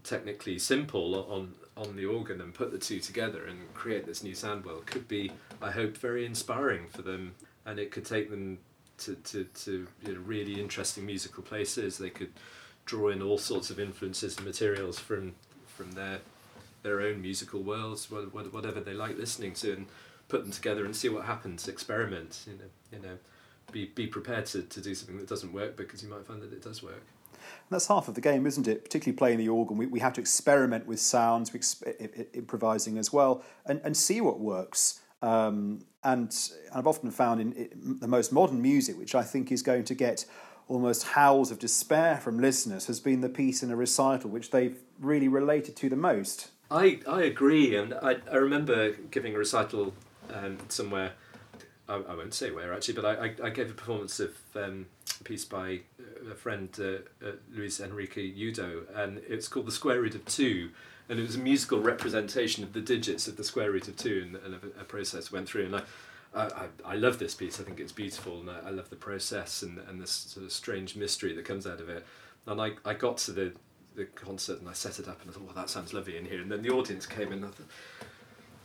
technically 0.04 0.58
simple 0.58 1.30
on 1.30 1.54
on 1.76 1.96
the 1.96 2.06
organ 2.06 2.42
and 2.42 2.54
put 2.54 2.72
the 2.72 2.78
two 2.78 3.00
together 3.00 3.46
and 3.46 3.72
create 3.74 4.06
this 4.06 4.24
new 4.24 4.34
sound 4.34 4.66
world 4.66 4.86
could 4.88 5.08
be, 5.08 5.32
I 5.62 5.70
hope, 5.70 5.96
very 5.98 6.26
inspiring 6.26 6.88
for 6.88 7.04
them, 7.04 7.36
and 7.66 7.78
it 7.78 7.92
could 7.92 8.06
take 8.06 8.32
them 8.32 8.58
to, 9.00 9.14
to, 9.16 9.44
to 9.44 9.88
you 10.06 10.14
know, 10.14 10.20
really 10.22 10.60
interesting 10.60 11.06
musical 11.06 11.44
places. 11.44 12.00
They 12.00 12.10
could 12.10 12.32
draw 12.88 13.10
in 13.10 13.22
all 13.22 13.38
sorts 13.38 13.70
of 13.70 13.80
influences 13.80 14.38
and 14.38 14.46
materials 14.46 14.98
from 14.98 15.36
from 15.68 15.92
their 15.92 16.20
their 16.82 17.02
own 17.02 17.22
musical 17.22 17.62
worlds, 17.62 18.10
whatever 18.10 18.80
they 18.80 18.94
like 18.94 19.18
listening 19.18 19.54
to, 19.54 19.74
and 19.74 19.86
put 20.30 20.42
them 20.42 20.52
together 20.52 20.86
and 20.86 20.96
see 20.96 21.10
what 21.10 21.26
happens. 21.26 21.68
Experiment, 21.68 22.46
you 22.48 22.54
know, 22.54 22.70
you 22.92 23.00
know, 23.08 23.18
be 23.72 23.92
be 23.94 24.08
prepared 24.08 24.48
to, 24.48 24.64
to 24.64 24.82
do 24.82 24.96
something 24.96 25.18
that 25.18 25.28
doesn't 25.28 25.54
work 25.54 25.78
because 25.78 26.02
you 26.02 26.10
might 26.10 26.26
find 26.26 26.42
that 26.42 26.52
it 26.52 26.64
does 26.64 26.82
work. 26.82 27.04
And 27.34 27.70
that's 27.70 27.88
half 27.88 28.08
of 28.08 28.16
the 28.16 28.22
game, 28.22 28.48
isn't 28.48 28.68
it? 28.68 28.84
Particularly 28.84 29.16
playing 29.16 29.38
the 29.38 29.50
organ, 29.50 29.78
we, 29.78 29.86
we 29.86 30.00
have 30.00 30.14
to 30.14 30.22
experiment 30.22 30.88
with 30.88 31.00
sounds, 31.00 31.54
we 31.54 31.60
exp- 31.60 32.36
improvising 32.36 32.98
as 32.98 33.14
well, 33.14 33.44
and, 33.66 33.80
and 33.84 33.96
see 33.96 34.22
what 34.22 34.40
works. 34.40 35.02
Um, 35.22 35.80
and 36.04 36.34
I've 36.74 36.88
often 36.88 37.12
found 37.12 37.42
in, 37.42 37.54
in 37.54 37.98
the 38.00 38.08
most 38.08 38.32
modern 38.32 38.62
music, 38.62 38.98
which 38.98 39.16
I 39.16 39.24
think 39.24 39.52
is 39.52 39.62
going 39.62 39.84
to 39.86 39.96
get 39.96 40.26
almost 40.68 41.04
howls 41.10 41.52
of 41.52 41.60
despair 41.60 42.18
from 42.18 42.40
listeners, 42.40 42.88
has 42.88 43.00
been 43.00 43.22
the 43.22 43.30
piece 43.30 43.64
in 43.64 43.72
a 43.72 43.76
recital 43.76 44.30
which 44.30 44.52
they've 44.52 44.78
really 45.00 45.28
related 45.28 45.76
to 45.78 45.90
the 45.90 45.96
most. 45.96 46.50
I, 46.70 47.00
I 47.08 47.24
agree, 47.24 47.76
and 47.76 47.94
I, 47.94 48.18
I 48.32 48.36
remember 48.36 48.92
giving 49.12 49.36
a 49.36 49.38
recital 49.38 49.94
um, 50.34 50.58
somewhere, 50.68 51.14
I, 51.88 51.96
I 51.96 52.16
won't 52.16 52.34
say 52.34 52.52
where 52.52 52.74
actually, 52.74 52.96
but 52.96 53.06
I, 53.06 53.26
I, 53.26 53.48
I 53.48 53.50
gave 53.50 53.72
a 53.72 53.74
performance 53.74 54.20
of 54.20 54.36
um, 54.56 54.88
a 55.20 55.24
piece 55.24 55.46
by 55.46 55.82
a 56.30 56.36
friend, 56.36 56.70
uh, 56.80 57.26
uh, 57.26 57.32
Luis 57.54 57.80
Enrique 57.80 58.30
Udo, 58.38 58.84
and 58.94 59.22
it's 59.28 59.48
called 59.48 59.68
The 59.68 59.72
Square 59.72 60.02
Root 60.02 60.16
of 60.16 60.26
Two 60.26 60.72
and 61.10 61.20
it 61.20 61.22
was 61.22 61.36
a 61.36 61.40
musical 61.40 61.80
representation 61.80 62.64
of 62.64 62.74
the 62.74 62.82
digits 62.82 63.28
of 63.28 63.38
the 63.38 63.44
square 63.44 63.72
root 63.72 63.88
of 63.88 63.96
two, 63.96 64.24
and, 64.26 64.36
and 64.44 64.56
a, 64.56 64.82
a, 64.82 64.84
process 64.84 65.32
went 65.32 65.48
through. 65.48 65.66
And 65.66 65.76
I, 65.78 65.82
I, 66.44 66.68
I 66.86 66.96
love 66.96 67.20
this 67.20 67.34
piece. 67.34 67.60
I 67.60 67.64
think 67.64 67.80
it's 67.80 67.92
beautiful, 67.92 68.40
and 68.40 68.50
I, 68.50 68.68
I 68.68 68.70
love 68.70 68.90
the 68.90 68.96
process 68.96 69.64
and 69.64 69.80
and 69.88 70.02
this 70.02 70.12
sort 70.12 70.46
of 70.46 70.52
strange 70.52 70.96
mystery 70.96 71.34
that 71.36 71.46
comes 71.46 71.68
out 71.68 71.80
of 71.80 71.90
it. 71.90 72.06
And 72.46 72.62
I, 72.62 72.72
I 72.86 72.94
got 72.94 73.18
to 73.18 73.32
the 73.32 73.54
the 73.96 74.06
concert 74.06 74.60
and 74.60 74.70
I 74.70 74.74
set 74.74 75.00
it 75.00 75.08
up 75.08 75.22
and 75.22 75.32
I 75.32 75.34
thought, 75.34 75.44
well, 75.44 75.56
that 75.56 75.70
sounds 75.70 75.94
lovely 75.94 76.18
in 76.18 76.26
here. 76.26 76.40
And 76.40 76.52
then 76.52 76.62
the 76.62 76.70
audience 76.70 77.08
came 77.08 77.30
in 77.30 77.40
and 77.40 77.46
I 77.46 77.48
thought, 77.50 77.68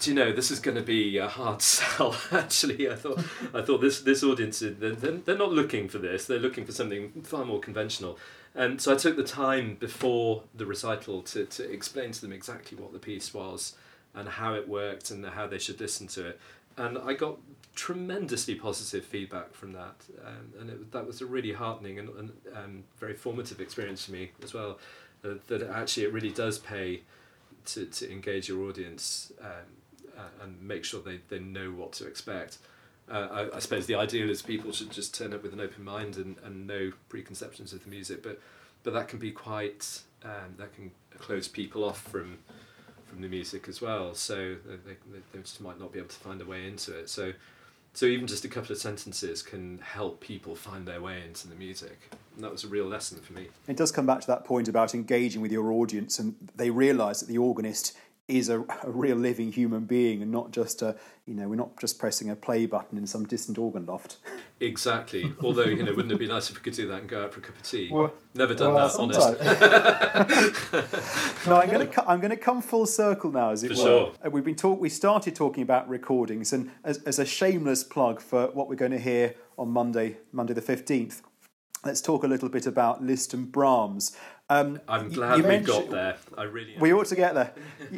do 0.03 0.11
you 0.11 0.17
know 0.17 0.33
this 0.33 0.51
is 0.51 0.59
going 0.59 0.77
to 0.77 0.83
be 0.83 1.17
a 1.19 1.29
hard 1.29 1.63
sell 1.63 2.17
actually 2.33 2.91
i 2.91 2.95
thought 2.95 3.19
i 3.55 3.63
thought 3.63 3.81
this 3.81 4.01
this 4.01 4.25
audience 4.25 4.59
they're, 4.59 4.95
they're 4.95 5.39
not 5.39 5.53
looking 5.53 5.89
for 5.89 5.99
this 5.99 6.27
they're 6.27 6.41
looking 6.41 6.65
for 6.65 6.73
something 6.73 7.13
far 7.23 7.45
more 7.45 7.61
conventional 7.61 8.19
and 8.55 8.81
so 8.81 8.93
i 8.93 8.97
took 8.97 9.17
the 9.17 9.23
time 9.23 9.77
before 9.79 10.43
the 10.55 10.67
recital 10.67 11.23
to, 11.23 11.45
to 11.47 11.71
explain 11.71 12.11
to 12.11 12.21
them 12.21 12.33
exactly 12.33 12.77
what 12.77 12.93
the 12.93 12.99
piece 12.99 13.33
was 13.33 13.77
and 14.15 14.29
how 14.29 14.55
it 14.55 14.69
worked 14.69 15.11
and 15.11 15.25
how 15.25 15.47
they 15.47 15.59
should 15.59 15.81
listen 15.81 16.09
to 16.09 16.27
it 16.27 16.41
and 16.77 16.99
i 16.99 17.13
got 17.13 17.39
tremendously 17.75 18.55
positive 18.55 19.05
feedback 19.05 19.55
from 19.55 19.73
that 19.73 20.05
um, 20.27 20.61
and 20.61 20.71
it, 20.71 20.93
that 20.93 21.07
was 21.07 21.23
a 21.23 21.27
really 21.27 21.53
heartening 21.53 21.99
and, 21.99 22.09
and 22.11 22.33
um, 22.55 22.85
very 22.99 23.15
formative 23.15 23.61
experience 23.61 24.05
for 24.05 24.13
me 24.13 24.31
as 24.43 24.53
well 24.53 24.79
uh, 25.25 25.35
that 25.49 25.63
actually 25.63 26.05
it 26.05 26.13
really 26.13 26.31
does 26.31 26.59
pay 26.59 27.01
to, 27.65 27.87
to 27.87 28.11
engage 28.11 28.49
your 28.49 28.69
audience 28.69 29.33
um, 29.41 30.29
and 30.43 30.61
make 30.61 30.85
sure 30.85 31.01
they, 31.01 31.21
they 31.29 31.39
know 31.39 31.71
what 31.71 31.93
to 31.93 32.07
expect. 32.07 32.59
Uh, 33.11 33.49
I, 33.53 33.57
I, 33.57 33.59
suppose 33.59 33.87
the 33.87 33.95
ideal 33.95 34.31
is 34.31 34.43
people 34.43 34.73
should 34.73 34.91
just 34.91 35.15
turn 35.15 35.33
up 35.33 35.43
with 35.43 35.53
an 35.53 35.61
open 35.61 35.85
mind 35.85 36.17
and, 36.17 36.37
and 36.45 36.67
no 36.67 36.93
preconceptions 37.09 37.73
of 37.73 37.83
the 37.85 37.91
music, 37.91 38.23
but 38.23 38.41
but 38.85 38.95
that 38.95 39.09
can 39.09 39.19
be 39.19 39.31
quite 39.31 40.01
um, 40.25 40.55
that 40.57 40.75
can 40.75 40.91
close 41.19 41.49
people 41.49 41.85
off 41.85 42.01
from 42.01 42.39
from 43.13 43.21
the 43.21 43.29
music 43.29 43.69
as 43.69 43.83
well. 43.83 44.15
So 44.15 44.57
they, 44.65 44.97
they 45.33 45.41
just 45.43 45.61
might 45.61 45.79
not 45.79 45.93
be 45.93 45.99
able 45.99 46.09
to 46.09 46.17
find 46.17 46.41
a 46.41 46.47
way 46.47 46.67
into 46.67 46.99
it. 46.99 47.11
So 47.11 47.33
so 47.95 48.07
even 48.07 48.27
just 48.27 48.45
a 48.45 48.49
couple 48.49 48.73
of 48.73 48.79
sentences 48.79 49.43
can 49.43 49.79
help 49.79 50.21
people 50.21 50.57
find 50.57 50.89
their 50.89 51.03
way 51.03 51.23
into 51.27 51.47
the 51.47 51.55
music. 51.55 52.11
And 52.35 52.43
that 52.43 52.51
was 52.51 52.65
a 52.65 52.69
real 52.69 52.87
lesson 52.87 53.19
for 53.21 53.35
me. 53.35 53.49
It 53.69 53.77
does 53.77 53.93
come 53.93 54.07
back 54.07 54.23
to 54.23 54.27
that 54.29 54.45
point 54.45 54.67
about 54.67 54.95
engaging 54.95 55.43
with 55.43 55.53
your 55.53 55.71
audience, 55.73 56.19
and 56.19 56.35
they 56.57 56.71
realise 56.71 57.21
that 57.21 57.27
the 57.27 57.37
organist 57.37 57.95
is 58.39 58.49
a, 58.49 58.61
a, 58.61 58.91
real 58.91 59.17
living 59.17 59.53
human 59.53 59.85
being 59.85 60.23
and 60.23 60.31
not 60.31 60.51
just 60.51 60.83
a 60.83 60.97
you 61.27 61.35
know 61.35 61.49
we're 61.49 61.57
not 61.57 61.79
just 61.79 61.99
pressing 61.99 62.31
a 62.31 62.37
play 62.37 62.67
button 62.67 62.99
in 62.99 63.07
some 63.07 63.25
distant 63.25 63.59
organ 63.59 63.87
loft. 63.87 64.17
Exactly. 64.61 65.33
Although 65.43 65.65
you 65.65 65.83
know 65.83 65.93
wouldn't 65.93 66.13
it 66.13 66.19
be 66.19 66.27
nice 66.27 66.51
if 66.51 66.57
we 66.57 66.63
could 66.63 66.75
do 66.75 66.89
that 66.89 67.01
and 67.01 67.09
go 67.09 67.25
out 67.25 67.35
for 67.35 67.41
a 67.41 67.43
cup 67.43 67.57
of 67.57 67.63
tea? 67.63 67.89
Well, 67.91 68.13
never 68.35 68.55
done 68.55 68.75
well, 68.75 68.89
that 68.89 68.99
honest. 68.99 69.39
No 71.47 71.57
i'm 71.57 71.69
going 71.69 71.91
to 71.91 72.09
i'm 72.09 72.21
going 72.21 72.31
to 72.31 72.37
come 72.37 72.63
full 72.63 72.87
circle 72.87 73.33
now 73.33 73.51
as 73.51 73.65
it 73.65 73.69
for 73.69 73.75
were. 73.75 73.81
sure. 73.81 74.13
Uh, 74.25 74.31
we've 74.31 74.45
been 74.45 74.55
talk 74.55 74.81
we 74.81 74.89
started 74.89 75.35
talking 75.35 75.63
about 75.63 75.89
recordings 75.89 76.53
and 76.53 76.71
as, 76.85 76.99
as 77.03 77.19
a 77.19 77.25
shameless 77.25 77.83
plug 77.83 78.21
for 78.21 78.47
what 78.49 78.69
we're 78.69 78.77
going 78.77 78.93
to 78.93 78.99
hear 78.99 79.35
on 79.59 79.69
monday 79.69 80.17
monday 80.33 80.55
the 80.55 80.63
15th 80.63 81.23
let's 81.85 82.01
talk 82.01 82.23
a 82.23 82.27
little 82.27 82.49
bit 82.49 82.67
about 82.67 83.03
Liszt 83.03 83.35
and 83.35 83.51
Brahms. 83.51 84.17
Um, 84.53 84.81
I'm 84.87 85.09
glad 85.09 85.45
we 85.47 85.59
got 85.59 85.89
there. 85.91 86.17
I 86.37 86.43
really. 86.43 86.75
Am. 86.75 86.81
We 86.81 86.93
ought 86.93 87.07
to 87.07 87.17
get 87.17 87.35
there. 87.35 87.53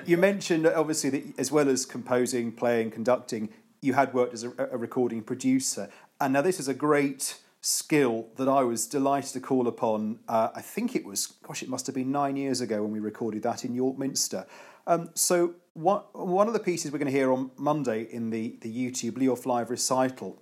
you 0.06 0.16
mentioned 0.16 0.66
obviously 0.66 1.10
that 1.10 1.38
as 1.38 1.50
well 1.50 1.68
as 1.68 1.84
composing, 1.84 2.52
playing, 2.52 2.92
conducting, 2.92 3.48
you 3.80 3.94
had 3.94 4.14
worked 4.14 4.34
as 4.34 4.44
a, 4.44 4.52
a 4.58 4.76
recording 4.76 5.22
producer, 5.22 5.90
and 6.20 6.32
now 6.32 6.42
this 6.42 6.60
is 6.60 6.68
a 6.68 6.74
great 6.74 7.38
skill 7.60 8.28
that 8.36 8.46
I 8.46 8.62
was 8.62 8.86
delighted 8.86 9.32
to 9.32 9.40
call 9.40 9.66
upon. 9.66 10.20
Uh, 10.28 10.50
I 10.54 10.60
think 10.60 10.94
it 10.94 11.04
was, 11.04 11.26
gosh, 11.26 11.62
it 11.62 11.68
must 11.68 11.86
have 11.86 11.94
been 11.94 12.12
nine 12.12 12.36
years 12.36 12.60
ago 12.60 12.82
when 12.82 12.92
we 12.92 13.00
recorded 13.00 13.42
that 13.42 13.64
in 13.64 13.74
York 13.74 13.98
Minster. 13.98 14.46
Um, 14.86 15.10
so 15.14 15.54
what, 15.72 16.14
one 16.14 16.46
of 16.46 16.52
the 16.52 16.60
pieces 16.60 16.92
we're 16.92 16.98
going 16.98 17.10
to 17.10 17.18
hear 17.18 17.32
on 17.32 17.50
Monday 17.56 18.02
in 18.02 18.28
the, 18.28 18.56
the 18.60 18.70
YouTube 18.70 19.16
Leo 19.16 19.34
Live 19.46 19.70
recital, 19.70 20.40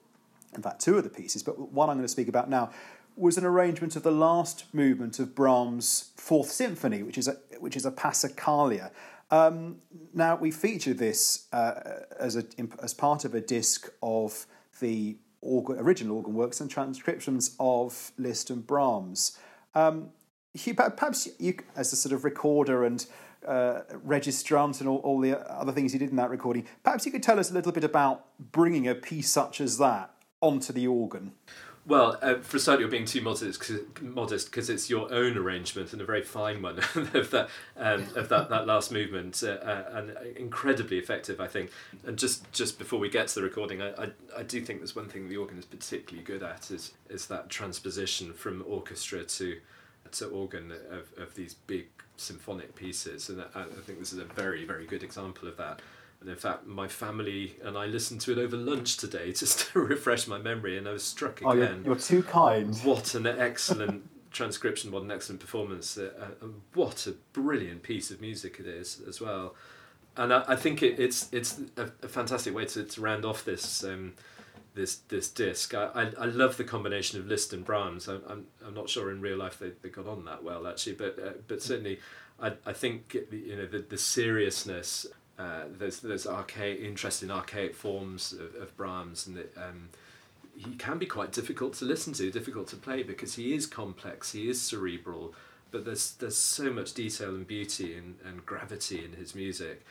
in 0.55 0.63
fact, 0.63 0.81
two 0.81 0.99
of 0.99 1.05
the 1.05 1.11
pieces, 1.11 1.45
but 1.45 1.73
one 1.73 1.89
I'm 1.89 1.97
going 1.97 2.05
to 2.05 2.09
speak 2.09 2.29
about 2.29 2.51
now, 2.51 2.71
was 3.17 3.37
an 3.37 3.45
arrangement 3.45 3.97
of 3.97 4.03
the 4.03 4.11
last 4.11 4.65
movement 4.73 5.19
of 5.19 5.35
Brahms' 5.35 6.11
Fourth 6.17 6.51
Symphony, 6.51 7.03
which 7.03 7.19
is 7.19 7.29
a, 7.29 7.37
which 7.59 7.77
is 7.77 7.87
a 7.87 7.91
Passacaglia. 7.91 8.91
Um, 9.31 9.77
now, 10.13 10.37
we 10.37 10.51
feature 10.51 10.93
this 10.93 11.47
uh, 11.53 11.73
as, 12.19 12.37
a, 12.37 12.45
as 12.83 12.93
part 12.93 13.25
of 13.25 13.35
a 13.35 13.41
disc 13.41 13.89
of 14.03 14.47
the 14.81 15.17
organ, 15.41 15.79
original 15.79 16.17
organ 16.17 16.35
works 16.35 16.61
and 16.61 16.71
transcriptions 16.71 17.57
of 17.59 18.13
Liszt 18.19 18.51
and 18.51 18.67
Brahms. 18.67 19.39
Um, 19.75 20.11
you, 20.55 20.75
perhaps 20.75 21.29
you, 21.39 21.57
as 21.77 21.93
a 21.93 21.97
sort 21.97 22.13
of 22.13 22.25
recorder 22.25 22.85
and 22.85 23.07
uh, 23.47 23.81
registrant 24.07 24.81
and 24.81 24.89
all, 24.89 24.99
all 24.99 25.19
the 25.19 25.39
other 25.51 25.73
things 25.73 25.93
you 25.93 25.99
did 25.99 26.11
in 26.11 26.17
that 26.17 26.31
recording, 26.31 26.67
perhaps 26.83 27.07
you 27.07 27.13
could 27.13 27.23
tell 27.23 27.39
us 27.39 27.51
a 27.51 27.55
little 27.55 27.73
bit 27.73 27.85
about 27.85 28.27
bringing 28.39 28.87
a 28.87 28.95
piece 28.95 29.31
such 29.31 29.61
as 29.61 29.79
that 29.79 30.11
onto 30.41 30.73
the 30.73 30.87
organ. 30.87 31.33
Well, 31.85 32.17
uh, 32.23 32.37
for 32.37 32.59
a 32.59 32.79
you're 32.79 32.89
being 32.89 33.07
too 33.07 33.23
modest 33.23 33.59
cause, 33.59 33.81
modest 34.01 34.47
because 34.47 34.71
it's 34.71 34.89
your 34.89 35.13
own 35.13 35.37
arrangement 35.37 35.93
and 35.93 36.01
a 36.01 36.05
very 36.05 36.23
fine 36.23 36.63
one 36.63 36.79
of 36.95 37.31
that 37.33 37.49
um, 37.77 38.07
of 38.15 38.29
that, 38.29 38.51
that 38.51 38.69
last 38.69 38.93
movement 38.93 39.43
uh, 39.43 39.49
uh, 39.49 39.85
and 39.93 40.37
incredibly 40.37 40.99
effective, 40.99 41.41
I 41.41 41.49
think. 41.49 41.73
And 42.07 42.17
just 42.17 42.51
just 42.53 42.79
before 42.79 43.01
we 43.01 43.09
get 43.09 43.29
to 43.29 43.35
the 43.35 43.43
recording, 43.43 43.83
I, 43.83 43.91
I, 43.91 44.11
I 44.39 44.43
do 44.45 44.61
think 44.61 44.79
there's 44.79 44.95
one 44.95 45.09
thing 45.09 45.29
the 45.29 45.37
organ 45.37 45.59
is 45.59 45.65
particularly 45.65 46.25
good 46.25 46.45
at 46.45 46.71
is 46.71 46.93
is 47.11 47.27
that 47.27 47.49
transposition 47.49 48.33
from 48.33 48.65
orchestra 48.69 49.25
to 49.25 49.59
to 50.13 50.27
organ 50.29 50.73
of, 50.91 51.11
of 51.21 51.35
these 51.35 51.55
big 51.55 51.89
symphonic 52.17 52.77
pieces, 52.77 53.29
and 53.29 53.43
I, 53.57 53.63
I 53.63 53.81
think 53.85 53.99
this 53.99 54.13
is 54.13 54.21
a 54.21 54.25
very 54.25 54.65
very 54.65 54.87
good 54.87 55.03
example 55.03 55.49
of 55.49 55.57
that. 55.57 55.81
And 56.23 56.31
in 56.31 56.37
fact, 56.37 56.67
my 56.67 56.87
family 56.87 57.57
and 57.65 57.77
I 57.77 57.87
listened 57.87 58.21
to 58.23 58.33
it 58.33 58.39
over 58.39 58.57
lunch 58.57 58.97
today 58.97 59.33
just 59.33 59.73
to 59.73 59.81
refresh 59.81 60.29
my 60.29 60.39
memory, 60.39 60.79
and 60.79 60.89
I 60.89 60.93
was 60.93 61.03
struck 61.03 61.41
again. 61.41 61.51
Oh, 61.51 61.55
you're, 61.55 61.81
you're 61.85 61.97
too 61.97 62.23
kind. 62.23 62.75
What 62.79 63.15
an 63.17 63.27
excellent 63.27 64.09
transcription, 64.31 64.93
what 64.93 65.03
an 65.03 65.11
excellent 65.11 65.41
performance, 65.41 65.99
uh, 65.99 66.11
uh, 66.21 66.47
what 66.75 67.09
a 67.09 67.13
brilliant 67.33 67.83
piece 67.83 68.13
of 68.13 68.21
music 68.21 68.59
it 68.61 68.67
is 68.67 69.03
as 69.07 69.21
well. 69.21 69.57
And 70.17 70.33
I, 70.33 70.45
I 70.47 70.57
think 70.57 70.83
it, 70.83 71.01
it's 71.01 71.29
it's 71.33 71.61
a, 71.77 71.91
a, 72.03 72.09
fantastic 72.09 72.55
way 72.55 72.67
to, 72.67 72.85
to 72.85 73.01
round 73.01 73.25
off 73.25 73.45
this 73.45 73.83
um, 73.83 74.13
this 74.75 74.97
this 75.09 75.29
disc. 75.29 75.75
I, 75.75 75.87
I, 75.95 76.13
I 76.21 76.25
love 76.27 76.57
the 76.57 76.65
combination 76.65 77.19
of 77.19 77.27
Liszt 77.27 77.53
and 77.53 77.65
Brahms. 77.65 78.09
I, 78.09 78.19
I'm 78.29 78.47
I'm 78.65 78.75
not 78.75 78.89
sure 78.89 79.11
in 79.11 79.21
real 79.21 79.39
life 79.39 79.59
they, 79.59 79.73
they 79.83 79.89
got 79.89 80.07
on 80.07 80.25
that 80.27 80.45
well 80.45 80.69
actually, 80.69 80.95
but 80.95 81.19
uh, 81.19 81.33
but 81.49 81.63
certainly 81.63 81.99
I, 82.41 82.53
I 82.65 82.73
think 82.73 83.17
you 83.33 83.57
know 83.57 83.67
the, 83.67 83.79
the 83.79 83.99
seriousness 83.99 85.07
uh, 85.39 85.65
there's 85.79 86.01
there's 86.01 86.27
archaic 86.27 86.81
interest 86.81 87.23
in 87.23 87.31
archaic 87.31 87.75
forms 87.75 88.33
of, 88.33 88.55
of 88.61 88.77
Brahms, 88.77 89.27
and 89.27 89.39
um, 89.57 89.89
he 90.57 90.75
can 90.75 90.99
be 90.99 91.07
quite 91.07 91.33
difficult 91.33 91.75
to 91.75 91.85
listen 91.85 92.13
to, 92.15 92.31
difficult 92.31 92.69
to 92.69 92.77
play 92.77 93.03
because 93.03 93.35
he 93.35 93.55
is 93.55 93.67
complex, 93.67 94.33
he 94.33 94.49
is 94.49 94.61
cerebral, 94.61 95.35
but 95.71 95.85
there's 95.85 96.13
there's 96.13 96.37
so 96.37 96.71
much 96.71 96.95
detail 96.95 97.31
and 97.31 97.47
beauty 97.47 97.97
and, 97.97 98.17
and 98.25 98.45
gravity 98.45 99.05
in 99.05 99.13
his 99.13 99.35
music, 99.35 99.85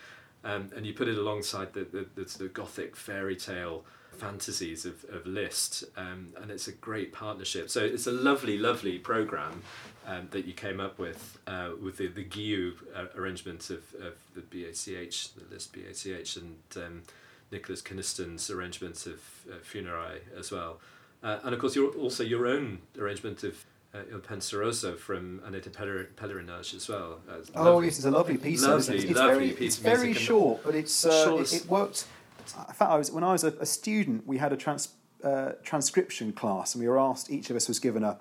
um, 0.44 0.70
and 0.76 0.86
you 0.86 0.94
put 0.94 1.08
it 1.08 1.18
alongside 1.18 1.74
the 1.74 1.84
the, 1.86 2.06
the, 2.16 2.38
the 2.38 2.48
gothic 2.48 2.96
fairy 2.96 3.36
tale 3.36 3.84
fantasies 4.12 4.86
of, 4.86 5.04
of 5.06 5.26
Liszt, 5.26 5.84
um, 5.98 6.30
and 6.42 6.52
it's 6.52 6.68
a 6.68 6.72
great 6.72 7.12
partnership. 7.12 7.70
So 7.70 7.84
it's 7.84 8.08
a 8.08 8.12
lovely, 8.12 8.58
lovely 8.58 9.00
program 9.00 9.64
um, 10.08 10.28
that 10.32 10.46
you 10.46 10.54
came 10.54 10.80
up 10.80 11.00
with 11.00 11.40
uh, 11.48 11.72
with 11.82 11.98
the 11.98 12.08
the 12.08 12.24
Guillou 12.24 12.74
uh, 12.96 13.06
arrangement 13.16 13.70
of, 13.70 13.84
of 14.02 14.14
the 14.36 14.42
BACH, 14.42 15.34
the 15.34 15.44
Liszt 15.52 15.74
BACH, 15.74 16.38
and 16.38 16.58
um, 16.76 17.04
Nicholas 17.52 17.82
Kynaston's 17.82 18.50
arrangement 18.50 19.06
of 19.06 19.22
uh, 19.50 19.56
Funérailles 19.64 20.22
as 20.38 20.52
well, 20.52 20.80
uh, 21.24 21.40
and 21.44 21.54
of 21.54 21.60
course 21.60 21.76
your 21.76 21.92
also 21.94 22.24
your 22.24 22.48
own 22.48 22.80
arrangement 23.00 23.44
of. 23.44 23.66
Uh, 23.94 24.04
Il 24.10 24.20
Penseroso 24.20 24.98
from 24.98 25.42
Année 25.46 25.62
de 25.62 25.70
Pèlerinage 25.70 26.74
as 26.74 26.88
well. 26.88 27.20
Oh 27.54 27.64
lovely, 27.66 27.90
it's 27.90 28.06
a 28.06 28.10
lovely 28.10 28.38
piece. 28.38 28.64
Lovely, 28.64 28.96
it's, 28.96 29.04
it's 29.04 29.20
lovely 29.20 29.34
very, 29.34 29.50
piece 29.50 29.74
it's 29.74 29.78
very 29.80 30.14
short, 30.14 30.64
but 30.64 30.76
it's 30.76 31.06
uh, 31.06 31.36
it, 31.38 31.52
it, 31.52 31.66
worked 31.66 32.08
in 32.68 32.74
fact, 32.74 32.92
I 32.92 32.98
was 32.98 33.12
when 33.12 33.24
I 33.24 33.32
was 33.32 33.44
a, 33.44 33.54
a 33.60 33.66
student, 33.66 34.28
we 34.28 34.38
had 34.38 34.54
a 34.54 34.58
trans, 34.58 34.90
uh, 35.24 35.54
transcription 35.64 36.34
class, 36.34 36.76
and 36.76 36.84
we 36.84 36.88
were 36.88 37.00
asked. 37.00 37.30
Each 37.30 37.50
of 37.50 37.56
us 37.56 37.68
was 37.68 37.80
given 37.80 38.04
a 38.04 38.20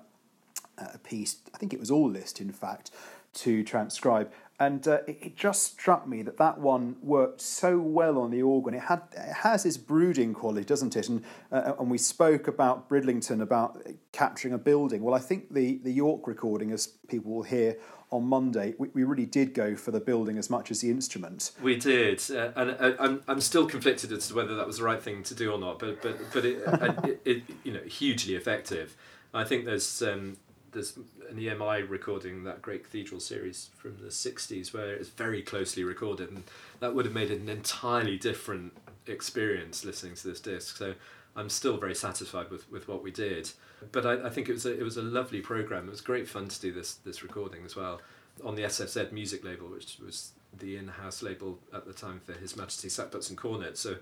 a 0.80 0.98
piece. 0.98 1.36
I 1.54 1.58
think 1.58 1.72
it 1.72 1.80
was 1.80 1.90
all 1.90 2.08
Liszt, 2.08 2.40
in 2.40 2.52
fact, 2.52 2.90
to 3.34 3.62
transcribe. 3.62 4.32
And 4.60 4.86
uh, 4.86 4.98
it, 5.06 5.18
it, 5.22 5.36
just 5.36 5.62
struck 5.62 6.06
me 6.06 6.20
that 6.20 6.36
that 6.36 6.58
one 6.58 6.96
worked 7.02 7.40
so 7.40 7.78
well 7.78 8.18
on 8.18 8.30
the 8.30 8.42
organ. 8.42 8.74
It 8.74 8.82
had 8.82 9.00
it 9.16 9.32
has 9.36 9.62
this 9.62 9.78
brooding 9.78 10.34
quality, 10.34 10.66
doesn't 10.66 10.94
it? 10.96 11.08
And 11.08 11.24
uh, 11.50 11.72
and 11.78 11.90
we 11.90 11.96
spoke 11.96 12.46
about 12.46 12.86
Bridlington 12.86 13.40
about 13.40 13.82
capturing 14.12 14.52
a 14.52 14.58
building. 14.58 15.02
Well, 15.02 15.14
I 15.14 15.18
think 15.18 15.54
the 15.54 15.78
the 15.78 15.90
York 15.90 16.26
recording, 16.26 16.72
as 16.72 16.88
people 17.08 17.32
will 17.32 17.42
hear 17.42 17.78
on 18.10 18.24
Monday, 18.24 18.74
we, 18.76 18.88
we 18.92 19.04
really 19.04 19.24
did 19.24 19.54
go 19.54 19.74
for 19.76 19.92
the 19.92 20.00
building 20.00 20.36
as 20.36 20.50
much 20.50 20.70
as 20.70 20.82
the 20.82 20.90
instrument. 20.90 21.52
We 21.62 21.76
did, 21.76 22.22
uh, 22.30 22.50
and 22.54 22.70
uh, 22.72 22.92
I'm 23.00 23.22
I'm 23.28 23.40
still 23.40 23.66
conflicted 23.66 24.12
as 24.12 24.28
to 24.28 24.34
whether 24.34 24.56
that 24.56 24.66
was 24.66 24.76
the 24.76 24.84
right 24.84 25.02
thing 25.02 25.22
to 25.22 25.34
do 25.34 25.52
or 25.52 25.58
not. 25.58 25.78
But 25.78 26.02
but 26.02 26.18
but 26.34 26.44
it, 26.44 26.62
it, 27.04 27.20
it, 27.24 27.42
you 27.64 27.72
know 27.72 27.82
hugely 27.84 28.34
effective. 28.34 28.94
I 29.32 29.44
think 29.44 29.64
there's 29.64 30.02
um, 30.02 30.36
there's 30.72 30.96
an 31.28 31.36
EMI 31.36 31.88
recording 31.88 32.44
that 32.44 32.62
great 32.62 32.84
cathedral 32.84 33.20
series 33.20 33.70
from 33.76 33.96
the 33.98 34.08
60s 34.08 34.72
where 34.72 34.94
it's 34.94 35.08
very 35.08 35.42
closely 35.42 35.84
recorded 35.84 36.30
and 36.30 36.44
that 36.80 36.94
would 36.94 37.04
have 37.04 37.14
made 37.14 37.30
an 37.30 37.48
entirely 37.48 38.16
different 38.16 38.72
experience 39.06 39.84
listening 39.84 40.14
to 40.14 40.28
this 40.28 40.40
disc. 40.40 40.76
So 40.76 40.94
I'm 41.36 41.48
still 41.48 41.76
very 41.76 41.94
satisfied 41.94 42.50
with, 42.50 42.70
with 42.70 42.88
what 42.88 43.02
we 43.02 43.10
did. 43.10 43.50
But 43.92 44.06
I, 44.06 44.26
I 44.26 44.30
think 44.30 44.48
it 44.48 44.52
was 44.52 44.66
a, 44.66 44.78
it 44.78 44.82
was 44.82 44.96
a 44.96 45.02
lovely 45.02 45.40
program. 45.40 45.86
It 45.86 45.90
was 45.90 46.00
great 46.00 46.28
fun 46.28 46.48
to 46.48 46.60
do 46.60 46.72
this 46.72 46.94
this 46.94 47.22
recording 47.22 47.64
as 47.64 47.76
well 47.76 48.00
on 48.44 48.54
the 48.54 48.62
SFZ 48.62 49.12
music 49.12 49.44
label, 49.44 49.68
which 49.68 49.98
was 50.04 50.32
the 50.58 50.76
in-house 50.76 51.22
label 51.22 51.58
at 51.74 51.86
the 51.86 51.92
time 51.92 52.20
for 52.24 52.32
His 52.32 52.56
Majesty 52.56 52.88
Sagbutts 52.88 53.28
and 53.28 53.38
Cornetts. 53.38 53.78
So, 53.78 53.96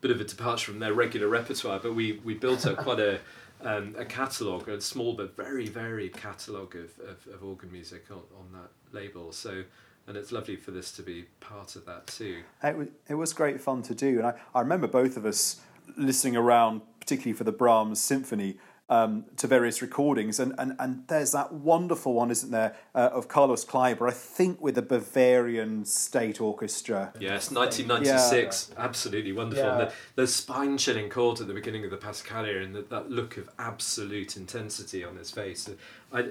bit 0.00 0.10
of 0.10 0.20
a 0.20 0.24
departure 0.24 0.70
from 0.70 0.80
their 0.80 0.94
regular 0.94 1.28
repertoire, 1.28 1.80
but 1.80 1.94
we 1.94 2.20
we 2.24 2.34
built 2.34 2.66
up 2.66 2.78
quite 2.78 3.00
a 3.00 3.20
um, 3.60 3.94
a 3.98 4.04
catalogue, 4.04 4.68
a 4.68 4.80
small 4.80 5.14
but 5.14 5.36
very 5.36 5.66
varied 5.66 6.16
catalogue 6.16 6.76
of, 6.76 6.98
of, 7.04 7.34
of 7.34 7.42
organ 7.42 7.72
music 7.72 8.04
on, 8.10 8.22
on 8.38 8.52
that 8.52 8.70
label. 8.92 9.32
So 9.32 9.64
and 10.06 10.16
it's 10.16 10.32
lovely 10.32 10.56
for 10.56 10.70
this 10.70 10.90
to 10.92 11.02
be 11.02 11.26
part 11.40 11.76
of 11.76 11.84
that 11.84 12.06
too. 12.06 12.42
It 12.62 12.76
was, 12.76 12.88
it 13.08 13.14
was 13.14 13.32
great 13.32 13.60
fun 13.60 13.82
to 13.82 13.94
do, 13.94 14.18
and 14.18 14.26
I, 14.26 14.34
I 14.54 14.60
remember 14.60 14.86
both 14.86 15.16
of 15.16 15.26
us 15.26 15.60
listening 15.96 16.36
around, 16.36 16.82
particularly 17.00 17.36
for 17.36 17.44
the 17.44 17.52
Brahms 17.52 18.00
Symphony, 18.00 18.58
um, 18.88 19.24
to 19.36 19.46
various 19.46 19.82
recordings, 19.82 20.40
and, 20.40 20.54
and, 20.58 20.74
and 20.78 21.04
there's 21.08 21.32
that 21.32 21.52
wonderful 21.52 22.14
one, 22.14 22.30
isn't 22.30 22.50
there, 22.50 22.74
uh, 22.94 23.10
of 23.12 23.28
Carlos 23.28 23.64
Kleiber, 23.64 24.08
I 24.08 24.12
think 24.12 24.60
with 24.60 24.76
the 24.76 24.82
Bavarian 24.82 25.84
State 25.84 26.40
Orchestra. 26.40 27.12
Yes, 27.20 27.50
1996, 27.50 28.70
yeah. 28.72 28.84
absolutely 28.84 29.32
wonderful. 29.32 29.64
Yeah. 29.64 29.76
The, 29.76 29.92
the 30.16 30.26
spine 30.26 30.78
chilling 30.78 31.10
chord 31.10 31.40
at 31.40 31.46
the 31.46 31.54
beginning 31.54 31.84
of 31.84 31.90
the 31.90 31.96
Passacaglia 31.98 32.62
and 32.62 32.74
the, 32.74 32.82
that 32.82 33.10
look 33.10 33.36
of 33.36 33.48
absolute 33.58 34.36
intensity 34.36 35.04
on 35.04 35.16
his 35.16 35.30
face. 35.30 35.68
I, 36.12 36.28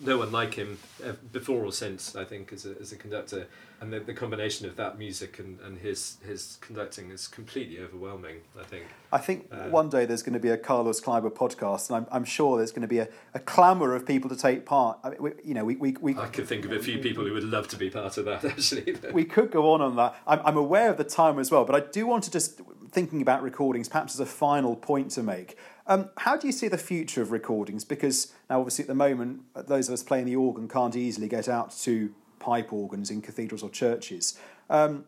no 0.00 0.18
one 0.18 0.30
like 0.30 0.54
him 0.54 0.78
uh, 1.04 1.12
before 1.32 1.64
or 1.64 1.72
since, 1.72 2.14
I 2.14 2.24
think, 2.24 2.52
as 2.52 2.64
a, 2.64 2.76
as 2.80 2.92
a 2.92 2.96
conductor. 2.96 3.48
And 3.80 3.92
the, 3.92 4.00
the 4.00 4.14
combination 4.14 4.66
of 4.66 4.76
that 4.76 4.98
music 4.98 5.38
and, 5.40 5.58
and 5.60 5.78
his, 5.78 6.18
his 6.24 6.58
conducting 6.60 7.10
is 7.10 7.26
completely 7.26 7.80
overwhelming, 7.80 8.36
I 8.58 8.62
think. 8.62 8.86
I 9.12 9.18
think 9.18 9.48
uh, 9.50 9.68
one 9.70 9.88
day 9.88 10.04
there's 10.04 10.22
going 10.22 10.34
to 10.34 10.40
be 10.40 10.50
a 10.50 10.56
Carlos 10.56 11.00
Kleiber 11.00 11.30
podcast, 11.30 11.88
and 11.88 11.96
I'm, 11.96 12.06
I'm 12.12 12.24
sure 12.24 12.58
there's 12.58 12.70
going 12.70 12.82
to 12.82 12.88
be 12.88 12.98
a, 12.98 13.08
a 13.34 13.40
clamour 13.40 13.94
of 13.94 14.06
people 14.06 14.30
to 14.30 14.36
take 14.36 14.64
part. 14.64 14.98
I 15.02 15.10
mean, 15.10 15.22
we, 15.22 15.30
you 15.44 15.54
know, 15.54 15.64
we, 15.64 15.76
we, 15.76 15.96
we, 16.00 16.16
I 16.16 16.26
could 16.26 16.46
think 16.46 16.64
of 16.64 16.72
a 16.72 16.80
few 16.80 16.98
people 16.98 17.24
who 17.24 17.32
would 17.32 17.44
love 17.44 17.66
to 17.68 17.76
be 17.76 17.90
part 17.90 18.18
of 18.18 18.24
that, 18.26 18.44
actually. 18.44 18.96
we 19.12 19.24
could 19.24 19.50
go 19.50 19.72
on 19.72 19.80
on 19.80 19.96
that. 19.96 20.16
I'm, 20.26 20.40
I'm 20.44 20.56
aware 20.56 20.90
of 20.90 20.96
the 20.96 21.04
time 21.04 21.40
as 21.40 21.50
well, 21.50 21.64
but 21.64 21.74
I 21.74 21.80
do 21.90 22.06
want 22.06 22.24
to 22.24 22.30
just, 22.30 22.60
thinking 22.90 23.22
about 23.22 23.42
recordings, 23.42 23.88
perhaps 23.88 24.14
as 24.14 24.20
a 24.20 24.26
final 24.26 24.74
point 24.76 25.10
to 25.12 25.22
make. 25.22 25.56
Um, 25.88 26.10
how 26.18 26.36
do 26.36 26.46
you 26.46 26.52
see 26.52 26.68
the 26.68 26.78
future 26.78 27.22
of 27.22 27.32
recordings? 27.32 27.84
Because 27.84 28.32
now, 28.50 28.60
obviously, 28.60 28.84
at 28.84 28.88
the 28.88 28.94
moment, 28.94 29.40
those 29.54 29.88
of 29.88 29.94
us 29.94 30.02
playing 30.02 30.26
the 30.26 30.36
organ 30.36 30.68
can't 30.68 30.94
easily 30.94 31.28
get 31.28 31.48
out 31.48 31.76
to 31.80 32.14
pipe 32.38 32.72
organs 32.72 33.10
in 33.10 33.22
cathedrals 33.22 33.62
or 33.62 33.70
churches. 33.70 34.38
Um, 34.68 35.06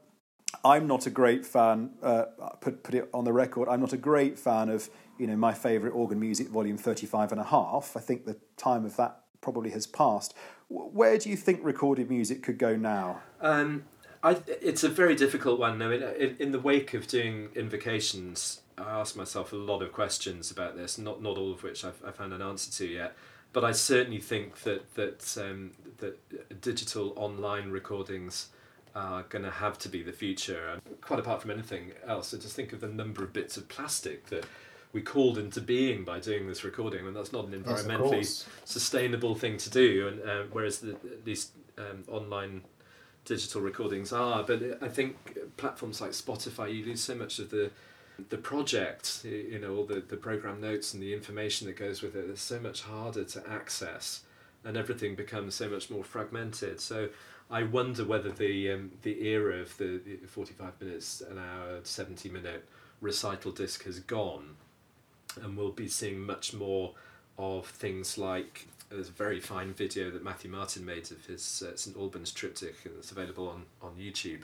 I'm 0.65 0.87
not 0.87 1.07
a 1.07 1.11
great 1.11 1.47
fan. 1.47 1.91
Uh, 2.03 2.25
put 2.61 2.83
put 2.83 2.95
it 2.95 3.09
on 3.13 3.25
the 3.25 3.33
record. 3.33 3.69
I'm 3.69 3.81
not 3.81 3.93
a 3.93 3.99
great 3.99 4.39
fan 4.39 4.69
of 4.71 4.89
you 5.19 5.27
know 5.27 5.37
my 5.37 5.53
favourite 5.53 5.93
organ 5.93 6.19
music, 6.19 6.49
volume 6.49 6.79
35 6.79 7.33
and 7.33 7.41
a 7.41 7.45
half. 7.45 7.97
I 7.97 8.01
think 8.01 8.25
the 8.25 8.37
time 8.57 8.85
of 8.85 8.97
that 8.97 9.21
probably 9.41 9.71
has 9.71 9.87
passed. 9.87 10.35
Where 10.69 11.19
do 11.19 11.29
you 11.29 11.37
think 11.37 11.61
recorded 11.63 12.11
music 12.11 12.43
could 12.43 12.59
go 12.59 12.77
now? 12.77 13.23
Um, 13.41 13.85
I, 14.23 14.39
it's 14.47 14.85
a 14.85 14.89
very 14.89 15.15
difficult 15.15 15.59
one. 15.59 15.81
I 15.83 15.89
mean, 15.89 16.03
in, 16.03 16.37
in 16.39 16.53
the 16.53 16.61
wake 16.61 16.95
of 16.95 17.07
doing 17.07 17.49
invocations, 17.55 18.61
I 18.81 19.01
asked 19.01 19.17
myself 19.17 19.53
a 19.53 19.57
lot 19.57 19.83
of 19.83 19.93
questions 19.93 20.51
about 20.51 20.77
this, 20.77 20.99
not 20.99 21.23
not 21.23 21.37
all 21.37 21.53
of 21.53 21.63
which 21.63 21.85
I've, 21.85 22.03
I've 22.05 22.17
found 22.17 22.33
an 22.33 22.43
answer 22.43 22.71
to 22.73 22.87
yet. 22.87 23.17
But 23.53 23.65
I 23.65 23.73
certainly 23.73 24.21
think 24.21 24.63
that 24.63 24.95
that 24.95 25.37
um, 25.39 25.73
that 25.99 26.61
digital 26.61 27.13
online 27.17 27.71
recordings 27.71 28.49
are 28.95 29.23
going 29.25 29.45
to 29.45 29.51
have 29.51 29.79
to 29.79 29.89
be 29.89 30.03
the 30.03 30.13
future. 30.13 30.69
And 30.69 31.01
quite 31.01 31.21
apart 31.21 31.43
from 31.43 31.51
anything 31.51 31.93
else, 32.07 32.35
I 32.35 32.39
just 32.39 32.57
think 32.57 32.73
of 32.73 32.81
the 32.81 32.89
number 32.89 33.23
of 33.23 33.33
bits 33.33 33.57
of 33.57 33.69
plastic 33.69 34.27
that 34.27 34.45
we 34.93 35.01
called 35.01 35.39
into 35.39 35.61
being 35.61 36.05
by 36.05 36.19
doing 36.19 36.49
this 36.49 36.65
recording, 36.65 37.07
and 37.07 37.15
that's 37.15 37.33
not 37.33 37.47
an 37.47 37.63
environmentally 37.63 38.19
yes, 38.19 38.47
sustainable 38.65 39.35
thing 39.35 39.57
to 39.59 39.71
do. 39.71 40.09
And 40.09 40.29
uh, 40.29 40.43
whereas 40.51 40.79
the, 40.79 40.97
these 41.25 41.53
um, 41.79 42.05
online 42.09 42.63
digital 43.25 43.61
recordings 43.61 44.13
are, 44.13 44.43
but 44.43 44.83
I 44.83 44.89
think 44.89 45.39
platforms 45.57 46.01
like 46.01 46.11
Spotify, 46.11 46.75
you 46.75 46.85
lose 46.85 47.01
so 47.01 47.15
much 47.15 47.39
of 47.39 47.51
the 47.51 47.71
the 48.29 48.39
project, 48.39 49.25
you 49.25 49.59
know, 49.59 49.77
all 49.77 49.85
the, 49.85 50.01
the 50.01 50.17
program 50.17 50.61
notes 50.61 50.95
and 50.95 51.03
the 51.03 51.13
information 51.13 51.67
that 51.67 51.77
goes 51.77 52.03
with 52.03 52.15
it 52.15 52.29
is 52.29 52.41
so 52.41 52.61
much 52.61 52.83
harder 52.83 53.25
to 53.25 53.49
access 53.49 54.23
and 54.65 54.77
everything 54.77 55.15
becomes 55.15 55.55
so 55.55 55.69
much 55.69 55.91
more 55.91 56.05
fragmented. 56.05 56.81
So 56.81 57.09
I 57.51 57.63
wonder 57.63 58.05
whether 58.05 58.31
the 58.31 58.71
um, 58.71 58.93
the 59.03 59.27
era 59.27 59.57
of 59.57 59.77
the, 59.79 59.99
the 59.99 60.27
45 60.27 60.81
minutes, 60.81 61.21
an 61.21 61.39
hour, 61.39 61.81
70 61.83 62.29
minute 62.29 62.69
recital 63.01 63.51
disc 63.51 63.85
has 63.85 63.99
gone 64.01 64.57
and 65.43 65.57
we'll 65.57 65.71
be 65.71 65.89
seeing 65.89 66.21
much 66.21 66.53
more 66.53 66.93
of 67.39 67.67
things 67.67 68.19
like 68.19 68.67
there's 68.91 69.09
a 69.09 69.13
very 69.13 69.41
fine 69.41 69.73
video 69.73 70.11
that 70.11 70.23
Matthew 70.23 70.51
Martin 70.51 70.85
made 70.85 71.11
of 71.11 71.25
his 71.27 71.63
uh, 71.67 71.77
St 71.77 71.97
Albans 71.97 72.33
triptych 72.33 72.77
and 72.85 72.95
it's 72.99 73.13
available 73.13 73.49
on, 73.49 73.65
on 73.81 73.93
YouTube 73.99 74.41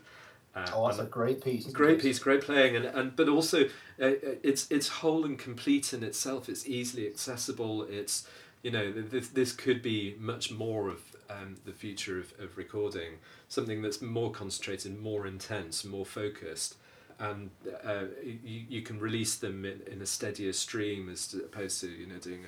uh, 0.56 0.66
oh, 0.72 0.86
that's 0.86 0.98
a 0.98 1.04
great 1.04 1.44
piece. 1.44 1.66
Great 1.66 2.00
piece, 2.00 2.18
great 2.18 2.40
playing, 2.40 2.76
and, 2.76 2.86
and 2.86 3.14
but 3.14 3.28
also 3.28 3.64
uh, 3.64 4.16
it's 4.42 4.66
it's 4.70 4.88
whole 4.88 5.26
and 5.26 5.38
complete 5.38 5.92
in 5.92 6.02
itself. 6.02 6.48
It's 6.48 6.66
easily 6.66 7.06
accessible. 7.06 7.82
It's 7.82 8.26
you 8.62 8.70
know 8.70 8.90
this 8.90 9.28
this 9.28 9.52
could 9.52 9.82
be 9.82 10.16
much 10.18 10.50
more 10.50 10.88
of 10.88 11.02
um, 11.28 11.56
the 11.66 11.72
future 11.72 12.18
of, 12.18 12.32
of 12.38 12.56
recording. 12.56 13.18
Something 13.48 13.82
that's 13.82 14.00
more 14.00 14.30
concentrated, 14.30 14.98
more 14.98 15.26
intense, 15.26 15.84
more 15.84 16.06
focused, 16.06 16.76
and 17.18 17.50
uh, 17.84 18.04
you, 18.22 18.64
you 18.66 18.82
can 18.82 18.98
release 18.98 19.36
them 19.36 19.66
in, 19.66 19.82
in 19.92 20.00
a 20.00 20.06
steadier 20.06 20.54
stream 20.54 21.10
as 21.10 21.34
opposed 21.34 21.82
to 21.82 21.88
you 21.88 22.06
know 22.06 22.16
doing 22.16 22.44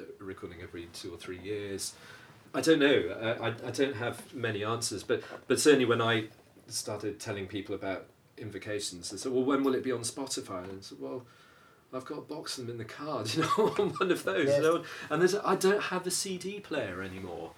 a, 0.00 0.02
a 0.02 0.24
recording 0.24 0.58
every 0.60 0.88
two 0.92 1.14
or 1.14 1.16
three 1.16 1.38
years. 1.38 1.94
I 2.52 2.60
don't 2.60 2.80
know. 2.80 3.36
I, 3.40 3.48
I 3.66 3.70
don't 3.70 3.96
have 3.96 4.34
many 4.34 4.64
answers, 4.64 5.04
but 5.04 5.22
but 5.46 5.60
certainly 5.60 5.84
when 5.84 6.02
I 6.02 6.24
started 6.68 7.20
telling 7.20 7.46
people 7.46 7.74
about 7.74 8.06
invocations. 8.36 9.10
They 9.10 9.16
said, 9.16 9.32
"Well, 9.32 9.44
when 9.44 9.62
will 9.64 9.74
it 9.74 9.84
be 9.84 9.92
on 9.92 10.00
Spotify?" 10.00 10.64
And 10.64 10.78
I 10.78 10.82
said, 10.82 10.98
"Well." 11.00 11.26
I've 11.92 12.04
got 12.04 12.18
a 12.18 12.22
box 12.22 12.58
of 12.58 12.66
them 12.66 12.74
in 12.74 12.78
the 12.78 12.84
car, 12.84 13.22
you 13.26 13.42
know, 13.42 13.72
on 13.78 13.90
one 13.90 14.10
of 14.10 14.24
those. 14.24 14.48
Yes. 14.48 14.56
You 14.56 14.62
know? 14.62 14.84
And 15.10 15.22
there's, 15.22 15.36
I 15.36 15.54
don't 15.54 15.80
have 15.80 16.06
a 16.08 16.10
CD 16.10 16.58
player 16.58 17.02
anymore, 17.02 17.52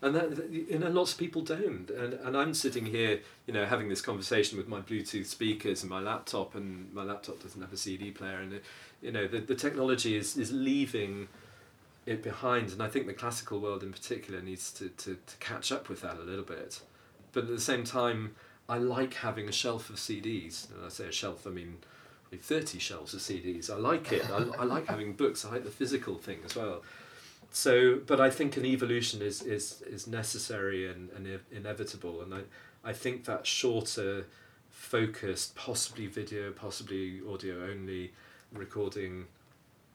and 0.00 0.14
that, 0.14 0.50
you 0.50 0.78
know, 0.78 0.88
lots 0.88 1.12
of 1.12 1.18
people 1.18 1.42
don't. 1.42 1.90
And 1.90 2.14
and 2.14 2.36
I'm 2.36 2.54
sitting 2.54 2.86
here, 2.86 3.20
you 3.46 3.52
know, 3.52 3.66
having 3.66 3.88
this 3.88 4.00
conversation 4.00 4.56
with 4.56 4.66
my 4.66 4.80
Bluetooth 4.80 5.26
speakers 5.26 5.82
and 5.82 5.90
my 5.90 6.00
laptop, 6.00 6.54
and 6.54 6.92
my 6.92 7.04
laptop 7.04 7.42
doesn't 7.42 7.60
have 7.60 7.72
a 7.72 7.76
CD 7.76 8.10
player, 8.10 8.38
and 8.38 8.60
you 9.02 9.12
know, 9.12 9.28
the 9.28 9.38
the 9.40 9.54
technology 9.54 10.16
is 10.16 10.36
is 10.36 10.52
leaving 10.52 11.28
it 12.04 12.22
behind, 12.22 12.70
and 12.70 12.82
I 12.82 12.88
think 12.88 13.06
the 13.06 13.14
classical 13.14 13.60
world 13.60 13.82
in 13.82 13.92
particular 13.92 14.40
needs 14.40 14.72
to 14.72 14.88
to, 14.88 15.18
to 15.26 15.36
catch 15.38 15.70
up 15.70 15.88
with 15.88 16.00
that 16.00 16.16
a 16.16 16.22
little 16.22 16.44
bit. 16.44 16.80
But 17.32 17.44
at 17.44 17.50
the 17.50 17.60
same 17.60 17.84
time, 17.84 18.34
I 18.68 18.78
like 18.78 19.14
having 19.14 19.48
a 19.48 19.52
shelf 19.52 19.90
of 19.90 19.96
CDs. 19.96 20.70
And 20.70 20.84
I 20.84 20.88
say 20.88 21.06
a 21.06 21.12
shelf, 21.12 21.46
I 21.46 21.50
mean 21.50 21.78
30 22.40 22.78
shelves 22.78 23.12
of 23.14 23.20
CDs. 23.20 23.70
I 23.70 23.76
like 23.76 24.12
it. 24.12 24.28
I, 24.30 24.44
I 24.58 24.64
like 24.64 24.86
having 24.86 25.12
books. 25.12 25.44
I 25.44 25.50
like 25.50 25.64
the 25.64 25.70
physical 25.70 26.16
thing 26.16 26.38
as 26.44 26.56
well. 26.56 26.82
So, 27.50 28.00
but 28.06 28.20
I 28.20 28.30
think 28.30 28.56
an 28.56 28.64
evolution 28.64 29.20
is, 29.20 29.42
is, 29.42 29.82
is 29.82 30.06
necessary 30.06 30.90
and, 30.90 31.10
and 31.10 31.40
inevitable. 31.50 32.22
And 32.22 32.32
I, 32.32 32.40
I 32.82 32.94
think 32.94 33.26
that 33.26 33.46
shorter, 33.46 34.26
focused, 34.70 35.54
possibly 35.54 36.06
video, 36.06 36.50
possibly 36.52 37.20
audio 37.30 37.64
only 37.70 38.12
recording 38.54 39.26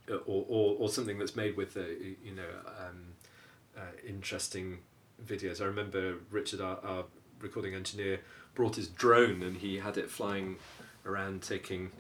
uh, 0.09 0.17
or, 0.27 0.45
or, 0.47 0.75
or 0.79 0.89
something 0.89 1.17
that's 1.17 1.35
made 1.35 1.57
with, 1.57 1.75
a, 1.77 1.95
you 2.23 2.35
know, 2.35 2.49
um, 2.67 3.15
uh, 3.75 3.81
interesting 4.07 4.79
videos. 5.25 5.59
I 5.59 5.65
remember 5.65 6.17
Richard, 6.29 6.61
our, 6.61 6.77
our 6.83 7.05
recording 7.39 7.73
engineer, 7.73 8.19
brought 8.55 8.75
his 8.75 8.87
drone 8.87 9.43
and 9.43 9.57
he 9.57 9.77
had 9.77 9.97
it 9.97 10.09
flying 10.09 10.57
around 11.05 11.41
taking 11.41 11.91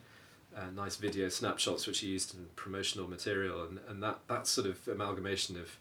uh, 0.55 0.69
nice 0.75 0.95
video 0.95 1.29
snapshots 1.29 1.85
which 1.85 1.99
he 1.99 2.07
used 2.07 2.33
in 2.33 2.47
promotional 2.55 3.07
material. 3.07 3.63
And, 3.63 3.79
and 3.87 4.01
that, 4.03 4.19
that 4.27 4.47
sort 4.47 4.67
of 4.67 4.87
amalgamation 4.87 5.55
of, 5.57 5.77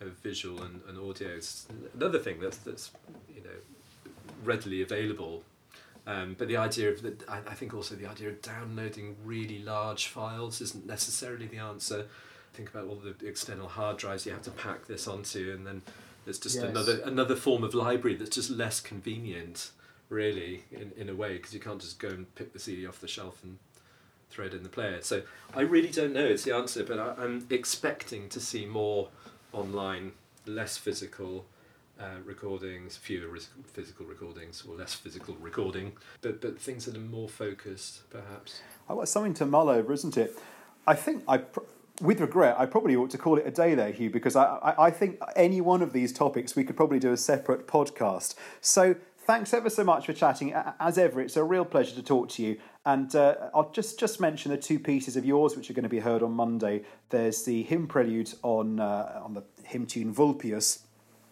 of 0.00 0.12
visual 0.18 0.62
and, 0.62 0.80
and 0.88 0.98
audio 0.98 1.28
is 1.28 1.66
another 1.94 2.18
thing 2.18 2.40
that's, 2.40 2.58
that's 2.58 2.90
you 3.34 3.42
know 3.42 4.12
readily 4.44 4.82
available. 4.82 5.42
Um, 6.06 6.34
but 6.36 6.48
the 6.48 6.56
idea 6.56 6.90
of 6.90 7.02
the, 7.02 7.14
I, 7.28 7.38
I 7.38 7.54
think 7.54 7.74
also 7.74 7.94
the 7.94 8.06
idea 8.06 8.28
of 8.28 8.42
downloading 8.42 9.16
really 9.24 9.60
large 9.60 10.08
files 10.08 10.60
isn't 10.60 10.86
necessarily 10.86 11.46
the 11.46 11.58
answer. 11.58 12.06
Think 12.54 12.70
about 12.70 12.88
all 12.88 12.96
the 12.96 13.26
external 13.26 13.68
hard 13.68 13.98
drives 13.98 14.26
you 14.26 14.32
have 14.32 14.42
to 14.42 14.50
pack 14.50 14.86
this 14.86 15.06
onto 15.06 15.52
and 15.56 15.66
then 15.66 15.82
there's 16.24 16.38
just 16.38 16.56
yes. 16.56 16.64
another 16.64 17.00
another 17.04 17.36
form 17.36 17.64
of 17.64 17.74
library 17.74 18.16
that's 18.16 18.34
just 18.34 18.50
less 18.50 18.80
convenient 18.80 19.70
really, 20.12 20.64
in, 20.70 20.92
in 20.96 21.08
a 21.08 21.14
way, 21.14 21.32
because 21.32 21.54
you 21.54 21.58
can't 21.58 21.80
just 21.80 21.98
go 21.98 22.08
and 22.08 22.32
pick 22.34 22.52
the 22.52 22.58
CD 22.58 22.86
off 22.86 23.00
the 23.00 23.08
shelf 23.08 23.42
and 23.42 23.58
throw 24.30 24.44
it 24.44 24.54
in 24.54 24.62
the 24.62 24.68
player. 24.68 25.00
So 25.00 25.22
I 25.54 25.62
really 25.62 25.88
don't 25.88 26.12
know 26.12 26.24
it's 26.24 26.44
the 26.44 26.54
answer, 26.54 26.84
but 26.84 26.98
I, 26.98 27.24
am 27.24 27.46
expecting 27.50 28.28
to 28.28 28.38
see 28.38 28.66
more 28.66 29.08
online, 29.52 30.12
less 30.46 30.76
physical 30.76 31.46
uh, 31.98 32.20
recordings, 32.24 32.96
fewer 32.96 33.28
ris- 33.28 33.48
physical 33.72 34.06
recordings, 34.06 34.64
or 34.68 34.76
less 34.76 34.94
physical 34.94 35.34
recording, 35.40 35.92
but, 36.20 36.40
but 36.40 36.60
things 36.60 36.84
that 36.84 36.96
are 36.96 37.00
more 37.00 37.28
focused, 37.28 38.08
perhaps. 38.10 38.60
Oh, 38.88 38.96
well, 38.96 39.06
something 39.06 39.34
to 39.34 39.46
mull 39.46 39.68
over, 39.68 39.92
isn't 39.92 40.16
it? 40.16 40.38
I 40.86 40.94
think 40.94 41.24
I. 41.26 41.38
Pr- 41.38 41.60
with 42.00 42.20
regret, 42.20 42.56
I 42.58 42.66
probably 42.66 42.96
ought 42.96 43.10
to 43.10 43.18
call 43.18 43.38
it 43.38 43.46
a 43.46 43.50
day 43.50 43.74
there, 43.74 43.92
Hugh, 43.92 44.10
because 44.10 44.36
I, 44.36 44.44
I, 44.44 44.86
I, 44.86 44.90
think 44.90 45.20
any 45.36 45.60
one 45.60 45.82
of 45.82 45.92
these 45.92 46.12
topics 46.12 46.56
we 46.56 46.64
could 46.64 46.76
probably 46.76 46.98
do 46.98 47.12
a 47.12 47.16
separate 47.16 47.66
podcast. 47.66 48.34
So 48.60 48.96
thanks 49.18 49.52
ever 49.52 49.70
so 49.70 49.84
much 49.84 50.06
for 50.06 50.12
chatting. 50.12 50.54
As 50.80 50.98
ever, 50.98 51.20
it's 51.20 51.36
a 51.36 51.44
real 51.44 51.64
pleasure 51.64 51.94
to 51.94 52.02
talk 52.02 52.28
to 52.30 52.42
you. 52.42 52.58
And 52.84 53.14
uh, 53.14 53.50
I'll 53.54 53.70
just, 53.70 54.00
just 54.00 54.20
mention 54.20 54.50
the 54.50 54.56
two 54.56 54.78
pieces 54.78 55.16
of 55.16 55.24
yours 55.24 55.56
which 55.56 55.70
are 55.70 55.74
going 55.74 55.84
to 55.84 55.88
be 55.88 56.00
heard 56.00 56.22
on 56.22 56.32
Monday. 56.32 56.82
There's 57.10 57.44
the 57.44 57.62
hymn 57.62 57.86
prelude 57.86 58.32
on, 58.42 58.80
uh, 58.80 59.20
on 59.22 59.34
the 59.34 59.44
hymn 59.64 59.86
tune 59.86 60.12
Vulpius, 60.12 60.82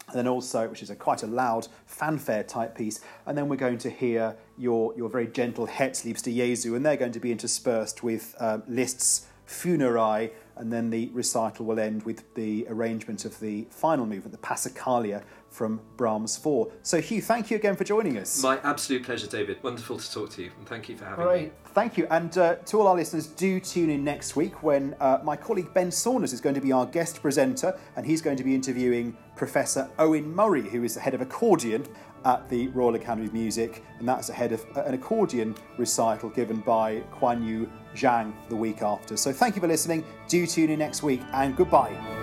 and 0.08 0.18
then 0.18 0.28
also, 0.28 0.68
which 0.68 0.82
is 0.82 0.90
a 0.90 0.96
quite 0.96 1.22
a 1.22 1.26
loud 1.26 1.68
fanfare 1.86 2.42
type 2.42 2.76
piece, 2.76 3.00
and 3.26 3.38
then 3.38 3.48
we're 3.48 3.56
going 3.56 3.78
to 3.78 3.90
hear 3.90 4.36
your, 4.58 4.94
your 4.96 5.08
very 5.08 5.28
gentle 5.28 5.66
Het 5.66 5.92
Liebster 6.04 6.34
Jesu, 6.34 6.74
and 6.74 6.84
they're 6.84 6.96
going 6.96 7.12
to 7.12 7.20
be 7.20 7.30
interspersed 7.30 8.02
with 8.02 8.34
uh, 8.40 8.58
Liszt's 8.68 9.26
Funérailles, 9.50 10.30
and 10.56 10.72
then 10.72 10.90
the 10.90 11.10
recital 11.12 11.66
will 11.66 11.80
end 11.80 12.04
with 12.04 12.34
the 12.34 12.66
arrangement 12.68 13.24
of 13.24 13.38
the 13.40 13.66
final 13.70 14.06
movement, 14.06 14.32
the 14.32 14.38
Passacaglia 14.38 15.22
from 15.50 15.80
Brahms 15.96 16.36
4. 16.36 16.70
So, 16.82 17.00
Hugh, 17.00 17.20
thank 17.20 17.50
you 17.50 17.56
again 17.56 17.74
for 17.74 17.82
joining 17.82 18.16
us. 18.16 18.42
My 18.42 18.60
absolute 18.62 19.02
pleasure, 19.04 19.26
David. 19.26 19.60
Wonderful 19.62 19.98
to 19.98 20.12
talk 20.12 20.30
to 20.30 20.42
you, 20.42 20.50
and 20.56 20.68
thank 20.68 20.88
you 20.88 20.96
for 20.96 21.04
having 21.04 21.24
Great. 21.24 21.44
me. 21.46 21.50
Thank 21.74 21.98
you. 21.98 22.06
And 22.10 22.36
uh, 22.38 22.56
to 22.56 22.80
all 22.80 22.86
our 22.86 22.94
listeners, 22.94 23.26
do 23.26 23.58
tune 23.58 23.90
in 23.90 24.04
next 24.04 24.36
week 24.36 24.62
when 24.62 24.94
uh, 25.00 25.18
my 25.24 25.36
colleague 25.36 25.74
Ben 25.74 25.90
Saunders 25.90 26.32
is 26.32 26.40
going 26.40 26.54
to 26.54 26.60
be 26.60 26.70
our 26.70 26.86
guest 26.86 27.20
presenter, 27.20 27.76
and 27.96 28.06
he's 28.06 28.22
going 28.22 28.36
to 28.36 28.44
be 28.44 28.54
interviewing 28.54 29.16
Professor 29.34 29.90
Owen 29.98 30.32
Murray, 30.32 30.68
who 30.68 30.84
is 30.84 30.94
the 30.94 31.00
head 31.00 31.14
of 31.14 31.20
accordion 31.20 31.86
at 32.24 32.48
the 32.48 32.68
Royal 32.68 32.94
Academy 32.94 33.26
of 33.26 33.32
Music, 33.32 33.84
and 33.98 34.08
that's 34.08 34.28
ahead 34.28 34.52
of 34.52 34.64
an 34.76 34.94
accordion 34.94 35.54
recital 35.78 36.30
given 36.30 36.60
by 36.60 37.00
Kuan 37.12 37.42
Yu 37.42 37.70
Zhang 37.94 38.32
the 38.48 38.56
week 38.56 38.82
after. 38.82 39.16
So 39.16 39.32
thank 39.32 39.56
you 39.56 39.60
for 39.60 39.68
listening. 39.68 40.04
Do 40.28 40.46
tune 40.46 40.70
in 40.70 40.78
next 40.78 41.02
week, 41.02 41.22
and 41.32 41.56
goodbye. 41.56 42.19